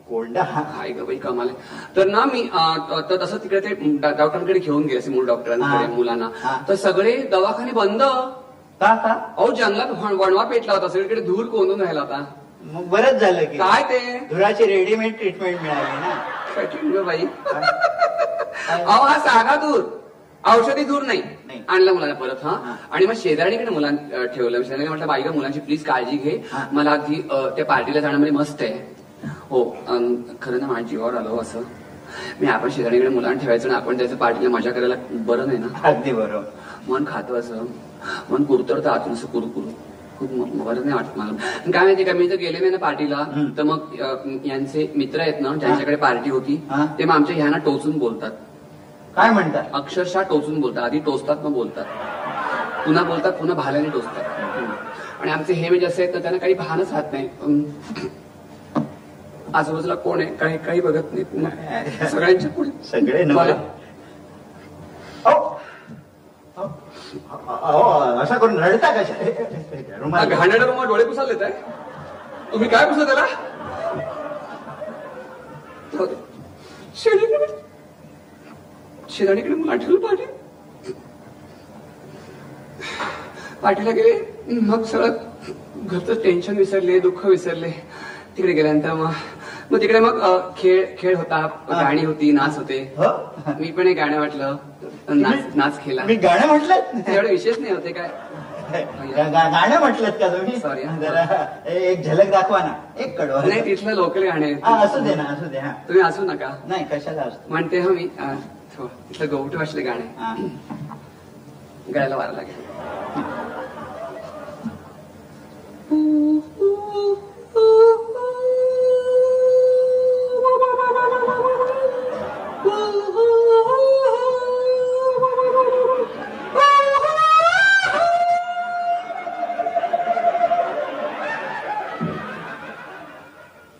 [0.08, 0.42] कोंडा?
[0.42, 1.48] हाय ग बाई कमाल.
[1.96, 2.42] तर ना मी
[3.10, 5.94] तर तसं तिकडे ते डॉक्टरांकडे घेऊन गेले मूळ डॉक्टरांकडे.
[5.94, 6.28] मुलांना.
[6.68, 8.02] तर सगळे दवाखाने बंद.
[8.80, 12.24] का अहो जंगलात वण- वणवा पेटला होता सगळीकडे धूर कोंदून राहिला होता.
[12.64, 13.58] मग बरंच झालं की.
[13.58, 14.18] काय ते?
[14.30, 17.02] धुराची रेडीमेड ट्रीटमेंट मिळाली ना.
[17.02, 17.26] बाई?
[18.68, 19.80] अहो हा साधा दूर
[20.44, 21.22] औषधी दूर नाही.
[21.46, 21.62] नाही.
[21.68, 22.50] आणला मुलांना परत हा.
[22.50, 22.74] हा.
[22.90, 24.62] आणि मग शेजारणीकडे मुलां अं, ठेवलं.
[24.62, 26.42] शेजारी म्हटलं बाई ग मुलांची प्लीज काळजी घे.
[26.52, 26.64] हा.
[26.72, 28.94] मला अगदी अं, त्या पार्टीला जाण्यामध्ये मस्त आहे.
[29.50, 29.64] हो
[30.42, 31.62] खरं ना माझ्या जीवावर आलो असं.
[32.40, 35.66] मी आपण शेजारणीकडे मुलांना ठेवायचं ना आपण त्याच्या पार्टीला मजा करायला बरं नाही ना.
[35.88, 36.44] अगदी बरोबर.
[36.88, 37.64] मन खातं असं.
[38.30, 39.66] मन कुरतरतं आतून असं कुरू कुरू
[40.20, 41.32] खूप म- बरं नाही वाटत मला.
[41.70, 43.24] काय माहिती का मी जर गेले नाही ना पार्टीला.
[43.58, 46.66] तर मग अं, यांचे मित्र आहेत ना ज्यांच्याकडे पार्टी होती.
[46.70, 46.86] हा.
[46.98, 48.30] ते मग आमच्या ह्यांना टोचून बोलतात.
[49.16, 49.64] काय म्हणतात?
[49.72, 50.82] अक्षरशः टोचून बोलतात.
[50.82, 51.84] आधी टोचतात मग बोलतात.
[52.86, 54.24] पुन्हा बोलतात पुन्हा भाल्याने टोचतात.
[55.20, 57.28] आणि आमचे हे म्हणजे असे आहेत तर त्यांना काही भानच राहत नाही.
[59.54, 60.34] आजूबाजूला कोण आहे?
[60.34, 62.70] काही काही बघत नाहीत मग सगळ्यांच्या पुढे.
[62.84, 63.52] सगळे नवरे.
[63.52, 63.56] मला-
[65.24, 65.60] अहो,
[66.56, 66.68] अहो,
[67.12, 69.14] अहो, असं करून रडता कशा
[69.98, 70.32] रुमाल
[70.70, 71.50] मग डोळे पुसाल देत
[72.52, 73.26] तुम्ही काय पुसा त्याला.
[76.96, 77.46] शेजारीकडे.
[79.10, 80.24] शेजारीकडे मला आठवलं पाठी.
[83.62, 85.16] पाठीला गेले मग सगळं
[85.86, 87.70] घरचं टेन्शन विसरले दुःख विसरले.
[88.36, 89.12] तिकडे गेल्यानंतर मग
[89.70, 90.20] मग तिकडे मग
[90.58, 92.78] खेळ खेळ होता गाणी होती नाच होते?
[93.58, 94.56] मी पण एक गाणं म्हटलं
[95.10, 96.74] म्हणजे नाच नाच केला मी गाणं म्हटलं
[97.06, 98.08] एवढे विशेष नाही होते काय?
[99.32, 100.58] गाणं म्हटलं का तुम्ही?
[100.60, 102.72] सॉरी जरा एक झलक दाखवा ना.
[102.98, 105.72] एक कडवा नाही तिथलं लोकल गाणे असू दे ना असू दे हा.
[105.88, 106.50] तुम्ही असू नका.
[106.68, 108.06] नाही कशाला असतो म्हणते हो मी
[108.78, 110.48] तिथलं गवट वाचले गाणे
[111.94, 112.68] गायला वारा लागेल.
[115.92, 117.16] ooh, ooh,
[117.56, 118.39] ooh, ooh.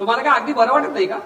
[0.01, 1.19] तुम्हाला काय अगदी बरं वाटत नाही का?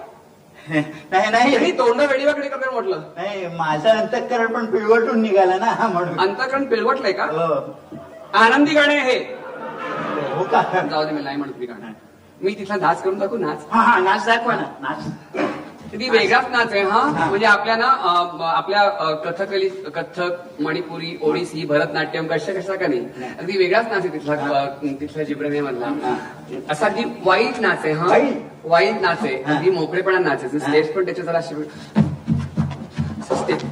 [1.11, 1.71] नाही नाही.
[1.71, 3.01] तोंड तोंड वेळीवाकडे करणार म्हटलं?
[3.17, 6.19] नाही माझं अंतकरण पण पिळवटून निघालं ना म्हणून.
[6.19, 7.25] अंतकरण पिळवटलंय का?
[7.25, 7.97] हो.
[8.37, 9.17] आनंदी गाणे हे.
[10.35, 10.61] हो का?
[10.91, 11.91] जाऊ दे मी नाही म्हणत मी गाणं.
[12.41, 13.65] मी तिथला नाच करून दाखवू नाच.
[14.03, 15.05] नाच दाखवा ना नाच.
[15.91, 17.01] ती वेगळाच नाच आहे हा.
[17.19, 17.87] म्हणजे आपल्या ना
[18.47, 18.87] आपल्या
[19.25, 23.29] कथकली कथक मणिपुरी ओडिसी भरतनाट्यम कशा कशा का नाही?
[23.39, 25.93] अगदी वेगळाच नाच आहे तिथला तिथल्या जिब्रेमधला
[26.69, 28.07] असा ती वाईट नाच आहे हा.
[28.65, 29.01] वाईट?
[29.01, 29.71] नाच आहे हा.
[29.71, 30.43] मोकळेपणा नाच.
[30.43, 31.57] आहे स्टेप्स पण त्याच्या जरा स्टेप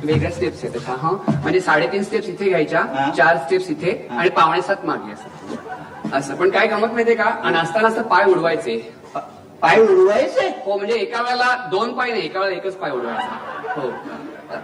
[0.03, 1.11] वेगळ्या स्टेप्स आहेत त्याच्या हा.
[1.27, 3.11] म्हणजे साडेतीन स्टेप्स इथे घ्यायच्या.
[3.17, 4.07] चार स्टेप्स इथे.
[4.09, 6.15] आणि पावणे सात मागे असं.
[6.17, 6.35] असं.
[6.35, 7.49] पण काय गमत माहितीये का?
[7.51, 8.95] नाचता नाचता पाय उडवायचे.
[9.61, 10.47] पाय उडवायचे?
[10.65, 13.71] हो म्हणजे एका वेळेला दोन पाय नाही एका वेळेला एकच पाय उडवायचा.
[13.75, 13.89] हो.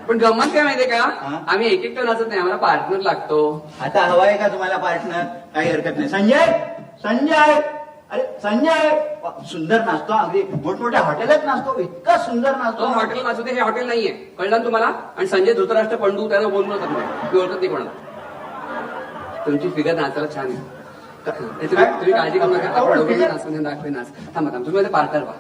[0.08, 1.04] पण गंमत काय माहितीये का?
[1.48, 3.68] आम्ही एक एकटं नाचत नाही आम्हाला पार्टनर लागतो.
[3.82, 5.24] आता हवाय का तुम्हाला पार्टनर
[5.56, 6.10] काही हरकत नाही.
[6.10, 6.46] संजय!
[7.04, 7.60] संजय!
[8.12, 8.90] अरे संजय
[9.52, 10.42] सुंदर नाचतो अगदी.
[10.64, 12.86] मोठमोठ्या हॉटेलात नाचतो इतका सुंदर नाचतो.
[12.86, 14.12] हो, हॉटेल नाचू दे हे हॉटेल नाहीये.
[14.38, 14.88] कळलं ना तुम्हाला?
[15.18, 17.04] आणि संजय धृतराष्ट्र पंडू त्यांना बोलू नका तुम्ही.
[17.34, 17.90] मी ओळखत नाही कोणाला.
[19.46, 20.78] तुमची फिगर नाचायला छान आहे.
[21.28, 22.70] तुम्ही काळजी करू नका.
[22.70, 24.08] आपण दोघं नाच म्हणजे दाखवे नाच.
[24.36, 24.58] थांबा थांबा.
[24.58, 25.34] तुम्ही माझे पार्टनर व्हा.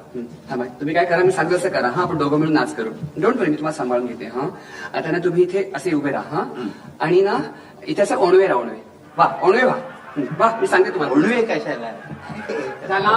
[0.50, 0.66] थांबा.
[0.80, 1.90] तुम्ही काय करा मी सांगतो असं करा.
[1.96, 2.90] हा आपण दोघं मिळून नाच करू.
[3.22, 4.26] डोंट वरी मी तुम्हाला सांभाळून घेते.
[4.26, 4.48] हा.
[4.98, 6.38] आता ना तुम्ही इथे असे उभे राहा.
[6.38, 6.68] हा.
[7.00, 7.38] आणि ना
[7.88, 8.78] इथे असं ओणवे राहा ओणवे
[9.18, 9.74] वा ओणवे वा
[10.18, 11.14] हं, वा मी सांगते तुम्हाला.
[11.14, 11.92] उडवे कशाला?
[12.88, 13.10] झाला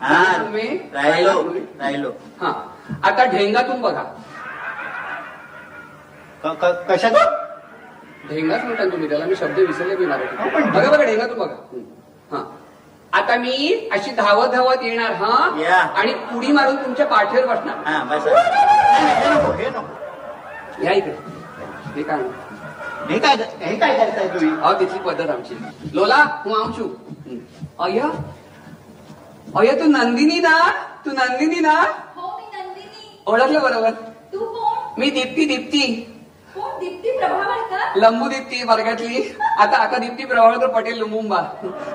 [0.00, 0.68] हा तुम्ही.
[0.94, 1.42] राहिलो
[1.80, 2.10] राहिलो.
[2.40, 2.52] हा.
[3.04, 4.02] आता ढेंगातून बघा.
[6.44, 7.10] क- क- कशात
[8.30, 11.54] ढेंगाच म्हणता तुम्ही त्याला मी शब्द विसरले मी मराठी हो, पण- बघा बघा ढेंगातून बघा.
[12.32, 12.44] हं.
[13.12, 15.60] आता मी अशी धावत धावत येणार हा?
[15.60, 15.76] या.
[15.76, 17.76] आणि उडी मारून तुमच्या पाठीवर बसणार.
[17.86, 18.26] हा बस.
[18.26, 20.84] हे नको हे नको.
[20.84, 21.12] या इकडे.
[21.96, 22.18] हे काय?
[23.10, 24.48] हे काय हे काय करताय तुम्ही?
[24.62, 25.54] अहो तिथली पद्धत आमची.
[25.94, 26.88] लोला तू आमचू
[27.84, 28.10] अय्या.
[29.58, 30.56] अय्या तू नंदिनी ना?
[31.04, 31.74] तू नंदिनी ना?
[32.16, 33.22] हो मी नंदिनी.
[33.26, 33.90] ओळखलं बरोबर?
[34.32, 35.00] तू कोण?
[35.00, 35.86] मी दीप्ती दीप्ती.
[36.54, 36.78] कोण?
[36.80, 39.22] दीप्ती प्रभावळकर लंबू दीप्ती वर्गातली.
[39.60, 41.42] आता आता दीप्ती प्रभावळकर पटेल लुमुंबा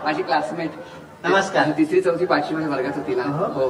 [0.04, 0.80] माझी क्लासमेट
[1.24, 1.72] नमस्कार.
[1.78, 3.24] तिसरी चौथी पाचवी माझ्या वर्गात होती ना?
[3.56, 3.70] हो.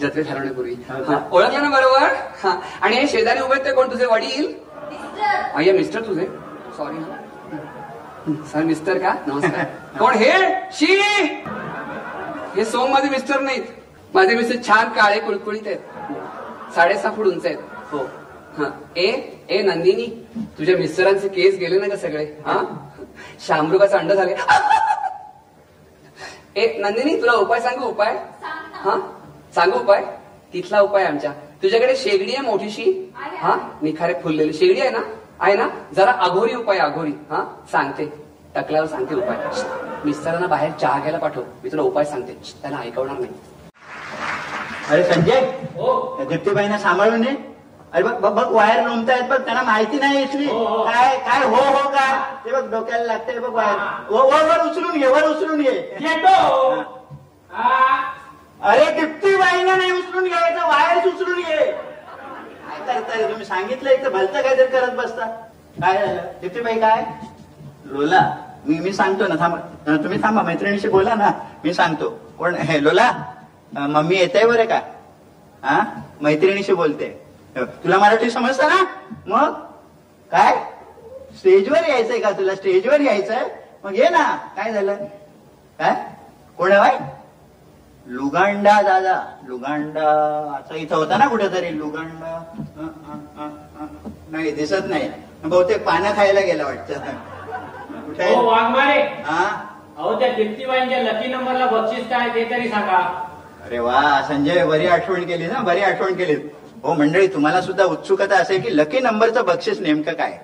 [0.00, 0.74] जत्रे ठरवण्यापूर्वी.
[0.90, 1.14] हो.
[1.36, 2.14] ओळखलं ना बरोबर?
[2.42, 2.58] हा.
[2.80, 3.90] आणि हे शेजारी उभे आहेत ते कोण?
[3.92, 4.46] तुझे वडील?
[4.90, 5.42] मिस्टर.
[5.54, 6.26] अय्या मिस्टर तुझे?
[6.76, 7.02] सॉरी
[8.52, 9.64] सर मिस्टर का नमस्कार
[9.98, 10.30] कोण हे
[10.78, 10.86] शी
[12.56, 17.58] हे सोम माझे मिस्टर नाहीत माझे मिस्टर छान काळे कुळकुळीत आहेत साडेसहा फूट उंच आहेत
[17.92, 17.98] हो
[18.58, 19.06] हा ए
[19.56, 20.06] ए नंदिनी
[20.58, 22.58] तुझ्या मिस्टरांचे केस गेले ना का सगळे हा
[23.46, 24.34] शामरुगाचं अंड झाले
[26.56, 28.16] ए नंदिनी तुला उपाय सांगू उपाय.
[28.74, 28.96] हा
[29.54, 30.02] सांगू उपाय
[30.52, 31.32] तिथला उपाय आमच्या
[31.62, 32.84] तुझ्याकडे शेगडी आहे मोठीशी.
[33.40, 35.02] हा निखारे फुललेली शेगडी आहे ना
[35.40, 35.68] आहे ना?
[35.96, 37.10] जरा अघोरी उपाय अघोरी.
[37.30, 37.44] हा?
[37.72, 38.04] सांगते.
[38.54, 39.36] टकल्यावर सांगते उपाय.
[40.04, 41.42] मिस्टरांना बाहेर चहा घ्यायला पाठव.
[41.64, 42.32] मी तुला उपाय सांगते.
[42.62, 43.32] त्यांना ऐकवणार नाही.
[44.90, 45.40] अरे संजय.
[45.76, 46.24] हो.
[46.28, 47.34] दीप्तीबाईंना सांभाळून ये.
[47.92, 49.38] अरे बघ बघ वायर लोंबतायत बघ.
[49.38, 50.46] त्यांना माहिती नाही इथली.
[50.46, 53.76] काय काय हो हो काय ते बघ डोक्याला लागतंय बघ वायर.
[54.10, 56.34] वर वर उचलून घे वर उचलून घे येतो.
[57.52, 57.96] हा.
[58.62, 60.66] अरे दीप्तीबाईंना नाही उचलून घ्यायचं.
[60.68, 61.70] वायर उचलून घे
[62.78, 63.22] काय करताय?
[63.28, 65.26] तुम्ही सांगितलं इथं भलतं काहीतरी करत बसता.
[65.80, 66.62] काय झालं?
[66.64, 67.04] बाई काय?
[67.84, 68.20] लोला
[68.66, 69.96] मी मी सांगतो ना थांबा.
[69.96, 71.30] तुम्ही थांबा मैत्रिणीशी बोला ना.
[71.64, 72.08] मी सांगतो.
[72.38, 72.54] कोण?
[72.54, 73.10] हे लोला
[73.72, 74.80] मम्मी येत आहे बरं का?
[75.62, 75.80] हा
[76.22, 77.08] मैत्रिणीशी बोलते.
[77.56, 78.82] तुला मराठी समजतं ना?
[79.26, 79.52] मग?
[80.30, 80.56] काय?
[81.38, 82.54] स्टेजवर यायचंय का तुला?
[82.54, 83.44] स्टेजवर यायचंय?
[83.84, 84.24] मग ये ना.
[84.56, 84.94] काय झालं?
[85.78, 85.94] काय?
[86.58, 86.98] कोण आहे बाई?
[88.06, 89.22] लुगांडा दादा.
[89.48, 90.04] लुगांडा.
[90.58, 91.78] असा इथं होता ना कुठेतरी.
[91.78, 92.38] लुगांडा.
[94.30, 95.10] नाही दिसत नाही.
[95.44, 96.94] बहुतेक पानं खायला गेला वाटतं.
[98.06, 98.34] कुठे?
[98.34, 99.00] हो वाघमारे.
[99.00, 99.44] हा?
[99.98, 102.98] अहो त्या दीप्तीबाईंच्या लकी नंबरला बक्षीस काय ते तरी सांगा.
[103.64, 106.34] अरे वा संजय बरी आठवण केली ना बरी आठवण केली
[106.82, 110.38] हो मंडळी तुम्हाला सुद्धा उत्सुकता असेल की लकी नंबरचं बक्षीस नेमकं काय?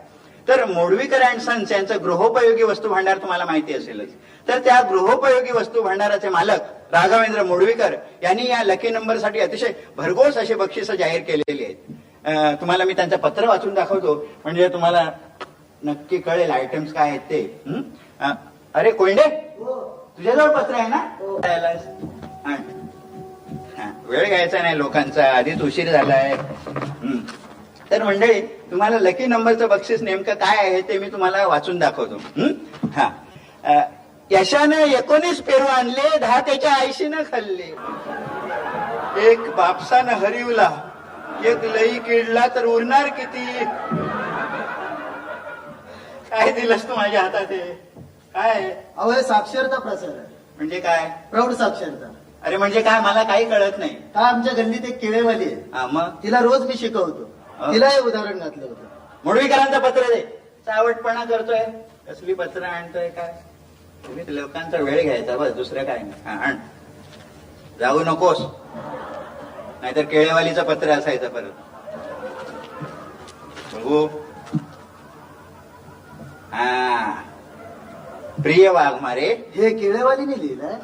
[0.49, 4.09] तर मोडवीकर अँड सन्स यांचं गृहोपयोगी वस्तू भांडार तुम्हाला माहिती असेलच.
[4.49, 6.61] तर त्या गृहोपयोगी वस्तू भांडाराचे मालक
[6.93, 12.61] राघवेंद्र मोडवीकर यांनी या लकी नंबरसाठी अतिशय भरघोस अशी बक्षिसं जाहीर केलेली आहेत.
[12.61, 14.15] तुम्हाला मी त्यांचं पत्र वाचून दाखवतो.
[14.45, 15.11] म्हणजे तुम्हाला
[15.83, 17.41] नक्की कळेल आयटम्स काय आहेत ते.
[17.67, 18.33] हं?
[18.75, 19.29] अरे कोयंडे?
[20.19, 20.97] तुझ्याजवळ पत्र आहे ना.
[23.79, 25.25] हा, वेळ घ्यायचा नाही लोकांचा.
[25.25, 26.35] आधीच उशीर झालाय.
[26.67, 27.19] हं.
[27.93, 32.15] तर मंडळी तुम्हाला लकी नंबरचं बक्षीस नेमकं काय आहे ते मी तुम्हाला वाचून दाखवतो.
[32.15, 32.53] हं?
[32.97, 33.83] हा.
[34.31, 37.75] यशानं एकोणीस पेरू आणले दहा त्याच्या आईशीनं खाल्ले.
[39.31, 40.71] एक बापसानं हरिवला
[41.45, 43.65] एक लई किडला तर उरणार किती?
[46.31, 47.47] काय दिलंस तू माझ्या हातात?
[48.35, 48.77] काय?
[48.97, 51.11] अहो हे साक्षरता प्रसार आहे म्हणजे काय?
[51.31, 52.13] प्रौढ साक्षरता.
[52.43, 53.01] अरे म्हणजे काय?
[53.01, 53.97] मला काही कळत नाही.
[54.17, 55.55] हा आमच्या गल्लीत एक केळेवाली आहे.
[55.75, 56.09] हा मग?
[56.23, 57.32] तिला रोज मी शिकवतो.
[57.63, 58.85] तिला हे उदाहरण घातलं होतं.
[59.25, 60.21] मुडवीकरांचं पत्र दे.
[60.67, 61.65] चावटपणा करतोय.
[62.09, 63.43] कसली पत्र आणतोय काय?
[64.07, 66.39] तुम्ही लोकांचा वेळ घ्यायचा बस दुसरं काय नाही.
[66.39, 66.57] आण.
[67.81, 68.39] जाऊ नकोस.
[69.83, 71.51] नाहीतर केळेवालीचं पत्र असायचं परत.
[73.75, 74.07] बघू.
[76.53, 77.23] हा.
[78.43, 79.53] प्रिय वाघमारे.
[79.55, 80.79] हे केळेवालीने लिहिलंय?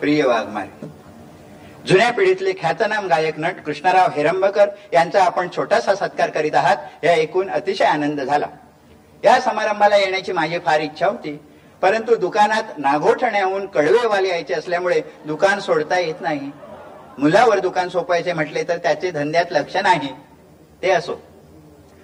[0.00, 0.99] प्रिय वाघमारे.
[1.86, 7.50] जुन्या पिढीतले ख्यातनाम गायक नट कृष्णराव हेरंबकर यांचा आपण छोटासा सत्कार करीत आहात या ऐकून
[7.50, 8.46] अतिशय आनंद झाला.
[9.24, 11.38] या समारंभाला येण्याची माझी फार इच्छा होती
[11.82, 16.50] परंतु दुकानात नागोठण्याहून कळवेवाले यायचे असल्यामुळे दुकान सोडता येत नाही.
[17.18, 20.08] मुलावर दुकान सोपायचे म्हटले तर त्याचे धंद्यात लक्ष नाही.
[20.82, 21.14] ते असो.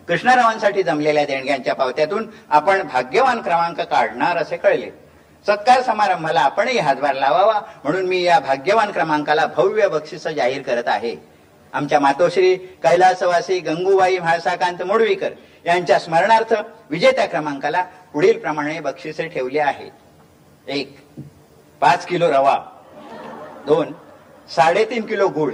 [0.09, 5.06] कृष्णरावांसाठी जमलेल्या देणग्यांच्या पावत्यातून आपण भाग्यवान क्रमांक काढणार असे कळले.
[5.47, 11.16] सत्कार समारंभाला आपणही हातभार लावावा म्हणून मी या भाग्यवान क्रमांकाला भव्य बक्षिस जाहीर करत आहे.
[11.73, 15.31] आमच्या मातोश्री कैलासवासी गंगूबाई म्हाळसाकांत मोडवीकर
[15.66, 16.55] यांच्या स्मरणार्थ
[16.90, 17.82] विजेत्या क्रमांकाला
[18.12, 19.90] पुढील प्रमाणे बक्षिसे ठेवली आहेत.
[20.68, 20.97] एक
[21.81, 22.59] पाच किलो रवा.
[23.66, 23.93] दोन
[24.56, 25.52] साडेतीन किलो गुळ.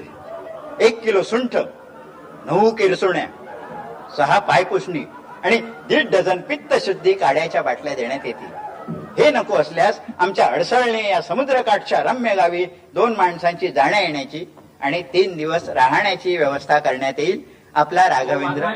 [0.80, 1.56] एक किलो सुंठ.
[2.46, 3.26] नऊ किरसुण्या.
[4.16, 5.04] सहा पायपुसणी.
[5.44, 5.56] आणि
[5.88, 8.61] दीड डझन पित्त शुद्धी काड्याच्या बाटल्या देण्यात येतील.
[9.18, 12.64] हे नको असल्यास आमच्या अडसळणे या समुद्रकाठच्या रम्य गावी
[12.94, 14.44] दोन माणसांची जाण्या येण्याची
[14.80, 17.40] आणि तीन दिवस राहण्याची व्यवस्था करण्यात येईल
[17.74, 18.70] आपला राघवेंद्र.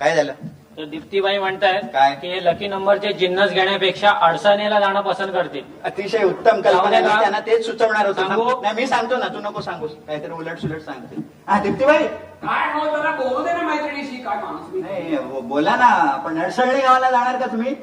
[0.00, 0.32] काय झालं
[0.76, 2.14] तर दीप्तीबाई म्हणतायत काय?
[2.14, 7.08] की हे लकी नंबरचे जिन्नस घेण्यापेक्षा अडसानेला जाणं पसंत करतील अतिशय उत्तम कल्पना मी?
[7.20, 8.44] त्यांना तेच सुचवणार होतो सांगू?
[8.44, 8.60] ना.
[8.62, 12.06] नाही मी सांगतो ना तू नको सांगूस काहीतरी उलट सुलट सांगते हा दीप्तीबाई
[12.42, 15.90] काय हो जरा बोलू दे ना मैत्रिणीशी काय माणूस मी नाही बो- बोला ना
[16.24, 17.74] पण नडसळणी गावाला जाणार का तुम्ही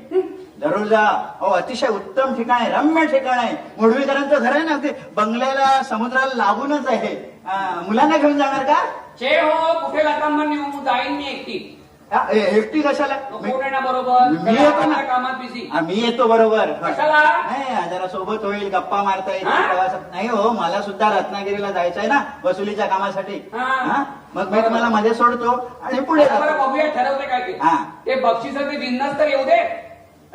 [0.61, 1.02] जरूर जा
[1.40, 3.56] हो अतिशय उत्तम ठिकाण आहे रम्य ठिकाण आहे.
[3.80, 7.15] मुडवीकरांचं घर आहे ना ते बंगल्याला समुद्राला लागूनच आहे.
[7.88, 8.84] मुलांना घेऊन जाणार का?
[9.19, 10.72] चे हो कुठे लतांबा नेऊ?
[10.86, 11.72] जाईन मी एकटी.
[12.14, 13.15] हा, ए- एकटी कशाला?
[13.41, 14.27] मी नको ना बरोबर.
[14.44, 15.02] मी येतो ना.
[15.02, 16.72] कामात बिझी हा, मी येतो बरोबर.
[16.84, 17.22] कशाला?
[17.41, 19.48] नाही जरा सोबत होईल गप्पा मारता येईल.
[19.48, 19.65] हा?
[19.68, 20.02] प्रवासात.
[20.11, 23.40] नाही हो मला सुद्धा रत्नागिरीला जायचंय ना वसुलीच्या कामासाठी.
[23.53, 23.65] हा.
[23.65, 24.03] हा?
[24.36, 25.52] मग मी तुम्हाला मध्ये सोडतो
[25.84, 26.68] आणि पुढे बरं जातो.
[26.68, 27.57] बघूया ठरवते काय ते.
[27.64, 27.76] हा.
[28.06, 29.61] ते बक्षिसाचे जिन्नस तर येऊ दे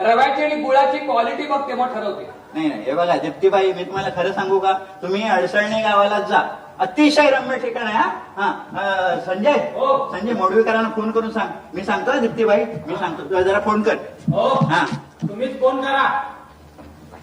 [0.01, 2.29] रव्याची आणि गुळाची क्वालिटी बघते मग ठरवते.
[2.55, 4.73] नाही नाही हे बघा दीप्तीबाई मी तुम्हाला खरं सांगू का?
[5.03, 6.43] तुम्ही अडसळणे गावाला जा.
[6.79, 8.09] अतिशय रम्य ठिकाण आहे हा.
[8.37, 8.49] हा
[8.81, 10.13] अं, संजय हो.
[10.13, 11.49] संजय मोडवीकरांना फोन करून सांग.
[11.75, 13.25] मी सांगतो ना दीप्तीबाई मी सांगतो.
[13.25, 13.95] तुला जरा फोन कर.
[14.33, 14.49] हो.
[14.49, 14.85] हा.
[15.29, 16.07] तुम्हीच फोन करा.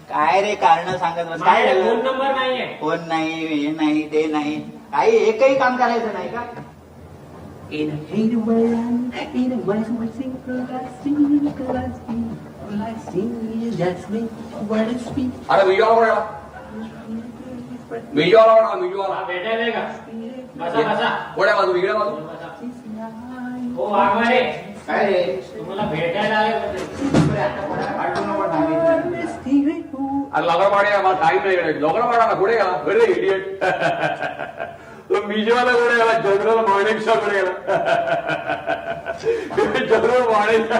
[0.08, 1.42] काय रे कारण सांगत बस?
[1.42, 2.12] काय माझ्याकडे फोन झालं?
[2.12, 2.66] नंबर नाहीये.
[2.80, 4.60] फोन नाही हे नाही ते नाही.
[4.92, 6.42] काही एकही काम करायचं नाही का?
[7.70, 12.14] In a hated world, in a wise one single I see, I
[12.68, 14.20] see, I see, that's me,
[14.70, 15.32] what is sweet.
[15.50, 16.14] अरे विजयवाला
[18.14, 19.82] विजयवाला विजयवाला भेटायला आहे का?
[20.56, 21.08] बसा बसा.
[21.36, 21.74] कोड्या बाजू?
[21.74, 22.16] इकडे बाजू.
[23.76, 24.40] हो वाघमारे.
[24.86, 25.22] काय रे?
[25.56, 26.78] तुम्हाला भेटायला आले होते.
[27.98, 28.86] पाठवू नको सांगितलं.
[30.34, 33.64] अरे लवकर पाड्या मला टाइम नाही इकडे लवकर पाडा ना पुढे घडे इडियट
[35.10, 37.52] तो मिजवाला कडे गेला जनरल माणेकशा कडे गेला
[39.86, 40.72] जनरल माणेक.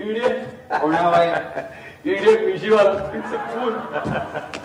[0.00, 0.44] इडियट.
[0.80, 1.32] कोण हवाय
[2.04, 2.40] इडियट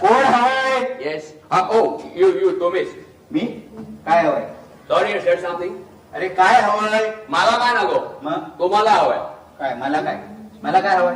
[0.02, 1.82] कोण हवाय येस हा ओ
[2.16, 2.88] यू यू तोमेश
[3.32, 3.40] मी?
[4.06, 4.46] काय हवंय?
[4.90, 5.76] सॉरी सेड समथिंग
[6.14, 7.12] अरे काय हवंय?
[7.30, 8.00] मला काय नको?
[8.24, 8.40] मग?
[8.60, 9.18] तुम्हाला हवंय.
[9.60, 10.18] काय मला काय?
[10.64, 11.16] मला काय हवंय?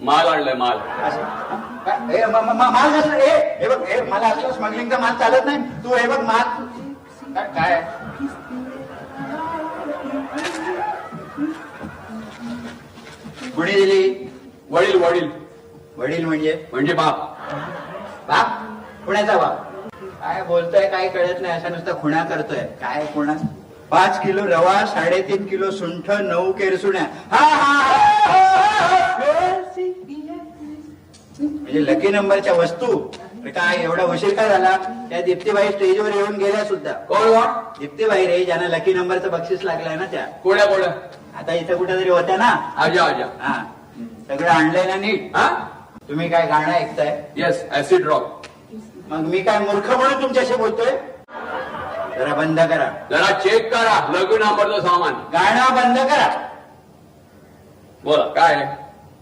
[0.00, 0.78] माल आणलाय माल.
[1.02, 1.22] असं?
[1.86, 2.16] काय?
[2.16, 5.46] ए, म- म- म- माल कसला ए हे बघ हे मला असलं स्मगलिंगचा माल चालत
[5.46, 5.58] नाही.
[5.84, 6.66] तू हे बघ माल.
[7.34, 7.82] काय- काय?
[13.56, 14.28] कुणी दिली.
[14.70, 15.28] वडील वडील.
[15.96, 16.66] वडील म्हणजे?
[16.72, 17.18] म्हणजे बाप.
[18.28, 18.46] बाप?
[19.06, 19.62] कुणाचा बाप?
[20.20, 21.52] काय बोलतोय काय कळत नाही.
[21.54, 22.58] असा नुसता खुणा करतोय.
[22.80, 23.32] काय खुणा?
[23.90, 27.02] पाच किलो रवा साडेतीन किलो सुंठ नऊ केरसुण्या.
[27.30, 27.82] हा हा.
[31.40, 32.96] म्हणजे लकी नंबरच्या वस्तू.
[33.54, 34.76] काय एवढा उशीर का झाला?
[35.10, 36.92] त्या दीप्तीबाई स्टेजवर येऊन गेल्या सुद्धा.
[37.08, 37.46] कोण कोण?
[37.78, 40.24] दीप्तीबाई रे ज्यांना लकी नंबरचं बक्षीस लागलंय ना त्या.
[40.42, 40.90] कोड्या कोड्या
[41.38, 42.48] आता इथं कुठेतरी होत्या ना?
[42.76, 43.26] आजा आजा.
[43.40, 43.62] हा.
[44.28, 45.36] सगळं आणलंय ना नीट?
[45.36, 45.48] हा?
[46.08, 47.16] तुम्ही काय गाणं ऐकताय?
[47.36, 48.46] येस ऍसिड ड्रॉप
[49.08, 50.90] मग मी काय मूर्ख म्हणून तुमच्याशी बोलतोय?
[52.18, 53.06] जरा बंद करा.
[53.10, 54.12] जरा चेक करा.
[54.12, 55.12] लग्न नंबरचं सामान.
[55.12, 56.48] गाणं बंद करा.
[58.04, 58.24] बोला.
[58.24, 58.76] काय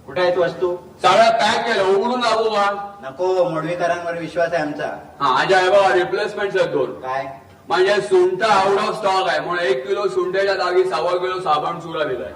[0.07, 0.77] कुठे आहेत वस्तू?
[1.03, 1.85] सगळं पॅक केलं.
[1.85, 4.87] उघडून दाखवू का नको मोडवीकरांवर विश्वास आहे आमचा.
[5.21, 7.01] हा आजा आहे बघा रिप्लेसमेंट दोन.
[7.01, 7.25] काय?
[7.69, 9.41] म्हणजे सुंठ आउट ऑफ स्टॉक आहे.
[9.41, 12.33] म्हणून एक किलो सुंठ्याच्या जागी सव्वा किलो साबण चुरा दिलाय.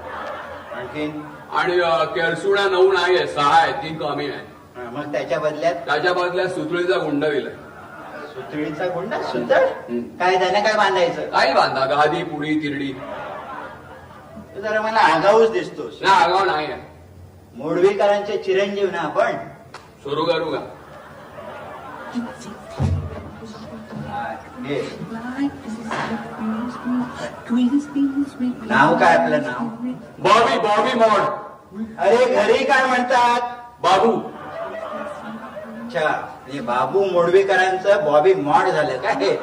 [0.75, 1.23] आणखीन?
[1.53, 4.59] आणि अं, केरसुण्या नऊ नाही आहे सहा आहे तीन कमी आहे.
[4.81, 5.75] मग त्याच्या बदल्यात?
[5.75, 7.55] त्याच्या बदल्यात सुतळीचा गुंड दिलाय.
[8.39, 9.65] सुतळीचा गुंडा सुतळ
[10.19, 11.29] काय त्याने काय बांधायचं?
[11.31, 11.85] काही बांधा?
[11.87, 12.93] गादी पुडी तिरडी.
[14.55, 15.99] तू जरा मला आगाऊच दिसतोस.
[16.03, 16.67] ना आगाव नाही.
[17.57, 19.37] मोडवीकरांचे चिरंजीव ना आपण.
[20.05, 20.59] सुरू करू का
[24.63, 24.81] घे.
[28.69, 29.67] नाव काय आपलं नाव?
[30.19, 31.21] Bobby Bobby mod.
[31.99, 33.55] अरे घरी काय म्हणतात?
[33.83, 34.13] बाबू.
[35.83, 36.09] अच्छा.
[36.49, 38.97] म्हणजे बाबू मोडवीकरांचं बॉबी मॉड झालं.
[38.97, 39.15] काय?
[39.15, 39.35] हे?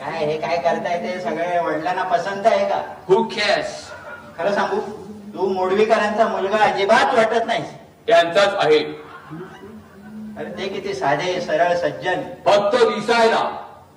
[0.00, 1.18] काय हे काय करताय ते?
[1.20, 2.80] सगळे वडिलांना पसंत आहे का?
[3.08, 3.74] हु कॅश
[4.38, 4.78] खरं सांगू
[5.34, 7.62] तू मोडवीकरांचा मुलगा अजिबात वाटत नाही
[8.06, 8.78] त्यांचाच आहे.
[10.38, 12.22] अरे ते किती साधे सरळ सज्जन.
[12.46, 13.42] फक्त दिसायला.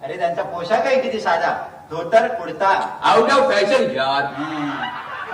[0.04, 1.54] अरे त्यांचा पोशाखही किती साधा.
[1.92, 2.74] धोतर कुर्ता.
[3.04, 4.24] आउट ऑफ फॅशन यार.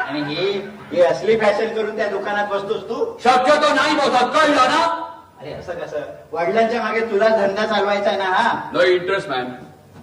[0.07, 0.45] आणि ही
[0.91, 3.05] ही असली फॅशन करून त्या दुकानात बसतोस तू?
[3.23, 4.38] शक्यतो नाही बसत.
[4.38, 5.09] कळलं ना?
[5.44, 6.02] अरे असं कसं?
[6.32, 8.52] वडिलांच्या मागे तुला धंदा चालवायचा आहे ना हा?
[8.74, 9.48] नो इंटरेस्ट मॅम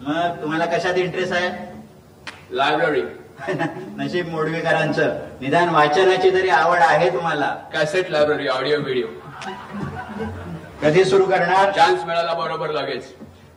[0.03, 1.49] मग तुम्हाला कशात इंटरेस्ट आहे?
[2.51, 3.03] लायब्ररी
[3.97, 7.47] नशीब मोडवीकरांचं निदान वाचनाची तरी आवड आहे तुम्हाला.
[7.73, 9.07] कॅसेट लायब्ररी ऑडिओ व्हिडिओ
[10.83, 11.71] कधी सुरू करणार?
[11.71, 13.13] चान्स मिळाला बरोबर लगेच.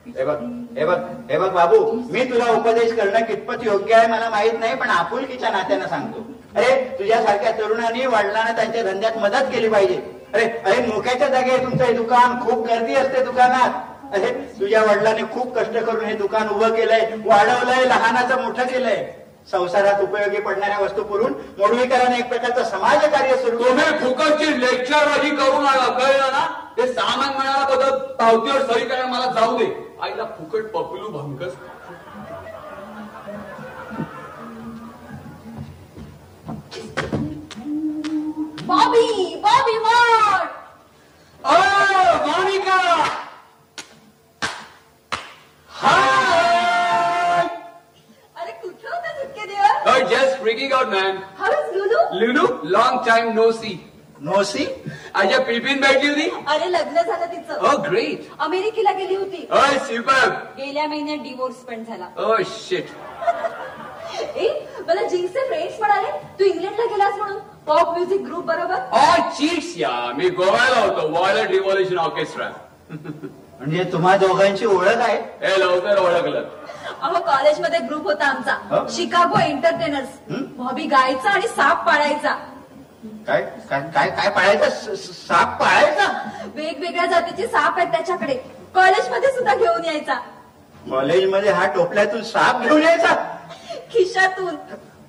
[0.08, 0.38] हे बघ
[0.78, 0.98] हे बघ
[1.30, 1.80] हे बघ बाबू
[2.12, 6.26] मी तुला उपदेश करणं कितपत योग्य आहे मला माहीत नाही पण आपुलकीच्या नात्यानं सांगतो.
[6.56, 10.02] अरे तुझ्यासारख्या तरुणांनी वडिलांना त्यांच्या धंद्यात मदत केली पाहिजे.
[10.34, 12.40] अरे अरे मोक्याच्या जागे तुमचं हे दुकान.
[12.42, 13.82] खूप गर्दी असते दुकानात.
[14.14, 19.04] अरे तुझ्या वडिलांनी खूप कष्ट करून हे दुकान उभं केलंय वाढवलंय लहानाचं मोठं केलंय.
[19.52, 25.66] संसारात उपयोगी पडणाऱ्या वस्तू पुरून मोडवीकरांनी एक प्रकारचं समाज कार्य सुरू तुम्ही फुकटची लेक्चर करून
[25.98, 26.46] कळलं ना?
[26.78, 29.66] ते सामान मिळाला बदल पावतीवर सही करायला मला जाऊ दे.
[30.02, 31.54] आईला फुकट पपलू भंकस
[38.68, 40.48] बॉबी बॉबी मॉड
[41.44, 41.56] ओ
[42.28, 42.78] मोनिका
[45.72, 47.48] हाय!
[48.36, 49.72] अरे कुठं होता सुटके देवा?
[49.94, 51.18] Oh, just freaking out, man.
[51.40, 52.00] How is Lulu?
[52.22, 52.46] Lulu,
[52.78, 53.76] long time no see.
[54.28, 54.66] नोसी
[55.22, 56.30] आजा पिपिन भेटली होती?
[56.54, 57.66] अरे लग्न झालं तिचं.
[57.70, 58.30] Oh, great.
[58.46, 59.48] अमेरिकेला गेली होती.
[59.52, 60.36] Oh, superb.
[60.58, 62.08] गेल्या महिन्यात डिवोर्स पण झाला.
[62.28, 62.94] Oh, shit.
[64.44, 64.48] ए
[64.88, 67.40] मला जीन्सचे फ्रेंड्स म्हणाले तू इंग्लंडला गेलास म्हणून.
[67.68, 68.76] पॉप म्युझिक ग्रुप बरोबर?
[68.76, 70.12] Oh, cheats, या.
[70.18, 71.08] मी गोव्याला होतो.
[71.08, 72.50] वॉयलेट रिव्हॉल्युशन ऑर्केस्ट्रा
[72.90, 75.18] म्हणजे तुम्हा दोघांची ओळख आहे?
[75.18, 76.44] हे लवकर ओळखलं.
[77.02, 78.38] अहो कॉलेजमध्ये ग्रुप होता हो?
[78.38, 80.42] आमचा शिकागो एंटरटेनर्स हं?
[80.58, 82.34] बॉबी गायचा आणि साप पाळायचा.
[83.28, 84.70] काय काय काय काय पाळायचं?
[84.70, 86.08] स- स- साप पाळायचा?
[86.56, 88.34] वेगवेगळ्या जातीचे साप आहेत त्याच्याकडे.
[88.76, 90.14] कॉलेजमध्ये सुद्धा घेऊन यायचा.
[90.92, 93.14] कॉलेजमध्ये हा टोपल्यातून साप घेऊन यायचा?
[93.94, 94.56] खिशातून?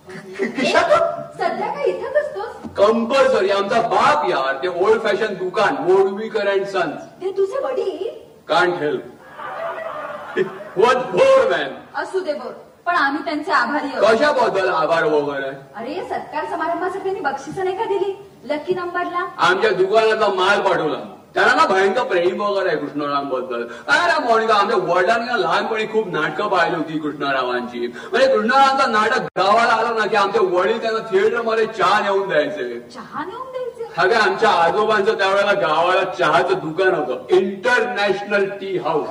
[0.09, 2.71] सध्या काय इथंच असतोस?
[2.77, 8.09] कंपल्सरी आमचा बाप यार ते ओल्ड फॅशन दुकान मोडवीकर अँड सन्स ते तुझे वडील?
[8.49, 10.39] Can't help
[10.77, 11.73] what bore man
[12.03, 12.53] असू दे बोल
[12.87, 14.05] पण आम्ही त्यांचे आभारी आहोत.
[14.07, 15.51] कशाबद्दल आभार वगैरे?
[15.77, 18.13] अरे सत्कार समारंभासाठी त्यांनी बक्षिसं नाही का दिली?
[18.45, 20.99] लकी नंबरला आमच्या दुकानातला माल पाठवला.
[21.35, 23.63] त्यांना ना भयंकर प्रेम वगैरे आहे कृष्णरावांबद्दल
[23.93, 27.87] अरे मोनिका आमच्या वडिलांनी लहानपणी खूप नाटकं पाहिली होती कृष्णरावांची.
[27.87, 32.79] म्हणजे कृष्णरावांचा नाटक गावाला आलं ना की आमचे वडील त्यांना थिएटरमध्ये चहा नेऊन द्यायचे.
[32.95, 33.91] चहा नेऊन द्यायचे?
[33.97, 37.25] अगं आमच्या आजोबांचं त्यावेळेला गावाला चहाचं दुकान होतं.
[37.37, 39.09] International tea house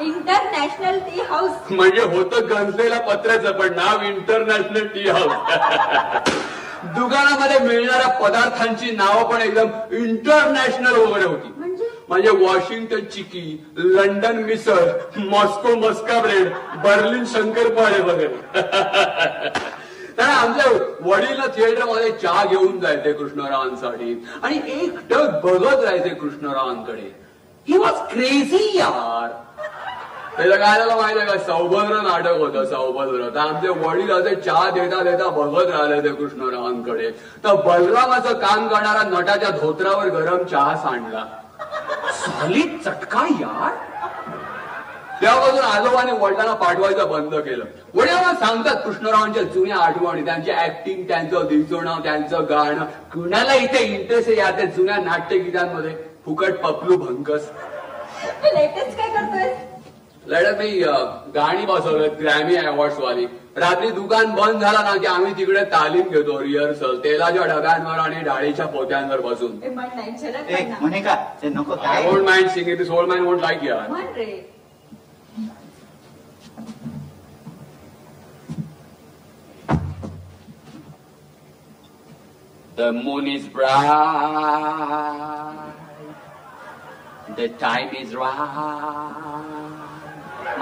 [0.00, 5.32] international tea house म्हणजे होतं गंजलेला पत्र्याचं पण नाव इंटरनॅशनल टी हाऊस
[6.84, 11.52] दुकानामध्ये मिळणाऱ्या पदार्थांची नावं पण एकदम इंटरनॅशनल वगैरे होती.
[11.56, 11.88] म्हणजे?
[12.08, 16.52] म्हणजे वॉशिंग्टन चिकी लंडन मिसळ मॉस्को मस्का ब्रेड
[16.84, 18.34] बर्लिन शंकरपाळे वगैरे.
[20.18, 24.26] तर आमच्या वडील थिएटरमध्ये चहा घेऊन जायचे कृष्णरावांसाठी.
[24.42, 27.22] आणि एकटक बघत राहायचे कृष्णरावांकडे.
[27.68, 29.30] ही वॉज क्रेझी यार.
[30.36, 31.38] त्याला काय झालं माहितीये का?
[31.38, 33.28] सौभद्र नाटक होतं सौभद्र.
[33.34, 37.10] तर आमचे वडील असे चहा देता देता बघत राहिले ते कृष्णरावांकडे.
[37.44, 41.24] तर बलरामाचं काम करणारा नटाच्या धोत्रावर गरम चहा सांडला.
[42.12, 43.74] सॉलिड चटका यार.
[45.22, 47.64] तेव्हापासून आजोबाने वडिलांना पाठवायचं बंद केलं.
[47.94, 52.84] वडील सांगतात कृष्णरावांच्या जुन्या आठवणी त्यांची ऍक्टिंग त्यांचं दिसणं त्यांचं गाणं.
[52.84, 55.94] कुणाला इथे इंटरेस्ट आहे या त्या जुन्या नाट्यगीतांमध्ये?
[56.24, 57.50] फुकट पपलू भंकस.
[58.44, 59.71] लेटेस्ट काय करतोय?
[60.26, 60.92] लढत मी अ,
[61.34, 63.26] गाणी बसवलं ग्रॅमी अवॉर्ड्स वाली.
[63.56, 68.66] रात्री दुकान बंद झाला ना की आम्ही तिकडे तालीम घेतो रिहर्सल तेलाच्या डब्यांवर आणि डाळीच्या
[68.76, 69.58] पोत्यांवर बसून.
[69.62, 70.76] ए, म्हण नाही झलक ए म्हण ना.
[70.80, 73.88] म्हणे का ते नको आय काय won't mind singing this old man won't like यार
[82.76, 83.86] The moon is bright
[87.36, 89.78] The time is right.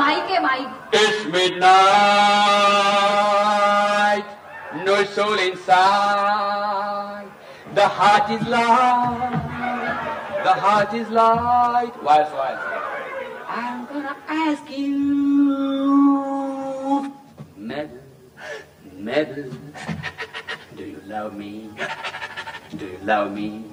[0.00, 0.72] Mike eh, Mike.
[0.94, 1.68] It's midnight,
[4.86, 7.28] no soul inside.
[7.74, 9.42] The heart is light,
[10.42, 11.92] the heart is light.
[12.02, 12.64] Whilst, whilst.
[13.46, 14.96] I'm gonna ask you,
[17.58, 18.00] Mabel,
[18.94, 19.50] Mabel,
[20.78, 21.68] do you love me?
[22.74, 23.66] Do you love me?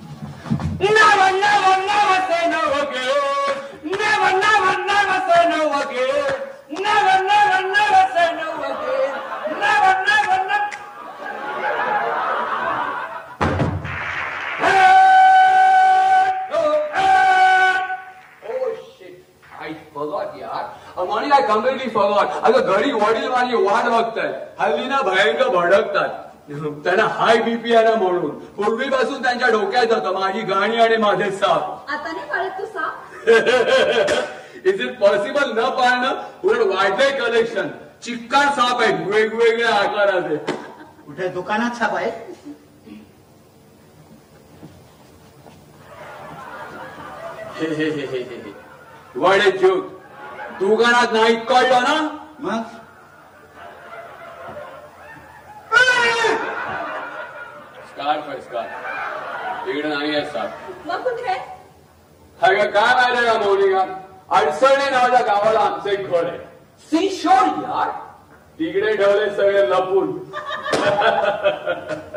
[0.77, 3.76] Never, never, never say no again.
[3.89, 6.33] Never, never, never say no again.
[6.77, 9.13] Never, never, never say no again.
[9.55, 11.77] Never, never, never.
[18.49, 19.23] Oh shit.
[19.59, 25.01] I forgot यार morning I completely forgot अगं घरी वडील माझी वाट बघतायत हल्ली ना
[25.03, 26.23] भयंकर भडकतात
[26.83, 31.91] त्यांना हाय बीपी आहे ना म्हणून पूर्वीपासून त्यांच्या डोक्यात होतं माझी गाणी आणि माझे साप
[31.91, 37.67] आता नाही तू साप इज इट पॉसिबल न पाळणं उलट वाढलंय कलेक्शन
[38.03, 40.35] चिक्कार साप आहेत वेगवेगळ्या आकाराचे
[41.05, 41.27] कुठे?
[41.29, 42.09] दुकानात साप आहे
[47.59, 48.51] हे हे हे हे हे
[49.19, 49.85] वडे जोक
[50.59, 51.95] दुकानात नाही कळलं ना?
[52.39, 52.63] मग?
[57.89, 60.87] स्कार्फ आहे स्कार्फ इकडे नाही आहे साप.
[60.87, 61.33] मग कुठे?
[62.41, 63.79] काय माहिती का मौलिका
[64.37, 66.37] अडचणी नावाच्या गावाला आमचं एक घर आहे.
[66.89, 67.89] सी शोर यार?
[68.59, 70.11] तिकडे ठेवले सगळे लपून.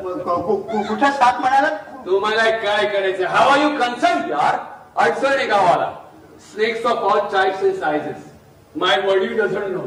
[0.01, 1.69] कु- कु- कु- कुठं साप म्हणाला?
[2.07, 4.59] तुम्हाला काय करायचं हाव आर यू कन्सर्न यार?
[4.97, 5.91] अडचणी गावाला.
[6.53, 8.25] Snakes of all types and sizes
[8.75, 9.81] my वडील doesn't know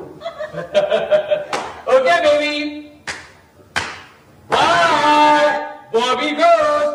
[1.93, 2.79] okay baby
[4.49, 5.47] bye
[5.93, 6.91] Bobby goes.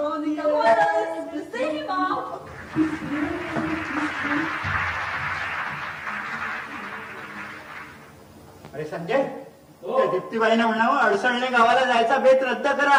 [8.75, 9.23] अरे संजय
[9.83, 12.99] त्या दीप्तीबाईनं म्हणावं अडसळणे गावाला जायचा बेत रद्द करा.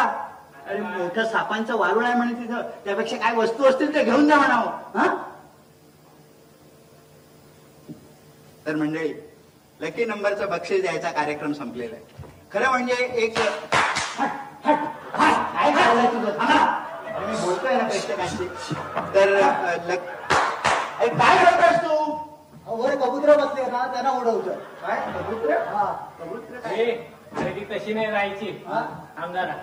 [0.66, 2.60] अरे मोठं सापांचं वारुळ आहे म्हणे तिथं.
[2.84, 5.06] त्यापेक्षा काय वस्तू असतील ते घेऊन जा म्हणावं हा?
[8.66, 9.12] तर मंडळी
[9.80, 12.28] लकी नंबरचं बक्षीस द्यायचा कार्यक्रम संपलेला आहे.
[12.52, 14.28] खरं म्हणजे एक हट, हट,
[14.64, 16.38] हट, काय करायला तुझं?
[16.38, 16.89] थांबा.
[17.20, 18.44] मी बोलतोय ना प्रेक्षकांशी
[19.14, 19.38] तर
[21.18, 21.96] काय करतोस तू?
[22.66, 25.00] अहो, वर कबुतर बसले ना त्यांना उडवतं काय?
[25.14, 25.62] कबूतर?
[25.66, 25.84] हा.
[26.20, 26.84] कबूतर काय?
[27.54, 28.50] ती तशी नाही राहायची.
[28.66, 28.80] हा?
[29.22, 29.54] आमदारा.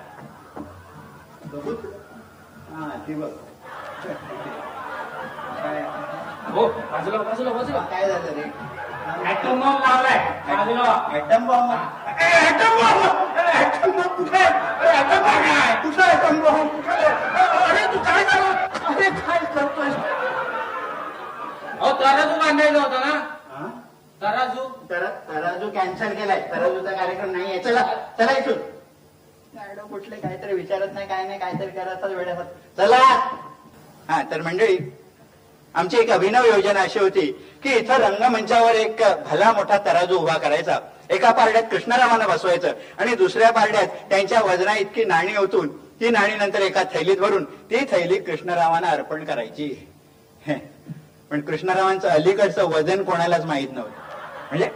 [1.53, 1.89] कबूतर?
[2.73, 3.29] हा ती बघ.
[5.57, 5.81] काय
[6.51, 7.79] हो बाजूला बाजूला बाजूला.
[7.91, 8.49] काय झालं रे?
[9.31, 10.17] ऍटम बॉम्ब लावलाय.
[10.51, 11.71] Atom bomb atom bomb
[13.57, 14.43] atom bomb कुठे?
[14.93, 16.03] ऍटम बॉम्ब काय कुठे?
[16.11, 18.83] ऍटम बॉम्ब कुठे अरे तू काय करत?
[18.89, 19.89] अरे काय करतोय?
[21.79, 23.13] अहो तराजू बांधायचा होता ना?
[23.51, 23.67] हा?
[24.21, 24.67] तराजू?
[24.89, 26.41] तर तराजू कॅन्सल केलाय.
[26.51, 27.81] तराजूचा कार्यक्रम नाही आहे चला
[28.19, 28.57] चला इथून.
[29.55, 32.43] मॅडम कुठले काहीतरी विचारत नाही काय नाही काहीतरी करतात वेळेवर.
[32.77, 32.97] चला.
[34.09, 34.77] हा तर मंडळी
[35.77, 37.25] आमची एक अभिनव योजना अशी होती
[37.63, 40.77] की इथं रंगमंचावर एक भला मोठा तराजू उभा करायचा.
[41.09, 45.67] एका पारड्यात कृष्णरामानं बसवायचं आणि दुसऱ्या पारड्यात त्यांच्या वजना इतकी नाणी ओतून
[45.99, 49.69] ती नाणी नंतर एका थैलीत भरून ती थैली कृष्णरामाना अर्पण करायची.
[51.31, 53.91] पण कृष्णरावांचं अलीकडचं वजन कोणालाच माहीत नव्हतं.
[54.49, 54.69] म्हणजे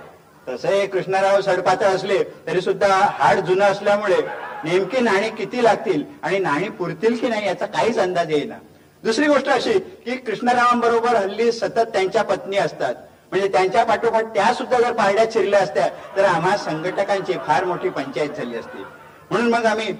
[0.48, 4.22] तसे कृष्णराव सडपातळ असले तरी सुद्धा हाड जुनं असल्यामुळे
[4.64, 8.56] नेमकी नाणी किती लागतील आणि नाणी पुरतील की नाही याचा काहीच अंदाज येईना.
[9.04, 9.74] दुसरी गोष्ट अशी
[10.06, 12.96] की कृष्णरावांबरोबर हल्ली सतत त्यांच्या पत्नी असतात.
[13.32, 18.30] म्हणजे त्यांच्या पाठोपाठ त्या सुद्धा जर पारड्यात शिरल्या असत्या तर आम्हा संघटकांची फार मोठी पंचायत
[18.30, 18.84] झाली असती.
[19.32, 19.94] म्हणून मग आम्ही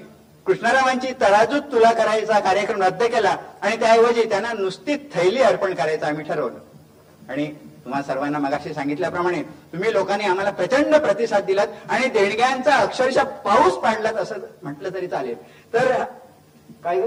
[0.46, 6.26] कृष्णरावांची तराजूत तुला करायचा कार्यक्रम रद्द केला आणि त्याऐवजी त्यांना नुसती थैली अर्पण करायचं आम्ही
[6.26, 6.58] ठरवलं.
[7.30, 7.46] आणि
[7.84, 9.42] तुम्हा सर्वांना मगाशी सांगितल्याप्रमाणे
[9.74, 15.36] तुम्ही लोकांनी आम्हाला प्रचंड प्रतिसाद दिलात आणि देणग्यांचा अक्षरशः पाऊस पाडलात असं म्हटलं तरी चालेल.
[15.74, 16.04] तर
[16.84, 17.02] काय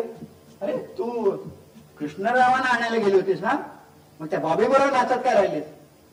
[0.63, 1.37] अरे तू
[2.05, 3.53] कृष्णरावांना आणायला गेली होतीस ना
[4.21, 5.63] मग त्या बॉबी बरोबर नाचत काय राहिलीस?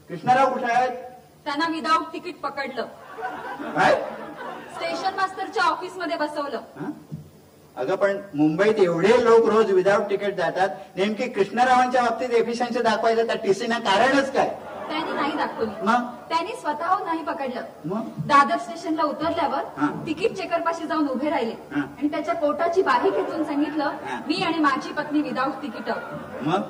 [0.10, 0.92] कृष्णराव कुठे आहेत?
[1.46, 2.86] त्यांना विदाऊट तिकीट पकडलं.
[3.76, 3.96] काय?
[4.76, 6.62] स्टेशन मास्टरच्या ऑफिसमध्ये बसवलं.
[6.78, 6.92] हं?
[7.76, 13.36] अगं पण मुंबईत एवढे लोक रोज विदाऊट तिकीट जातात नेमकी कृष्णरावांच्या बाबतीत एफिशियन्सी दाखवायचं त्या
[13.44, 14.50] टीसीना कारणच काय?
[14.92, 15.72] त्यांनी नाही दाखवली.
[15.84, 17.62] मग त्यांनी स्वतःहून नाही पकडलं.
[17.86, 18.08] मग?
[18.28, 19.64] दादर स्टेशनला उतरल्यावर.
[20.06, 21.54] तिकीट चेकर पाशी जाऊन उभे राहिले.
[21.76, 21.82] हा.
[21.82, 24.20] आणि त्याच्या पोटाची बारी खेचून सांगितलं हा.
[24.28, 25.90] मी आणि माझी पत्नी विदाऊट तिकीट
[26.48, 26.62] मग?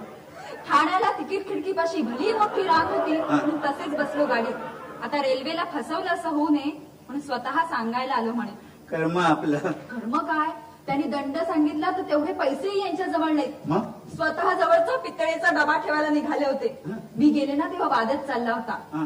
[0.70, 3.36] ठाण्याला तिकीट खिडकीपाशी भली मोठी रांग होती हा.
[3.36, 4.56] म्हणून तसेच बसलो गाडीत.
[5.04, 6.72] आता रेल्वेला फसवलं असं होऊ नये
[7.08, 8.52] म्हणून स्वतः सांगायला आलो म्हणे.
[8.90, 9.58] कर्म आपलं.
[9.92, 10.50] धर्म काय?
[10.88, 13.54] त्यांनी दंड सांगितला तर तेवढे पैसेही यांच्या जवळ नाहीत.
[13.66, 13.82] मग?
[14.16, 16.84] स्वतः जवळचा पितळेचा डबा ठेवायला निघाले होते.
[17.18, 18.80] मी गेले ना तेव्हा वादच चालला होता.
[18.94, 19.06] हा.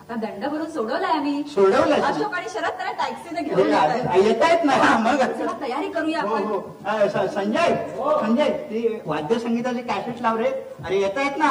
[0.00, 1.42] आता दंड भरून सोडवलाय आम्ही.
[1.42, 2.00] सोडवलंय?
[2.00, 3.72] अशोक आणि शरद त्यांना टॅक्सीने घेऊन
[4.10, 4.72] हे येत आहेत ना.
[4.72, 5.16] हा, मग?
[5.16, 6.44] चला तयारी करूया हो आपण.
[6.44, 6.76] हो.
[6.86, 7.74] अ, स- संजय
[8.20, 10.48] संजय ती वाद्य संगीताचे कॅसेट लाव रे.
[10.84, 11.50] अरे येत आहेत ना.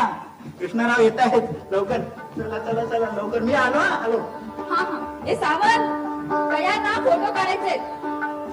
[0.59, 1.41] कृष्णाराव येत आहेत
[1.71, 1.99] लवकर.
[2.37, 3.39] चला चला चला लवकर.
[3.39, 4.17] मी आलो हा, आलो.
[4.57, 5.21] हा हा.
[5.25, 8.02] हे सावंत तयार ना फोटो काढायचे.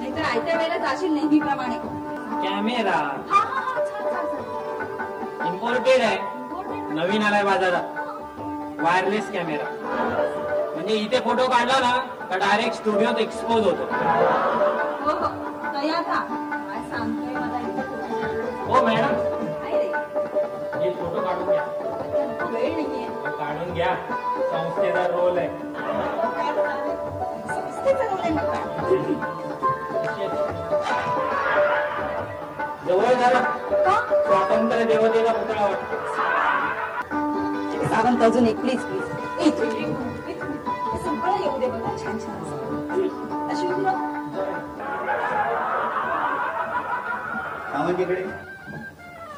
[0.00, 1.76] नाहीतर आयत्या वेळेला जाशील नेहमीप्रमाणे.
[2.44, 2.92] कॅमेरा
[3.30, 6.18] हा हा हा छान छान छान इम्पोर्टेड आहे.
[6.94, 7.98] नवीन आलाय बाजारात.
[8.82, 9.64] वायरलेस कॅमेरा
[10.74, 11.92] म्हणजे इथे फोटो काढला ना
[12.30, 13.84] तर डायरेक्ट स्टुडिओत एक्सपोज होतो.
[15.04, 15.28] हो हो.
[15.74, 19.14] तयार था काय सांगतोय मला इथे फोटो हो मॅडम
[19.62, 19.88] काय रे.
[20.84, 21.64] हे फोटो काढून घ्या.
[22.52, 23.06] वेळ नाहीये.
[23.38, 23.94] काढून घ्या.
[24.52, 25.48] संस्थेचा रोल आहे.
[27.48, 28.20] संस्थेचं रोल
[28.50, 29.49] आहे.
[32.90, 33.40] जवळ झाला.
[34.26, 35.96] स्वातंत्र्य देवतेचा पुतळा वाटतो.
[37.88, 39.02] सावंत अजून एक प्लीज प्लीज.
[39.40, 39.50] हे
[41.04, 42.38] सगळं येऊ दे बघा छान छान.
[43.50, 43.66] अशी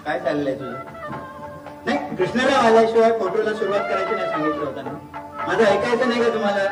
[0.05, 0.73] काय चाललंय तुझं?
[1.87, 4.91] नाही कृष्णराव आल्याशिवाय फोटोला सुरुवात करायची नाही सांगितलं होतं ना.
[5.47, 6.69] माझं ऐकायचं नाही का तुम्हाला?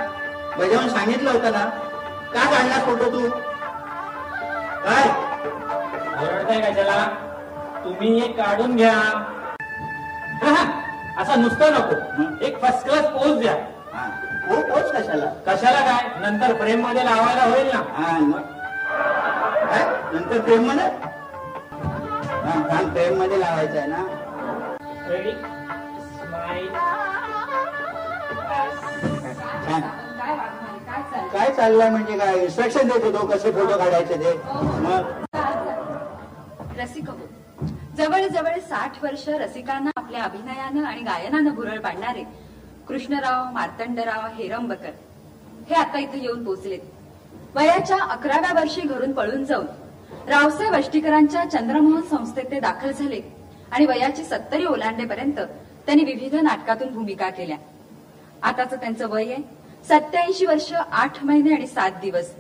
[0.59, 1.65] बजावून सांगितलं होतं ना.
[2.35, 3.29] का काढला फोटो तू?
[4.85, 5.30] काय?
[6.23, 7.05] ओरडताय कशाला
[7.85, 8.93] तुम्ही हे काढून घ्या.
[11.19, 11.95] असं नुसतं नको.
[12.47, 13.53] एक फर्स्ट क्लास पोज द्या.
[13.95, 14.07] हा,
[14.71, 15.27] पोच कशाला?
[15.47, 16.09] कशाला काय?
[16.21, 17.83] नंतर फ्रेममध्ये लावायला होईल ना.
[17.97, 18.19] हा
[20.13, 20.89] नंतर प्रेममध्ये?
[22.93, 24.05] प्रेममध्ये लावायचं आहे ना.
[25.09, 25.31] रेडी
[31.33, 32.37] काय चाललंय म्हणजे काय?
[32.37, 34.33] इन्स्ट्रक्शन देत होतो कसे फोटो काढायचे ते.
[34.55, 35.40] मग.
[36.79, 37.17] रसिक हो
[38.69, 42.23] साठ वर्ष रसिकांना आपल्या अभिनयानं आणि गायनानं भुरळ पाडणारे
[42.89, 44.91] कृष्णराव मार्तंडराव हेरंबकर
[45.69, 46.81] हे आता इथे येऊन पोहोचलेत.
[47.55, 49.67] वयाच्या अकराव्या वर्षी घरून पळून जाऊन
[50.29, 53.21] रावसाहेब अष्टीकरांच्या चंद्रमोहन संस्थेत ते दाखल झाले
[53.73, 55.41] आणि वयाची सत्तरी ओलांडेपर्यंत
[55.87, 57.57] त्यांनी विविध नाटकातून भूमिका केल्या.
[58.43, 59.43] आताच त्यांचं वय आहे
[59.89, 62.33] सत्याऐंशी वर्ष आठ महिने आणि सात दिवस.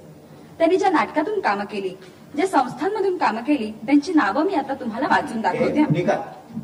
[0.60, 1.94] त्यांनी ज्या नाटकातून कामं केली
[2.36, 5.84] ज्या संस्थांमधून कामं केली त्यांची नावं मी आता तुम्हाला वाचून दाखवते.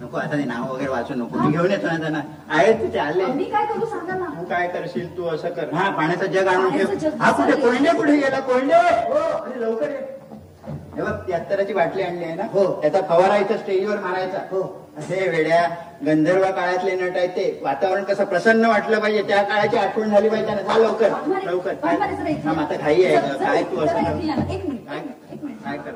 [0.01, 1.39] नको आता ते नाव वगैरे वाचू नको.
[1.39, 2.21] मी घेऊन येतो ना त्यांना.
[2.51, 3.25] आहेत तिथे आले.
[3.35, 4.27] मी काय करू सांगा ना?
[4.41, 5.73] तू काय करशील तू असं कर.
[5.75, 7.09] हा पाण्याचं जग आणून ठेव.
[7.21, 7.61] हा कुठे.
[7.61, 8.41] कोंडे कुठे गेला?
[8.41, 8.75] कोंडे?
[9.09, 10.05] हो लवकर ये.
[10.97, 12.43] हे बघ ती अत्तराची बाटली आणली आहे ना?
[12.53, 12.65] हो.
[12.83, 14.39] त्याचा फवारा इथं स्टेजवर मारायचा.
[14.51, 14.63] हो.
[14.99, 15.63] असे वेड्या.
[16.01, 17.45] गंधर्व काळातले नट आहेत ते.
[17.63, 21.13] वातावरण कसं प्रसन्न वाटलं पाहिजे त्या काळाची आठवण झाली पाहिजे ना जा लवकर.
[21.45, 21.75] लवकर.
[21.75, 23.17] काय हा, आता घाई आहे?
[23.39, 23.95] काय तू असं
[25.65, 25.95] काय कर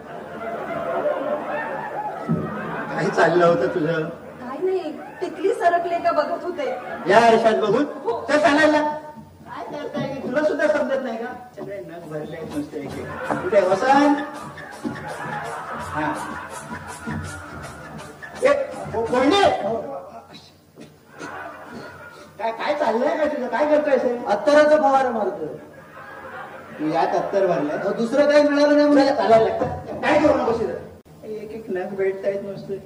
[2.90, 4.09] काय चाललं होतं तुझं?
[4.40, 4.93] काय नाही.
[5.20, 6.68] टिकली सरकले का बघत होते.
[7.10, 7.85] या आरशात बघून?
[8.28, 10.06] तर चालायला काय करताय?
[10.06, 11.32] की तुला सुद्धा समजत नाही का?
[11.56, 12.86] सगळे नग भरले नुसते.
[13.43, 14.16] कुठे वसंत?
[15.93, 16.12] हा.
[18.91, 19.41] ए, को- कोंडे
[22.39, 23.49] काय काय चाललंय का तुझं?
[23.49, 24.25] काय करतोय हे?
[24.27, 25.47] अत्तराचा फवारा मारतोय.
[26.79, 27.77] तू यात अत्तर भरलाय.
[27.77, 30.51] अहो, दुसरं काही मिळालं नाही म्हणजे चालायला लागतं काय करू नको
[31.27, 32.85] एक एक नग भेटतायत नुसते.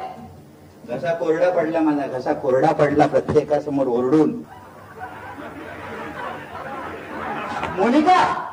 [0.89, 4.43] घसा कोरडा पडला माझा घसा कोरडा पडला प्रत्येकासमोर ओरडून.
[7.77, 8.51] मोनिका!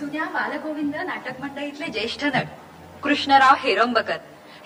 [0.00, 2.46] जुन्या बालगोविंद नाटक मंडळीतले ज्येष्ठ नट
[3.02, 4.16] कृष्णराव हेरंबकर.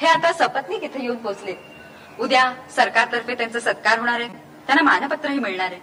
[0.01, 1.55] हे आता सपत्नीक इथे येऊन पोहोचले
[2.21, 4.29] उद्या सरकारतर्फे त्यांचा सत्कार होणार आहे.
[4.67, 5.81] त्यांना मानपत्रही मिळणार आहे.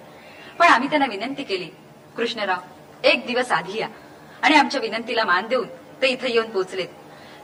[0.59, 1.69] पण आम्ही त्यांना विनंती केली
[2.17, 3.87] कृष्णराव एक दिवस आधी या
[4.41, 5.67] आणि आमच्या विनंतीला मान देऊन
[6.01, 6.87] ते इथे येऊन पोहोचलेत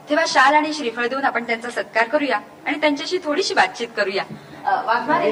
[0.08, 4.22] तेव्हा शाल आणि श्रीफळ देऊन आपण त्यांचा सत्कार करूया आणि त्यांच्याशी थोडीशी बातचीत करूया.
[4.86, 5.30] वाघमारे?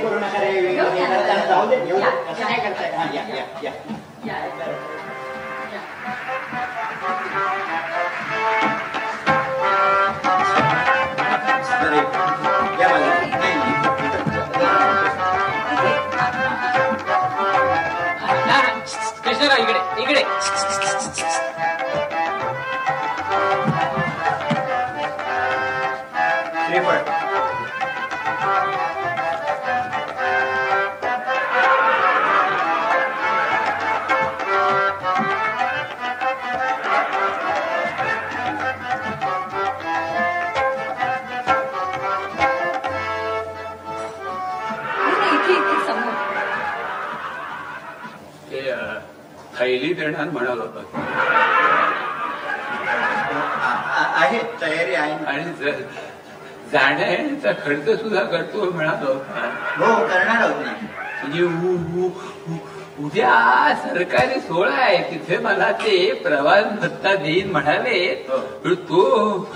[20.40, 21.67] Thank you.
[50.09, 50.80] देणार म्हणाल होतं
[54.14, 54.30] आ-
[54.60, 55.24] तयारी आहे?
[55.24, 55.72] आणि
[56.72, 60.72] जाण्या येण्याचा खर्च सुद्धा करतो म्हणालो हो करणार आहोत ना.
[61.22, 62.10] म्हणजे उ- उ-
[62.52, 63.32] उ- उद्या
[63.82, 67.98] सरकारी सोहळा आहे तिथे मला ते प्रवास भत्ता देईन म्हणाले
[68.28, 68.39] हो.
[68.64, 69.48] पण तो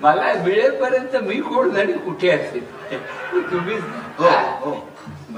[0.00, 2.64] मला वेळेपर्यंत मी कोण झाली कुठे असेल?
[3.50, 3.76] तुम्ही
[4.18, 4.28] हो
[4.60, 4.74] हो?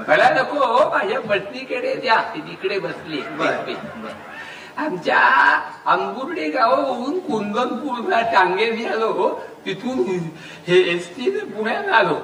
[0.07, 4.09] मला नको हो, माझ्या पत्नीकडे द्या ती तिकडे बसली बर बर.
[4.81, 5.19] आमच्या
[5.85, 9.29] अंबुर्डे गावाहून कुंदनपूरला टांगे आलो
[9.65, 9.99] तिथून
[10.67, 12.15] हे एस टी पुण्यात आलो.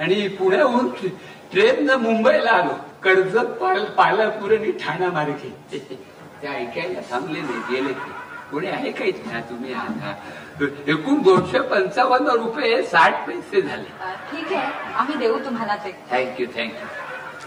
[0.00, 0.88] आणि पुण्याहून
[1.52, 2.74] ट्रेननं मुंबईला आलो.
[3.02, 5.50] कर्जत पाल पालापूर आणि ठाणा मार्गे.
[6.42, 8.10] ते ऐकायला थांबले नाही गेले ते.
[8.50, 10.14] कोणी आहे काही ना तुम्ही आता
[10.86, 13.88] एकूण दोनशे पंचावन्न रुपये साठ पैसे झाले.
[14.30, 14.94] ठीक आहे.
[14.94, 15.90] आम्ही देऊ तुम्हाला ते.
[16.10, 16.86] थँक्यू थँक्यू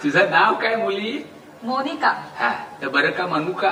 [0.04, 1.26] तुझं नाव काय मुली?
[1.66, 2.10] मोनिका.
[2.40, 2.50] हा
[2.82, 3.72] तर बरं का म्हणू का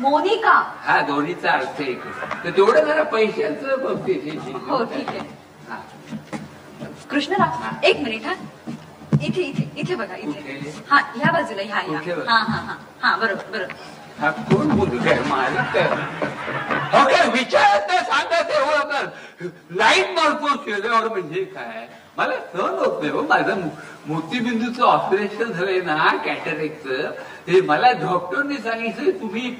[0.00, 0.52] मोनिका.
[0.84, 4.52] हा दोन्हीचा अर्थ एकच तर तेवढं जरा पैशाचं बाबतीत हे.
[4.68, 5.20] हो ठीक आहे.
[5.68, 5.78] हा.
[7.10, 8.34] कृष्णराव एक मिनिट हा.
[9.22, 10.70] इथे इथे इथे बघा इथे?
[10.90, 11.80] हा ह्या बाजूला ह्या?
[12.28, 12.76] हा हा हा.
[13.02, 13.74] हा बरोबर बरोबर.
[14.20, 15.20] हा कोण मुलगा आहे?
[15.28, 15.76] मालिक
[16.94, 19.46] हो काय विचारत सांगत एवढं
[19.80, 21.86] लाइट मारतो चेहऱ्यावर म्हणजे काय?
[22.20, 23.22] मला सहन होत नाही हो.
[23.28, 23.60] माझं
[24.06, 27.10] मोतीबिंदूचं ऑपरेशन झालंय ना कॅटरेक्टचं
[27.46, 29.50] ते मला डॉक्टरने सांगितलं तुम्ही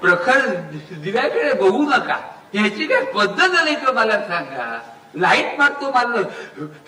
[0.00, 0.46] प्रखर
[0.92, 2.16] दिव्याकडे बघू नका.
[2.54, 4.78] ह्याची काय पद्धत आली का मला सांगा?
[5.14, 6.22] लाइट मारतो मला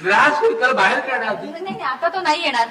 [0.01, 1.29] त्रास होईल तर बाहेर काढा.
[1.89, 2.69] आता तो नाही येणार.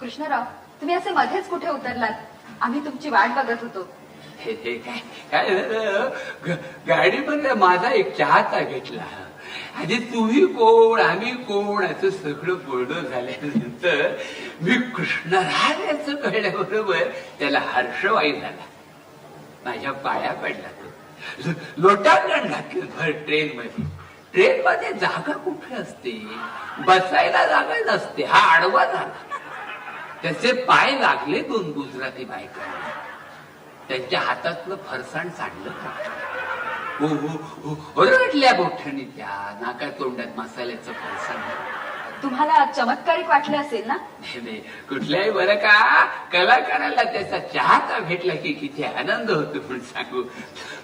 [0.00, 0.42] कृष्णराव
[0.80, 2.12] तुम्ही असे मध्येच कुठे उतरलात?
[2.60, 3.88] आम्ही तुमची वाट बघत होतो.
[4.40, 4.98] हे हे काय
[5.30, 6.08] काय झालं?
[6.46, 6.58] ग-
[6.88, 9.02] गाडीमध्ये माझा एक चहाचा घेतला.
[9.80, 11.00] आधी तुम्ही कोण?
[11.00, 11.84] आम्ही कोण?
[11.84, 14.16] असं सगळं बोलणं झाल्यानंतर
[14.60, 17.02] मी कृष्णराज याचं कळल्याबरोबर
[17.38, 18.66] त्याला हर्षवाई झाला
[19.64, 21.50] माझ्या पाया पडला तो.
[21.76, 23.84] लोटांगण घातलं भर ट्रेन मध्ये
[24.32, 26.10] ट्रेन मध्ये जागा कुठे असते?
[26.78, 28.24] बसायला जागा नसते.
[28.24, 29.38] हा आडवा झाला.
[30.22, 32.88] त्याचे पाय लागले दोन गुजराती बायकांना.
[33.88, 35.70] त्यांच्या हातातलं फरसाण सांडलं
[37.02, 41.36] ओरडल्या बोठ्याने त्या नाका तोंडात मसाल्याचं फरसाण.
[42.22, 43.96] तुम्हाला चमत्कारिक वाटले असेल ना?
[43.96, 44.56] नाही, नाही.
[44.88, 46.04] कुठल्याही बरं का?
[46.32, 50.22] कलाकाराला त्याचा चहाचा भेटला की किती आनंद होतो पण सांगू.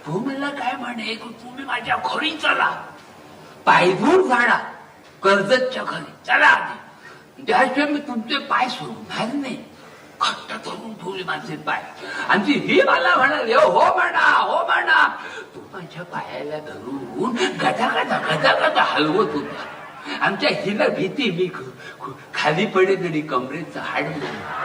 [0.06, 2.70] तो म्हणला काय म्हणे तुम्ही माझ्या घरी चला.
[3.66, 4.58] पायधूर झाडा
[5.22, 7.42] कर्जतच्या घरी चला आधी.
[7.42, 9.64] त्याशिवाय मी तुमचे पाय सोडणार नाही.
[10.20, 11.82] घट्ट धरून ठेवले माझे पाय.
[12.28, 15.06] आणि ती ही मला म्हणाली हो म्हणा हो म्हणा
[15.54, 19.64] तू माझ्या पायाला धरून गदा गदा गदा गदा हलवत होता.
[20.20, 21.48] आमच्या हिला भीती मी
[22.34, 24.04] खाली पडेल आणि कमरेचं हाड.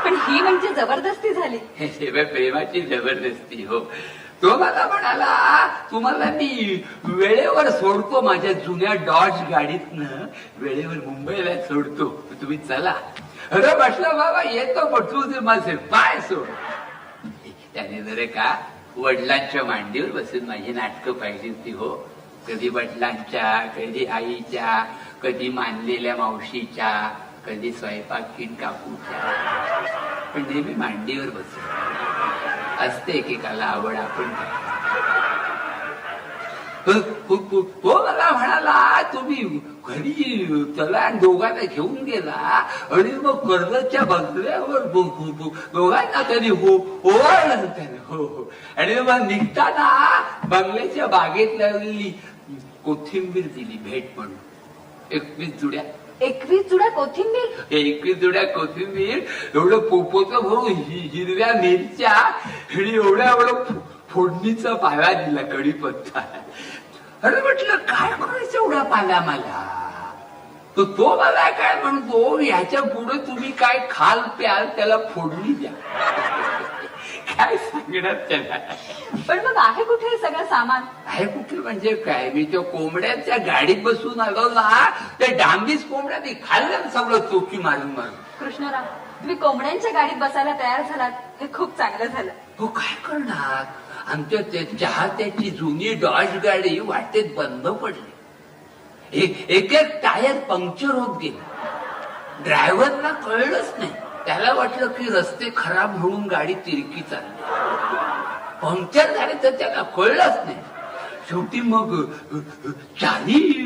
[0.06, 1.58] पण ही म्हणजे जबरदस्ती झाली.
[1.78, 3.80] हे प्रेमाची जबरदस्ती हो.
[4.42, 10.26] तो मला म्हणाला तुम्हाला मी वेळेवर सोडतो माझ्या जुन्या डॉज गाडीतनं.
[10.58, 12.26] वेळेवर मुंबईला सोडतो.
[12.42, 12.94] तुम्ही चला.
[13.52, 16.48] अरे म्हटलं बाबा येतो म्हटलो दे माझे पाय सोड.
[17.74, 18.50] त्याने जरे का
[18.98, 21.90] वडिलांच्या मांडीवर बसून माझी नाटकं पाहिली ती हो.
[22.48, 24.84] कधी वडिलांच्या कधी आईच्या
[25.24, 26.92] कधी मानलेल्या मावशीच्या
[27.46, 29.20] कधी स्वयंपाकीन काकूच्या.
[30.34, 34.78] पण नेहमी मांडीवर बसून असते एकेकाला आवड आपण काय.
[36.88, 39.44] तो- तो मला म्हणाला तुम्ही
[39.88, 43.48] घरी चला आणि दोघांना घेऊन गेला आणि मग
[44.94, 48.52] दो- दो- दोघांना त्यांनी हो ओवाळलं त्याने हो हो.
[48.78, 49.88] आणि मग निघताना
[50.44, 52.10] बंगल्याच्या बागेत लावलेली
[52.86, 54.36] कोथिंबीर दिली भेट म्हणून.
[55.12, 55.84] एकवीस जुड्या.
[56.22, 57.76] एकवीस जुड्या कोथिंबीर?
[57.76, 59.20] एकवीस जुड्या कोथिंबीर.
[59.56, 63.64] एवढं पोपोचं भरून हि- हिरव्या मिरच्या आणि एवढ्या एवढं
[64.10, 66.20] फोडणीचा पाला दिला कढीपत्ता.
[67.24, 69.66] अरे म्हटलं काय करायचं एवढा पाला मला?
[70.78, 75.72] तर तो मला काय म्हणतो ह्याच्या पुढे तुम्ही काय खाल प्याल त्याला फोडणी द्या.
[77.38, 78.58] काय सांगणार त्याला?
[79.28, 80.84] पण मग आहे कुठे सगळं सामान?
[81.06, 81.56] आहे कुठे?
[81.56, 82.30] म्हणजे काय?
[82.30, 87.92] मी त्या कोंबड्यांच्या गाडीत बसून आलो ना त्या डांबीस कोंबड्यांनी खाल्लं ना सगळं चोकी मारून
[87.92, 88.14] मारून.
[88.40, 88.84] कृष्णराव
[89.20, 91.12] तुम्ही कोंबड्यांच्या गाडीत बसायला तयार झालात.
[91.42, 92.32] हे खूप चांगलं झालं.
[92.60, 93.64] हो काय करणार?
[94.10, 98.12] आमच्या त्या चाहत्याची जुनी डॉज गाडी वाटेत बंद पडली.
[99.24, 101.44] एक एक टायर पंक्चर होत गेला.
[102.40, 103.92] ड्रायव्हरला कळलंच नाही.
[104.26, 107.44] त्याला वाटलं की रस्ते खराब म्हणून गाडी तिरकी चालली.
[108.62, 110.58] पंक्चर झाले तर त्याला कळलंच नाही.
[111.30, 112.38] शेवटी मग अ,
[113.02, 113.64] चारी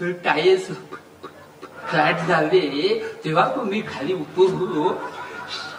[0.00, 0.66] टायर्स
[1.88, 3.04] फ्लॅट झाले.
[3.24, 5.02] तेव्हा मी खाली उतरलो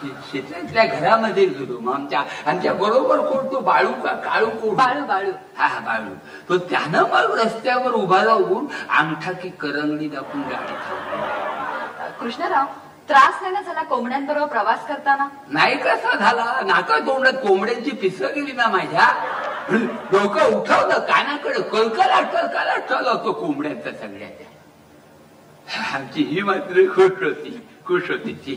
[0.04, 1.78] शेतातल्या घरामध्ये गेलो.
[1.80, 4.74] मग आमच्या आमच्या बरोबर कोण तो बाळू का काळू कोण?
[4.74, 5.30] बाळू बाळू.
[5.58, 6.14] हा हा, बाळू.
[6.48, 8.66] तो त्यानं मग रस्त्यावर उभा राहून
[8.98, 10.72] अंगठा की करंगडी दाखवून गाडी.
[12.20, 12.64] कृष्णराव
[13.08, 15.28] त्रास नाही ना झाला कोंबड्यांबरोबर प्रवास करताना?
[15.48, 16.60] नाही कसा झाला?
[16.64, 19.08] नाका तोंडात कोंबड्यांची पिसं गेली ना माझ्या.
[20.12, 24.46] डोकं उठवलं कानाकडे कलकलाट कलकलाट चालू होतो कोंबड्यांचा सगळ्याच्या.
[25.94, 27.68] आमची ही मात्र खुश होती.
[27.88, 28.54] खुश होती ती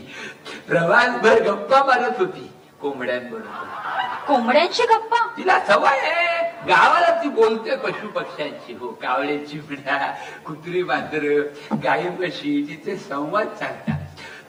[0.68, 2.50] प्रवासभर गप्पा मारत होती.
[2.80, 4.26] कोंबड्यांबरोबर.
[4.26, 5.26] कोंबड्यांची गप्पा?
[5.36, 6.66] तिला सवय आहे.
[6.68, 8.74] गावाला ती बोलते पशु पक्ष्यांची.
[8.74, 10.14] हो कावळे चिमण्या
[10.46, 11.42] कुत्री मात्र
[11.84, 14.00] गाई म्हशी तिचे संवाद चालतात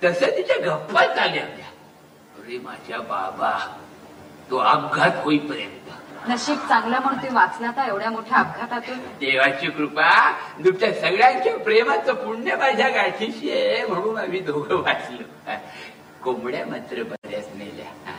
[0.04, 1.70] तसं तिच्या गप्पा चालल्या होत्या.
[2.38, 3.54] अरे माझ्या बाबा
[4.50, 5.90] तो अपघात होईपर्यंत.
[6.30, 9.00] नशीब चांगलं म्हणून तुम्ही वाचला तर एवढ्या मोठ्या अपघातातून?
[9.20, 10.10] देवाची कृपा
[10.66, 15.56] तुमच्या सगळ्यांच्या प्रेमाचं पुण्य माझ्या गाठीशी आहे म्हणून आम्ही दोघं वाचलो.
[16.24, 18.12] कोंबड्या मात्र बऱ्याच नेल्या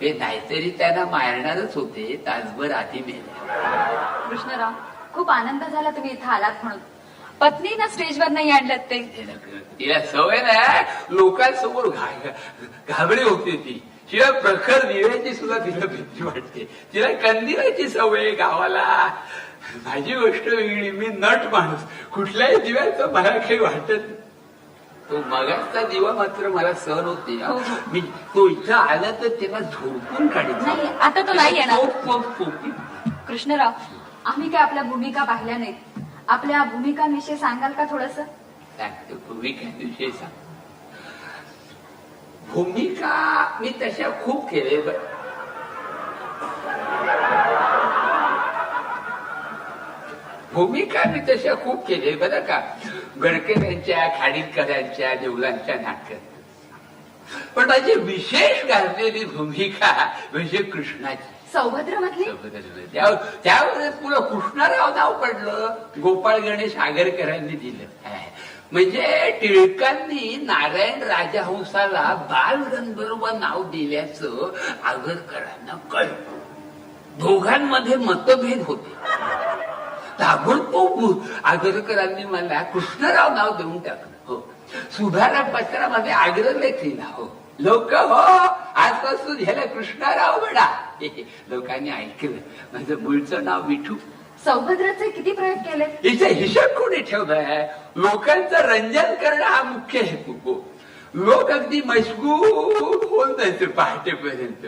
[0.00, 4.26] ते नाहीतरी त्यांना मारणारच होते तासभर आधी मेल्या.
[4.28, 4.72] कृष्णराव
[5.14, 6.80] खूप आनंद झाला तुम्ही इथं आलात म्हणून.
[7.40, 9.00] पत्नी ना स्टेजवर नाही आणलं ते?
[9.78, 11.88] तिला सवय नाही लोकांसमोर
[12.88, 13.82] घाबरी होती ती.
[14.10, 16.68] शिवाय प्रखर दिव्याची सुद्धा तिला भीती वाटते.
[16.94, 19.08] तिला कंदिलाची सवय गावाला.
[19.86, 21.80] माझी गोष्ट वेगळी मी नट माणूस.
[22.14, 23.92] कुठल्याही दिव्याचं मला काही वाटत.
[25.10, 27.76] तो मगाचा दिवा मात्र मला सहन होते हो, हो.
[27.92, 30.66] मी तो इथं आला तर त्याला झोडपून काढायचा.
[30.66, 31.86] नाही, आता तो नाही येणार.
[33.28, 33.70] कृष्णराव
[34.24, 36.00] आम्ही काय आपल्या भूमिका पाहिल्या नाहीत?
[36.28, 38.18] आपल्या भूमिकांविषयी सांगाल का थोडस?
[39.10, 40.47] भूमिकांविषयी सांग.
[42.52, 44.82] भूमिका मी तशा खूप केले
[50.52, 52.60] भूमिका मी तशा खूप केले बरं का?
[53.22, 56.20] गडकऱ्यांच्या खाडीलकरांच्या देवलांच्या नाटकात.
[57.56, 61.34] पण माझी विशेष गाजलेली भूमिका म्हणजे कृष्णाची.
[61.52, 62.24] सौभद्र मधली
[62.94, 63.14] त्या-
[63.44, 65.74] त्यावेळेस पुढं कृष्णराव नाव पडलं.
[66.02, 68.08] गोपाळ गणेश आगरकरांनी दिलं.
[68.72, 74.52] म्हणजे टिळकांनी नारायण राजहंसाला बालगंधर्व नाव दिल्याचं
[74.84, 76.14] आगरकरांना कळलं.
[77.18, 78.94] दोघांमध्ये मतभेद होते.
[80.20, 84.54] ताबडतोब आगरकरांनी मला कृष्णराव नाव देऊन टाकलं हो.
[84.90, 87.36] सुधारा पत्रामध्ये आग्रलेख लिहिला हो.
[87.58, 88.14] लोक हो
[88.76, 90.66] आजपासून ह्याला कृष्णराव म्हणा.
[91.48, 92.36] लोकांनी ऐकलं.
[92.72, 93.94] माझं मूळचं नाव विठू.
[94.48, 95.84] सौभद्राचे किती प्रयोग केले?
[95.84, 97.68] हिचा हिशोब कोणी ठेवलाय?
[97.96, 100.60] लोकांचं रंजन करणं हा मुख्य हेतू.
[101.14, 104.64] लोक अगदी मशगूल होऊन जायचे पहाटेपर्यंत.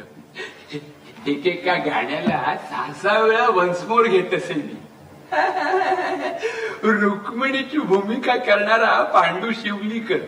[1.28, 4.76] एकेका गाण्याला सहा सहा वेळा वंसमोर घेत असे मी.
[6.82, 10.18] रुक्मिणीची भूमिका करणारा पांडू शिवलीकर.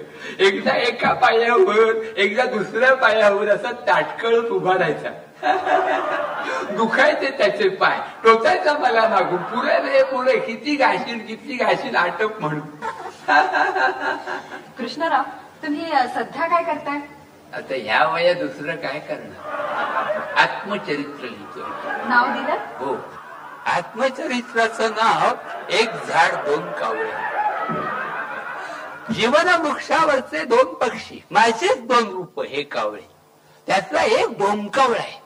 [0.40, 5.10] एकदा एका पायावर एकदा दुसऱ्या पायावर असा ताटकळत उभा राहायचा.
[6.76, 8.00] दुखायचे त्याचे पाय.
[8.24, 12.68] टोचायचा मला मागून पुरे रे पुरे किती घाशील किती घाशील आटप म्हणून.
[14.78, 15.22] कृष्णराव
[15.62, 17.00] तुम्ही सध्या काय करताय?
[17.54, 20.38] आता ह्या वया दुसरं काय करणार?
[20.38, 22.08] आत्मचरित्र लिहितोय.
[22.08, 22.56] नाव दिलं?
[22.78, 22.96] हो.
[23.66, 25.34] आत्मचरित्राचं नाव
[25.70, 27.10] एक झाड दोन कावळे.
[29.12, 33.12] जीवन वृक्षावरचे दोन पक्षी माझेच दोन रूप हे कावळे.
[33.66, 35.21] त्यातला एक डोमकावळा आहे.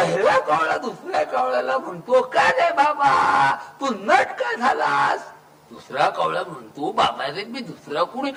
[0.00, 3.54] पहिला कावळा दुसऱ्या कावळ्याला म्हणतो का रे बाबा?
[3.80, 5.20] तू नट का झालास?
[5.70, 8.30] दुसरा कावळा म्हणतो बाबा रे मी दुसरा कोणी?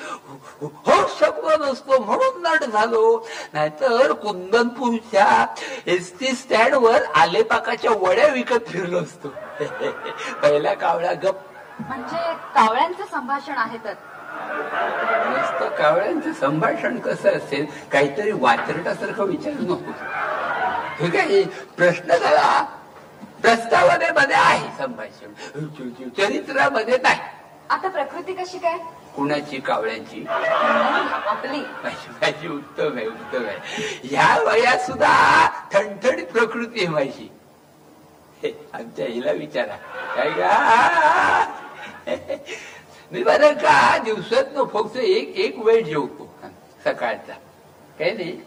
[0.62, 3.26] हो शकलो नसतो म्हणून नट झालो.
[3.54, 5.46] नाहीतर कुंदनपूरच्या
[5.86, 9.28] एस टी स्टँड वर आलेपाकाच्या वड्या विकत फिरलो असतो.
[10.44, 11.36] पहिला कावळा गप.
[11.80, 13.94] म्हणजे कावळ्यांचं संभाषण आहे तर.
[15.30, 17.66] नुसतं कावळ्यांचं संभाषण कसं असेल?
[17.92, 19.92] काहीतरी वात्रटासारखं विचारू नको.
[21.00, 21.44] ठीक आहे
[21.78, 22.62] प्रश्न झाला
[23.42, 26.10] प्रस्तावनेमध्ये आहे संभाषण.
[26.18, 27.20] चरित्रामध्ये नाही.
[27.70, 28.78] आता प्रकृती कशी काय?
[29.16, 30.24] कुणाची कावळ्यांची?
[30.30, 31.60] आपली.
[32.22, 33.58] माझी उत्तम आहे उत्तम आहे.
[34.04, 35.14] ह्या वयात सुद्धा
[35.74, 37.30] ठणठणीत प्रकृती आहे माझी.
[38.44, 39.76] हे, आमच्या हिला विचारा.
[40.16, 41.46] काय गा?
[43.12, 46.30] मी बरं का दिवसात फक्त एक एक वेळ जेवतो.
[46.86, 47.34] सकाळचा.
[48.00, 48.42] काय नाही?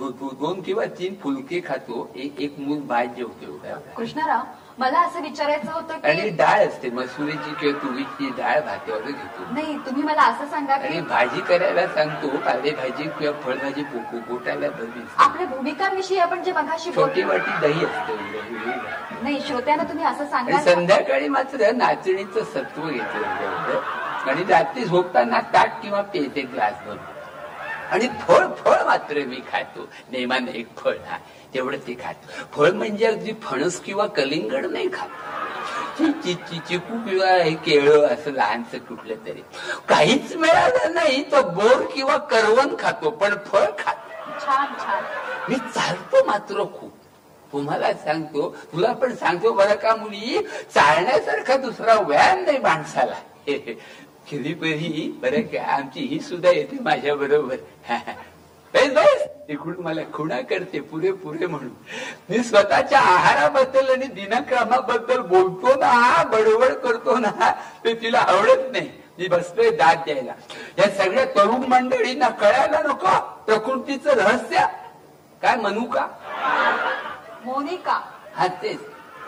[0.00, 4.42] दोन किंवा तीन फुलके खातो एक एक मूल भात जेवतो एवढा कृष्णराव
[4.78, 9.44] मला असं विचारायचं होतं आणि की डाळ असते मसुरीची किंवा तुरीची डाळ भातावर घेतो.
[9.50, 15.04] नाही तुम्ही मला असं सांगा आणि भाजी करायला सांगतो पालेभाजी किंवा फळभाजी पोकू पोटायला बरी
[15.18, 18.16] आपल्या भूमिकांविषयी आपण जे मगाशी छोटी बोललो वाटी दही असते
[19.22, 23.80] नाही श्रोत्यांना तुम्ही असं सांगा संध्याकाळी मात्र नाचणीचं सत्व घेतो
[24.30, 27.18] आणि रात्री झोपताना ताट किंवा पेते ग्लास भरून
[27.90, 29.88] आणि फळ फळ मात्र मी खातो.
[30.10, 31.18] नेमान एक फळ हा
[31.54, 32.44] तेवढं ते खातो.
[32.52, 35.08] फळ म्हणजे अगदी फणस किंवा कलिंगड नाही खात.
[36.68, 39.42] चिकू किंवा हे केळ असं लहानसं कुठलं तरी.
[39.88, 44.10] काहीच मिळालं नाही तर बोर किंवा करवण खातो पण फळ खातो.
[44.40, 45.02] छान छान.
[45.48, 46.92] मी चालतो मात्र खूप.
[47.52, 50.38] तुम्हाला सांगतो तुला पण सांगतो बरं का मुली?
[50.74, 53.14] चालण्यासारखा दुसरा व्यायाम नाही माणसाला.
[54.30, 57.56] खिरीपरी बरं का आमची ही सुद्धा येते माझ्या बरोबर.
[59.48, 61.70] तिकडून मला खुणा करते पुरे पुरे म्हणून.
[62.28, 67.52] मी स्वतःच्या आहाराबद्दल आणि दिनक्रमाबद्दल बोलतो ना बडबड करतो ना
[67.84, 68.90] ते तिला आवडत नाही.
[69.18, 70.32] मी बसतोय दाद द्यायला.
[70.78, 73.18] या सगळ्या तरुण मंडळींना कळायला नको.
[73.46, 74.66] प्रकृतीचं रहस्य.
[75.42, 76.06] काय म्हणू का
[77.44, 78.00] मोनिका.
[78.34, 78.80] हा तेच.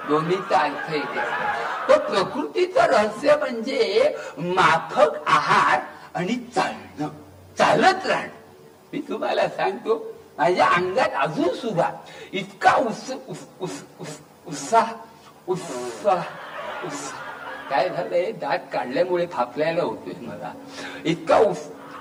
[0.08, 1.20] दोन्हीचा अर्थ येते
[1.88, 5.80] तर प्रकृतीचं रहस्य म्हणजे माफक आहार
[6.14, 7.08] आणि चालणं.
[7.58, 8.40] चालत राहणं.
[8.92, 9.96] मी तुम्हाला सांगतो
[10.38, 11.90] माझ्या अंगात अजून सुद्धा
[12.32, 12.74] इतका
[14.46, 14.92] उत्साह
[15.48, 16.22] उत्साह
[17.70, 18.30] काय झालंय?
[18.32, 20.52] दात काढल्यामुळे थापल्याला होतोय मला.
[21.04, 21.38] इतका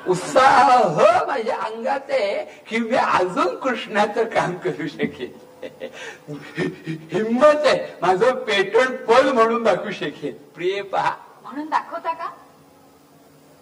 [0.07, 5.32] उत्साह माझ्या अंगात आहे की मी अजून कृष्णाचं काम करू शकेल
[5.64, 7.88] हिंमत आहे.
[8.02, 11.16] माझं पेटण पद म्हणून दाखवू शकेल प्रिय पहा.
[11.42, 12.30] म्हणून दाखवता का?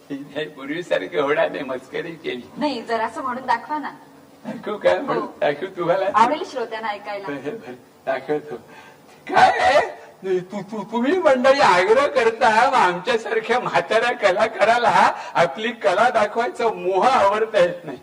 [0.09, 1.63] नाही पूर्वी पूर्वीसारखी होणार नाही.
[1.63, 2.49] मस्करी केली.
[2.57, 3.91] नाही जर असं म्हणून दाखवा ना.
[4.45, 5.03] दाखव काय हो.
[5.03, 6.05] म्हणून दाखव तुम्हाला?
[6.13, 7.27] आवडेल श्रोत्यांना ऐकायला.
[8.05, 8.55] दाखवतो.
[9.27, 9.79] काय
[10.23, 17.97] तुम्ही मंडळी आग्रह करता आमच्यासारख्या म्हाताऱ्या कलाकाराला आपली कला दाखवायचा मोह आवडता येत नाही.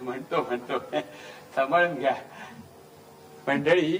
[0.00, 0.78] म्हणतो म्हणतो.
[1.54, 2.14] सांभाळून घ्या.
[3.48, 3.96] मंडळी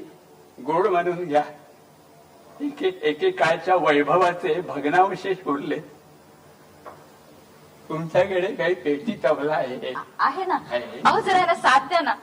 [0.67, 1.43] गोड मानून घ्या.
[3.03, 5.79] एकेकाळच्या वैभवाचे भग्नावशेष उरले.
[7.89, 9.93] तुमच्याकडे काही पेटी तबला आहे.
[10.19, 10.59] आहे ना?
[11.05, 12.15] अहो जरा साथ द्या ना.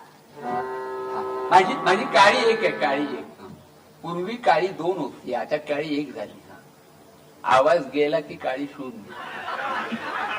[1.52, 3.26] माझी माझी काळी एक आहे काळी एक.
[4.04, 6.42] पूर्वी काळी दोन होती आता काळी एक झाली.
[7.44, 9.14] आवाज गेला की काळी शून्य.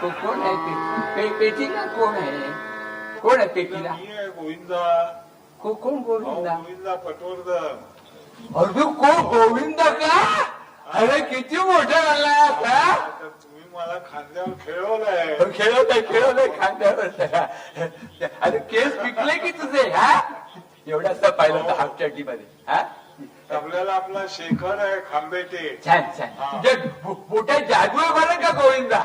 [0.02, 1.28] तो कोण आहे?
[1.39, 3.19] पेटीला कोण आहे?
[3.20, 3.93] कोण आहे पेटीला?
[4.36, 5.20] गोविंदा.
[5.65, 6.55] कोण गोविंदा?
[6.55, 10.19] गोविंदा पटवर्धन अजून कोण गोविंद का?
[10.93, 12.69] अरे किती मोठा झाला आता.
[12.69, 15.36] आता तुम्ही मला खांद्यावर खेळवलंय.
[15.59, 17.07] खेळवलंय खेळवलंय खांद्यावर.
[18.41, 20.20] अरे केस पिकले की तुझे हा?
[20.86, 22.36] एवढासा पाहिलं तर हाफमध्ये
[22.69, 22.82] हा?
[23.51, 25.81] आपल्याला आपला शेखर आहे खांबेटे.
[25.86, 26.28] छान छान.
[26.28, 29.03] तुझ्या मोठ्या जादू आहे बरं का गोविंदा?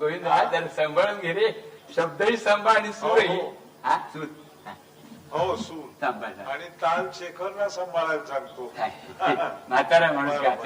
[0.00, 1.52] गोविंदा जरा सांभाळून घे रे.
[1.96, 3.26] शब्दही सांभाळ आणि सुरही.
[3.26, 3.52] हो, हो.
[3.84, 4.24] हा सूर.
[5.32, 5.54] हो
[6.46, 8.72] आणि ताल शेखरला सांभाळायला सांगतो
[9.68, 10.56] म्हातारा माणूस काय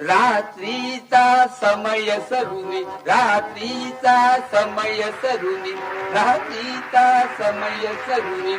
[0.00, 0.73] रात्री
[1.14, 4.16] रात्रीचा समय सरुनी रात्रीचा
[4.52, 5.72] समय सरुनी
[6.14, 7.04] रात्रीचा
[7.38, 8.54] समय सरुनी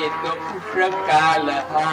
[0.00, 0.32] येतो
[0.72, 1.84] प्रकाल हा.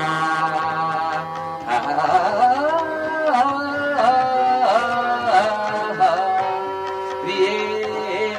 [7.21, 8.35] प्रिये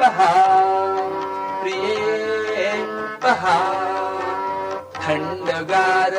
[0.00, 0.32] पहा
[1.62, 2.72] प्रिये
[3.22, 3.58] पहा
[4.94, 6.14] थंडगार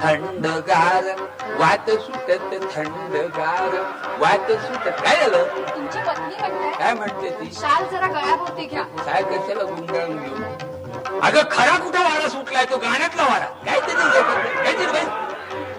[0.00, 1.35] थंडगार.
[1.58, 3.74] वाट सुटत थंडगार
[4.18, 5.44] वाट सुटत काय झालं?
[5.68, 6.70] तुमची पत्नी म्हणते.
[6.78, 7.50] काय म्हणते ती?
[7.52, 8.82] शाल जरा गळ्याभोवती घ्या.
[8.82, 11.20] काय कशाला गुंडाळून घेऊ?
[11.22, 12.64] अगं खरा कुठं वारा सुटलाय?
[12.64, 13.46] तो गाण्यातला वारा.
[13.64, 14.90] काय ते काहीतरी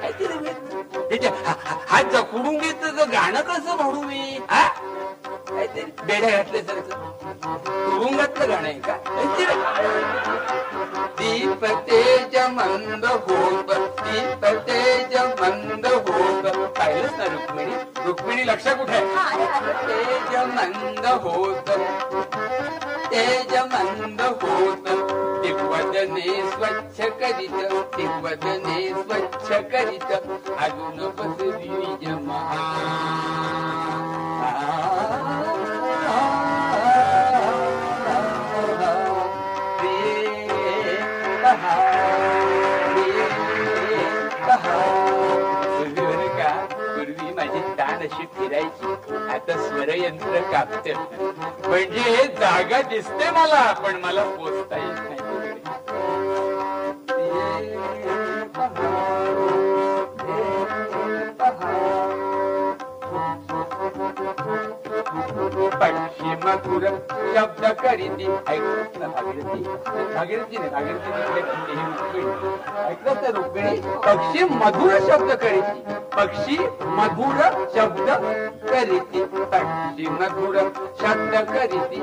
[0.02, 1.28] काहीतरी
[1.90, 4.40] हात जखडून घेत गाणं कसं म्हणू मी?
[4.50, 4.68] हा?
[5.50, 6.96] काहीतरी बेड्या घातल्यासारखं
[8.00, 8.96] रुंगातलं गाणं आहे का?
[11.20, 13.72] दीप तेज मंद होप
[14.02, 16.48] दीप तेज मंद होप
[16.78, 17.76] पाहिलंच ना रुक्मिणी?
[18.06, 19.00] रुक्मिणी लक्षात कुठे
[19.88, 21.70] तेज मंद होत
[23.12, 24.88] तेज मंद होत
[25.44, 27.58] दिग्वदने स्वच्छ करीत
[27.98, 32.42] दिग्वदने स्वच्छ करीत अजून पसरी जमा
[48.58, 50.94] करायची आता स्वरयंत्र कापते.
[51.68, 55.18] म्हणजे हे जागा दिसते मला पण मला पोचता येत नाही.
[65.48, 66.86] मधुर
[67.36, 69.64] शब्द करीती ऐकत ना भागीरथी.
[70.16, 71.74] भागीरथी नाही भागीरथी तिकडे खंडी,
[73.32, 73.82] रुक्मिणी.
[74.08, 75.84] पक्षी मधुर शब्द करीती
[76.18, 76.58] पक्षी
[76.98, 78.10] मधुर शब्द
[78.70, 80.56] करीती पक्षी मधुर
[81.02, 82.02] शब्द करीती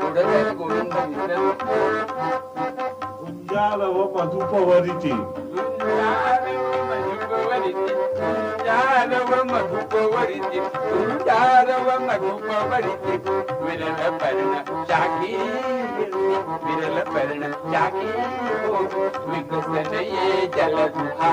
[0.00, 1.36] पुढं गोविंद मित्र.
[1.36, 1.54] मधुपवरिती.
[3.54, 5.12] जारव मधुपवरिती
[8.66, 10.60] जारव मधुपवरिती
[13.64, 14.52] विरल पर्ण
[14.88, 15.36] शाखी
[16.64, 18.10] विरल पर्ण शाखी
[19.30, 21.32] विकसन ये जल दुहा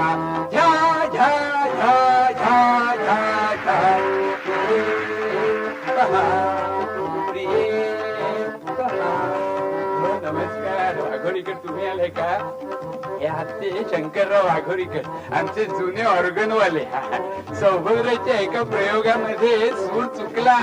[0.53, 0.69] झा
[1.07, 1.29] झा
[1.73, 1.95] झा
[2.31, 2.57] झा
[2.95, 3.19] झा
[3.65, 3.81] झा
[7.29, 7.63] प्रिये
[9.99, 12.29] हो, नमस्कार वाघोरीकर तुम्ही आले का
[13.21, 16.79] हे शंकरराव वाघोरीकर आमचे जुने ऑर्गनवाले
[17.59, 20.55] सौभद्राच्या एका प्रयोगामध्ये सूर चुकला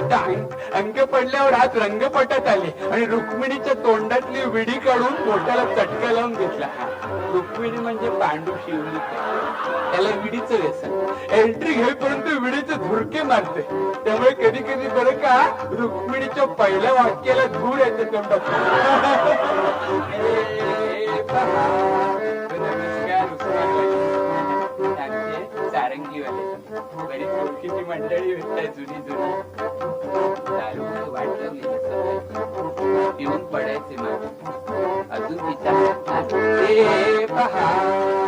[0.00, 0.32] तर
[0.74, 6.66] अंक पडल्यावर हात रंगपटात आले आणि रुक्मिणीच्या तोंडातली विडी काढून पोटाला चटका लावून घेतला.
[7.32, 8.98] रुक्मिणी म्हणजे पांडू शिवली.
[9.92, 11.06] त्याला विडीचं व्यसन.
[11.30, 13.62] एंट्री घेईपर्यंत विडीचे धुरके मारते.
[14.04, 18.40] त्यामुळे कधी कधी बरं का रुक्मिणीच्या पहिल्या वाक्याला धूर येते तोंडात.
[24.98, 26.44] आमचे सारंगीवाले
[26.96, 29.30] बरीच ओळखीची मंडळी भेटताय जुनी जुनी
[30.50, 31.60] दारू वाटलं मी
[33.18, 33.94] पिऊन पडायचे
[35.10, 35.76] अजून विचार
[37.28, 38.25] पहा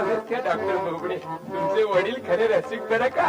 [0.00, 3.28] नमस्कार डॉक्टर बोबडे तुमचे वडील खरे रसिक बरं का?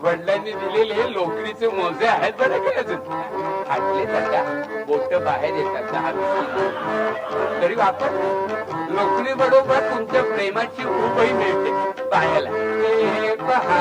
[0.00, 3.00] वडिलांनी दिलेले लोकरीचे मोजे आहेत बरं का अजून?
[3.68, 4.42] फाटले त्याच्या
[4.86, 6.12] बोट बाहेर येतात दहा
[7.62, 8.10] तरी वापर
[8.90, 12.50] लोकरी बरोबर तुमच्या प्रेमाची उभही मिळते पाहायला.
[12.50, 13.80] ए पहा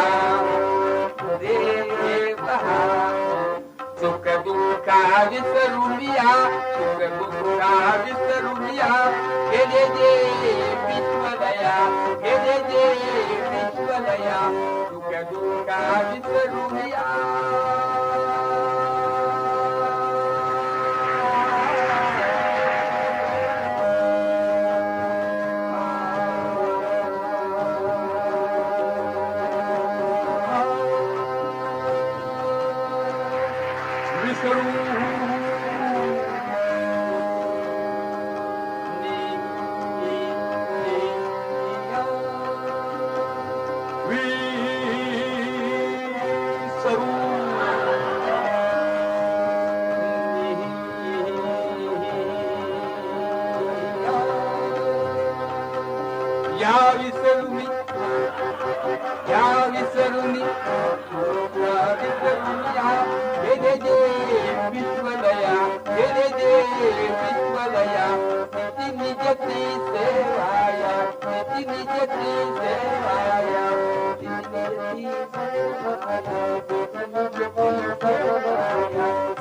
[1.41, 2.79] रे पहा.
[3.99, 6.31] सुख दुःखा विसरुनिया
[6.73, 7.73] सुख दुःखा
[8.05, 8.89] विसरुनिया
[14.49, 15.79] विश्वदया सुख दुःखा
[16.11, 17.60] विसरुनिया या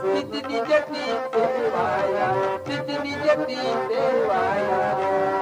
[0.00, 2.28] سڌي جڏهن ديوايا
[2.66, 5.39] سڌي جڏهن ديوايا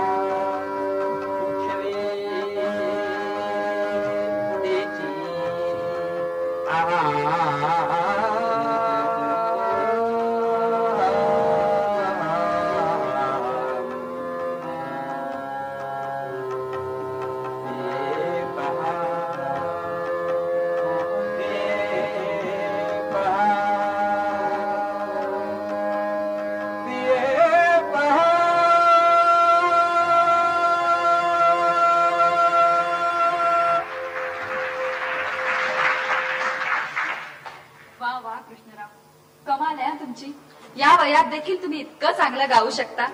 [42.19, 43.07] चांगलं गाऊ शकता?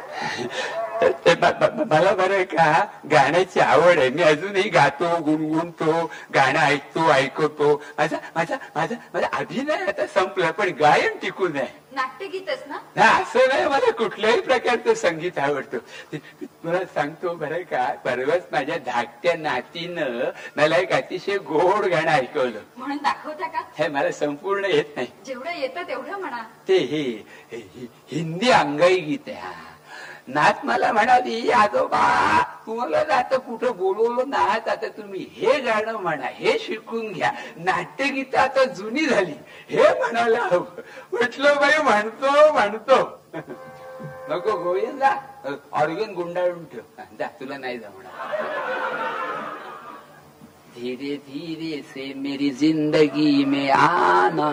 [1.24, 2.84] ते मला बरं आहे का?
[3.10, 4.08] गाण्याची आवड आहे.
[4.10, 10.70] मी अजूनही गातो गुणगुणतो गाणं ऐकतो ऐकवतो माझा माझा माझा माझा अभिनय आता संपला पण
[10.80, 11.83] गायन टिकून आहे.
[11.94, 13.02] नाट्यगीतच ना?
[13.02, 15.78] असं नाही मला कुठल्याही प्रकारचं संगीत आवडतं.
[16.12, 22.60] ते- तुला सांगतो बरं का परवाच माझ्या धाकट्या नातीनं मला एक अतिशय गोड गाणं ऐकवलं.
[22.76, 23.62] म्हणून दाखवता का?
[23.78, 25.08] हे मला संपूर्ण येत नाही.
[25.26, 26.42] जेवढं येतं तेवढं म्हणा.
[26.68, 29.36] ते हे हे- हि- हिंदी अंगाई गीत आहे.
[29.36, 29.52] हा.
[30.28, 34.68] नात मला म्हणाली आजोबा तुम्हाला आता कुठं बोलवलं नात?
[34.68, 37.30] आता तुम्ही हे गाणं म्हणा हे शिकून घ्या.
[37.56, 39.34] नाट्यगीत आता जुनी झाली.
[39.68, 40.80] हे म्हणायला हवं
[41.12, 42.98] म्हटलं बाई म्हणतो म्हणतो.
[44.28, 45.14] नको गोविंदा
[45.72, 47.02] ऑर्गन गुंडाळून ठेव.
[47.18, 49.13] जा तुला नाही जमणार.
[50.74, 54.48] धीरे धीरे से मेरी जिंदगी में आना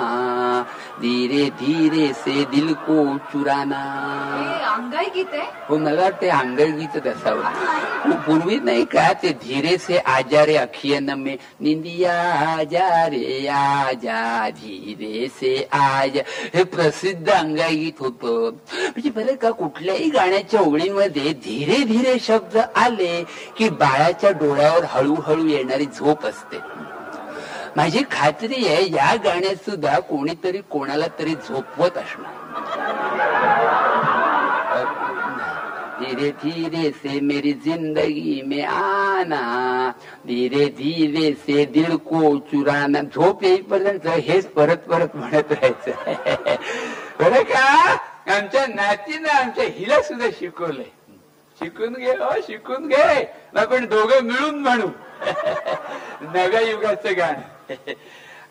[1.02, 3.82] धीरे धीरे से दिल को चुराना।
[4.72, 10.44] अंगाई गीत आहे हो मला ते अंगगीच असावं पूर्वी नाही का ते धीरे से आजा
[10.46, 12.14] रे अखियन में निंदिया
[12.50, 16.22] आजा रे आजा धीरे से आजा.
[16.54, 18.24] हे प्रसिद्ध अंगागीत होत.
[18.24, 23.24] म्हणजे बरं का कुठल्याही गाण्याच्या ओळीमध्ये धीरे धीरे शब्द आले
[23.58, 26.58] की बाळाच्या डोळ्यावर हळूहळू येणारी झोप असते.
[27.76, 32.32] माझी खात्री आहे या गाण्यात सुद्धा कोणीतरी कोणाला तरी झोपवत असणार.
[36.00, 39.92] धीरे धीरे से मेरी जिंदगी में आना
[40.26, 43.02] धीरे धीरे से दिल को चुराना.
[43.02, 45.92] झोप येईपर्यंत हेच परत परत म्हणत राहायचं.
[47.20, 47.98] बरं का?
[48.36, 50.90] आमच्या नातीनं आमच्या हिला सुद्धा शिकवलंय.
[51.60, 53.34] शिकून घे हो, शिकून घे.
[53.56, 54.88] आपण दोघं मिळून म्हणू.
[56.22, 57.74] नव्या युगाचं गाणं.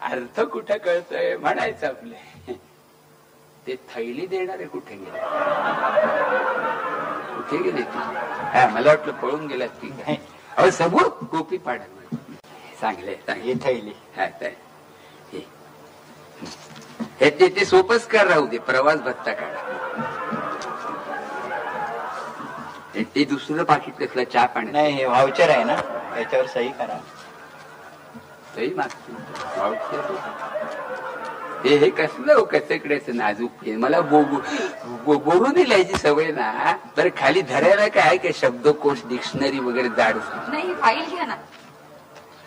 [0.02, 2.16] अर्थ कुठं कळतोय म्हणायचं आपले.
[3.66, 5.18] ते थैली देणारे कुठे गेले?
[7.36, 7.98] कुठे गेले ती?
[8.52, 10.16] हा मला वाटलं पळून गेलात की काय
[10.56, 11.84] अहो सबूर गोपी पाडा.
[12.80, 13.92] चांगले चांगली थैली.
[14.16, 14.56] हा ते.
[17.48, 18.59] ते सोपच कर राहू दे.
[18.59, 19.60] प्रवास भत्ता काढा.
[22.94, 25.76] ते- ते दुसरं पाकिट कसलं चहा पाणी नाही हे व्हाउचर आहे ना?
[26.20, 26.98] याच्यावर सही करा.
[28.55, 28.74] सही.
[31.64, 33.76] हे हे कसलं हो कचकड्याचं नाजूक आहे?
[33.76, 34.24] मला बो-
[35.05, 36.76] बो- बोलून लिहायची सवय ना.
[36.97, 40.16] तर खाली धरायला काय काय शब्दकोश डिक्शनरी वगैरे जाड
[40.48, 41.34] नाही फाईल घ्या ना.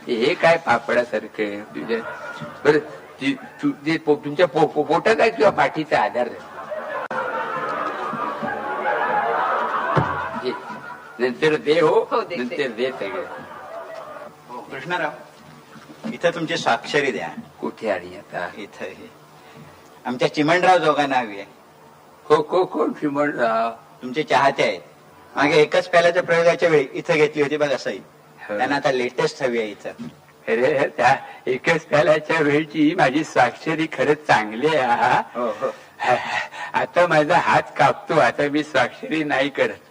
[0.08, 2.00] हे काय पापडासारखं आहे तुझ्या
[2.66, 2.80] बरं
[4.16, 6.28] तुमच्या पो- पो- पोटात आहे किंवा पाठीचा आधार.
[11.20, 13.22] नंतर दे हो नंतर दे सगळं.
[13.22, 13.43] हो
[14.74, 17.28] कृष्णाराव इथं तुमची स्वाक्षरी द्या.
[17.62, 18.48] कुठे आली आता?
[18.58, 19.10] इथं हे
[20.06, 21.46] आमच्या चिमणराव जोगांना हवी आहे.
[22.26, 23.70] हो को कोण चिमणराव.
[24.02, 24.82] तुमचे चाहते आहेत.
[25.36, 28.00] मागे एकच प्याल्याच्या प्रयोगाच्या वेळी इथं घेतली होती बघा सही
[28.48, 30.08] त्यांना आता लेटेस्ट हवी आहे इथं.
[30.48, 31.16] अरे त्या
[31.48, 35.22] एकच प्याल्याच्या वेळची माझी स्वाक्षरी खरंच चांगली आहे हा.
[35.36, 35.70] हो हो.
[36.74, 39.84] आता माझा हात कापतो आता मी स्वाक्षरी नाही करत.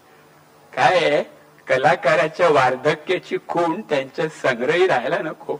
[0.72, 1.22] काय आहे,
[1.68, 5.56] कलाकाराच्या वार्धक्याची खूण त्यांच्या संग्रही राहायला नको.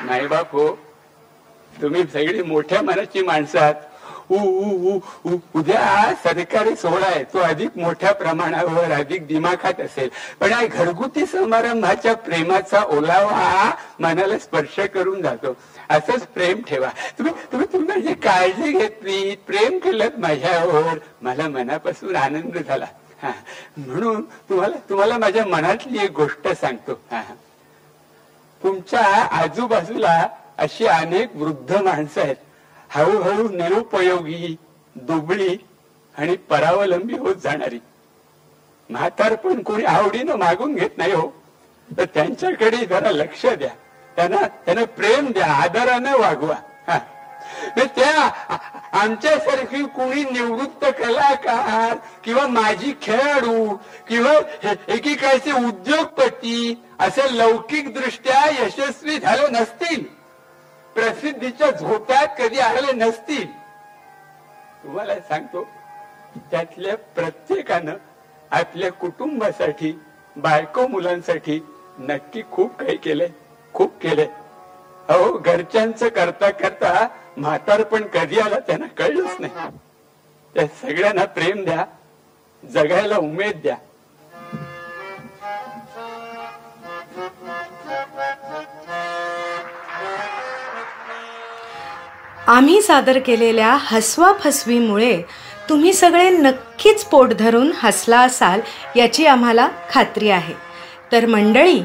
[0.00, 0.78] नाही बाप हो
[1.82, 3.74] तुम्ही सगळी मोठ्या मनाची माणसं आहात.
[4.30, 10.10] उ, उ, उ, उ, उद्या सरकारी सोहळा आहे तो अधिक मोठ्या प्रमाणावर अधिक दिमाखात असेल.
[10.40, 13.70] पण या घरगुती समारंभाच्या प्रेमाचा ओलावा
[14.00, 15.56] मनाला स्पर्श करून जातो.
[15.90, 16.88] असंच प्रेम ठेवा.
[17.18, 19.36] तुम्ही तुम्ही तुम्ही काळजी घेतली.
[19.36, 22.86] प्रेम केलं माझ्यावर मला मनापासून आनंद झाला.
[23.22, 23.30] हा.
[23.76, 26.92] म्हणून तुम्हाला तुम्हाला माझ्या मनातली एक गोष्ट सांगतो.
[26.92, 27.22] हा.
[28.62, 32.36] तुमच्या आजूबाजूला अशी अनेक वृद्ध माणसं आहेत.
[32.88, 34.56] हळूहळू निरुपयोगी
[34.94, 35.56] दुबळी
[36.18, 37.78] आणि परावलंबी होत जाणारी.
[38.90, 41.42] म्हातारपण कोणी आवडीनं मागून घेत नाही हो.
[41.98, 43.70] तर त्यांच्याकडे जरा लक्ष द्या.
[44.20, 46.56] त्यांना त्यांना प्रेम द्या आदराने वागवा.
[47.96, 48.56] त्या
[49.00, 53.76] आमच्यासारखी कुणी निवृत्त कलाकार किंवा माजी खेळाडू
[54.08, 54.32] किंवा
[54.88, 60.04] एकेकाळचे उद्योगपती असे लौकिक दृष्ट्या यशस्वी झाले नसतील.
[60.96, 63.46] प्रसिद्धीच्या झोप्यात कधी आले नसतील.
[64.84, 65.66] तुम्हाला सांगतो
[66.50, 67.94] त्यातल्या प्रत्येकानं
[68.50, 69.98] आपल्या कुटुंबासाठी
[70.36, 71.60] बायको मुलांसाठी
[71.98, 73.28] नक्की खूप काही केलंय.
[73.74, 74.26] खूप केले.
[75.08, 77.06] अहो घरच्यांचं करता करता
[77.36, 79.52] म्हातारपण कधी आला त्यांना कळलंच नाही.
[80.54, 81.84] त्या सगळ्यांना प्रेम द्या
[82.62, 83.76] जगायला उमेद द्या.
[92.46, 95.22] आम्ही सादर केलेल्या हसवा फसवीमुळे
[95.68, 98.60] तुम्ही सगळे नक्कीच पोट धरून हसला असाल
[98.96, 100.54] याची आम्हाला खात्री आहे.
[101.12, 101.82] तर मंडळी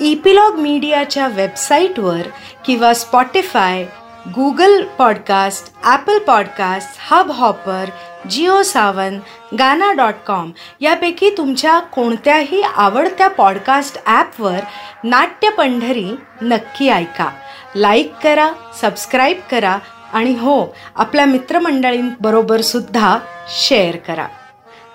[0.00, 2.20] इपिलॉग मीडियाच्या वेबसाईटवर
[2.66, 3.84] किंवा Spotify
[4.28, 6.88] Google podcast Apple podcast
[7.30, 7.84] Hubhopper
[8.30, 9.18] Jio Saavn
[9.58, 10.50] Gaana dot com
[10.80, 14.58] यापैकी तुमच्या कोणत्याही आवडत्या पॉडकास्ट ॲपवर
[15.04, 16.10] नाट्य पंढरी
[16.42, 17.30] नक्की ऐका.
[17.76, 18.50] लाईक करा
[18.80, 19.78] सबस्क्राईब करा
[20.12, 23.18] आणि हो आपल्या मित्रमंडळींबरोबरसुद्धा
[23.48, 24.26] शेअर करा.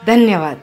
[0.07, 0.55] धन्यवाद.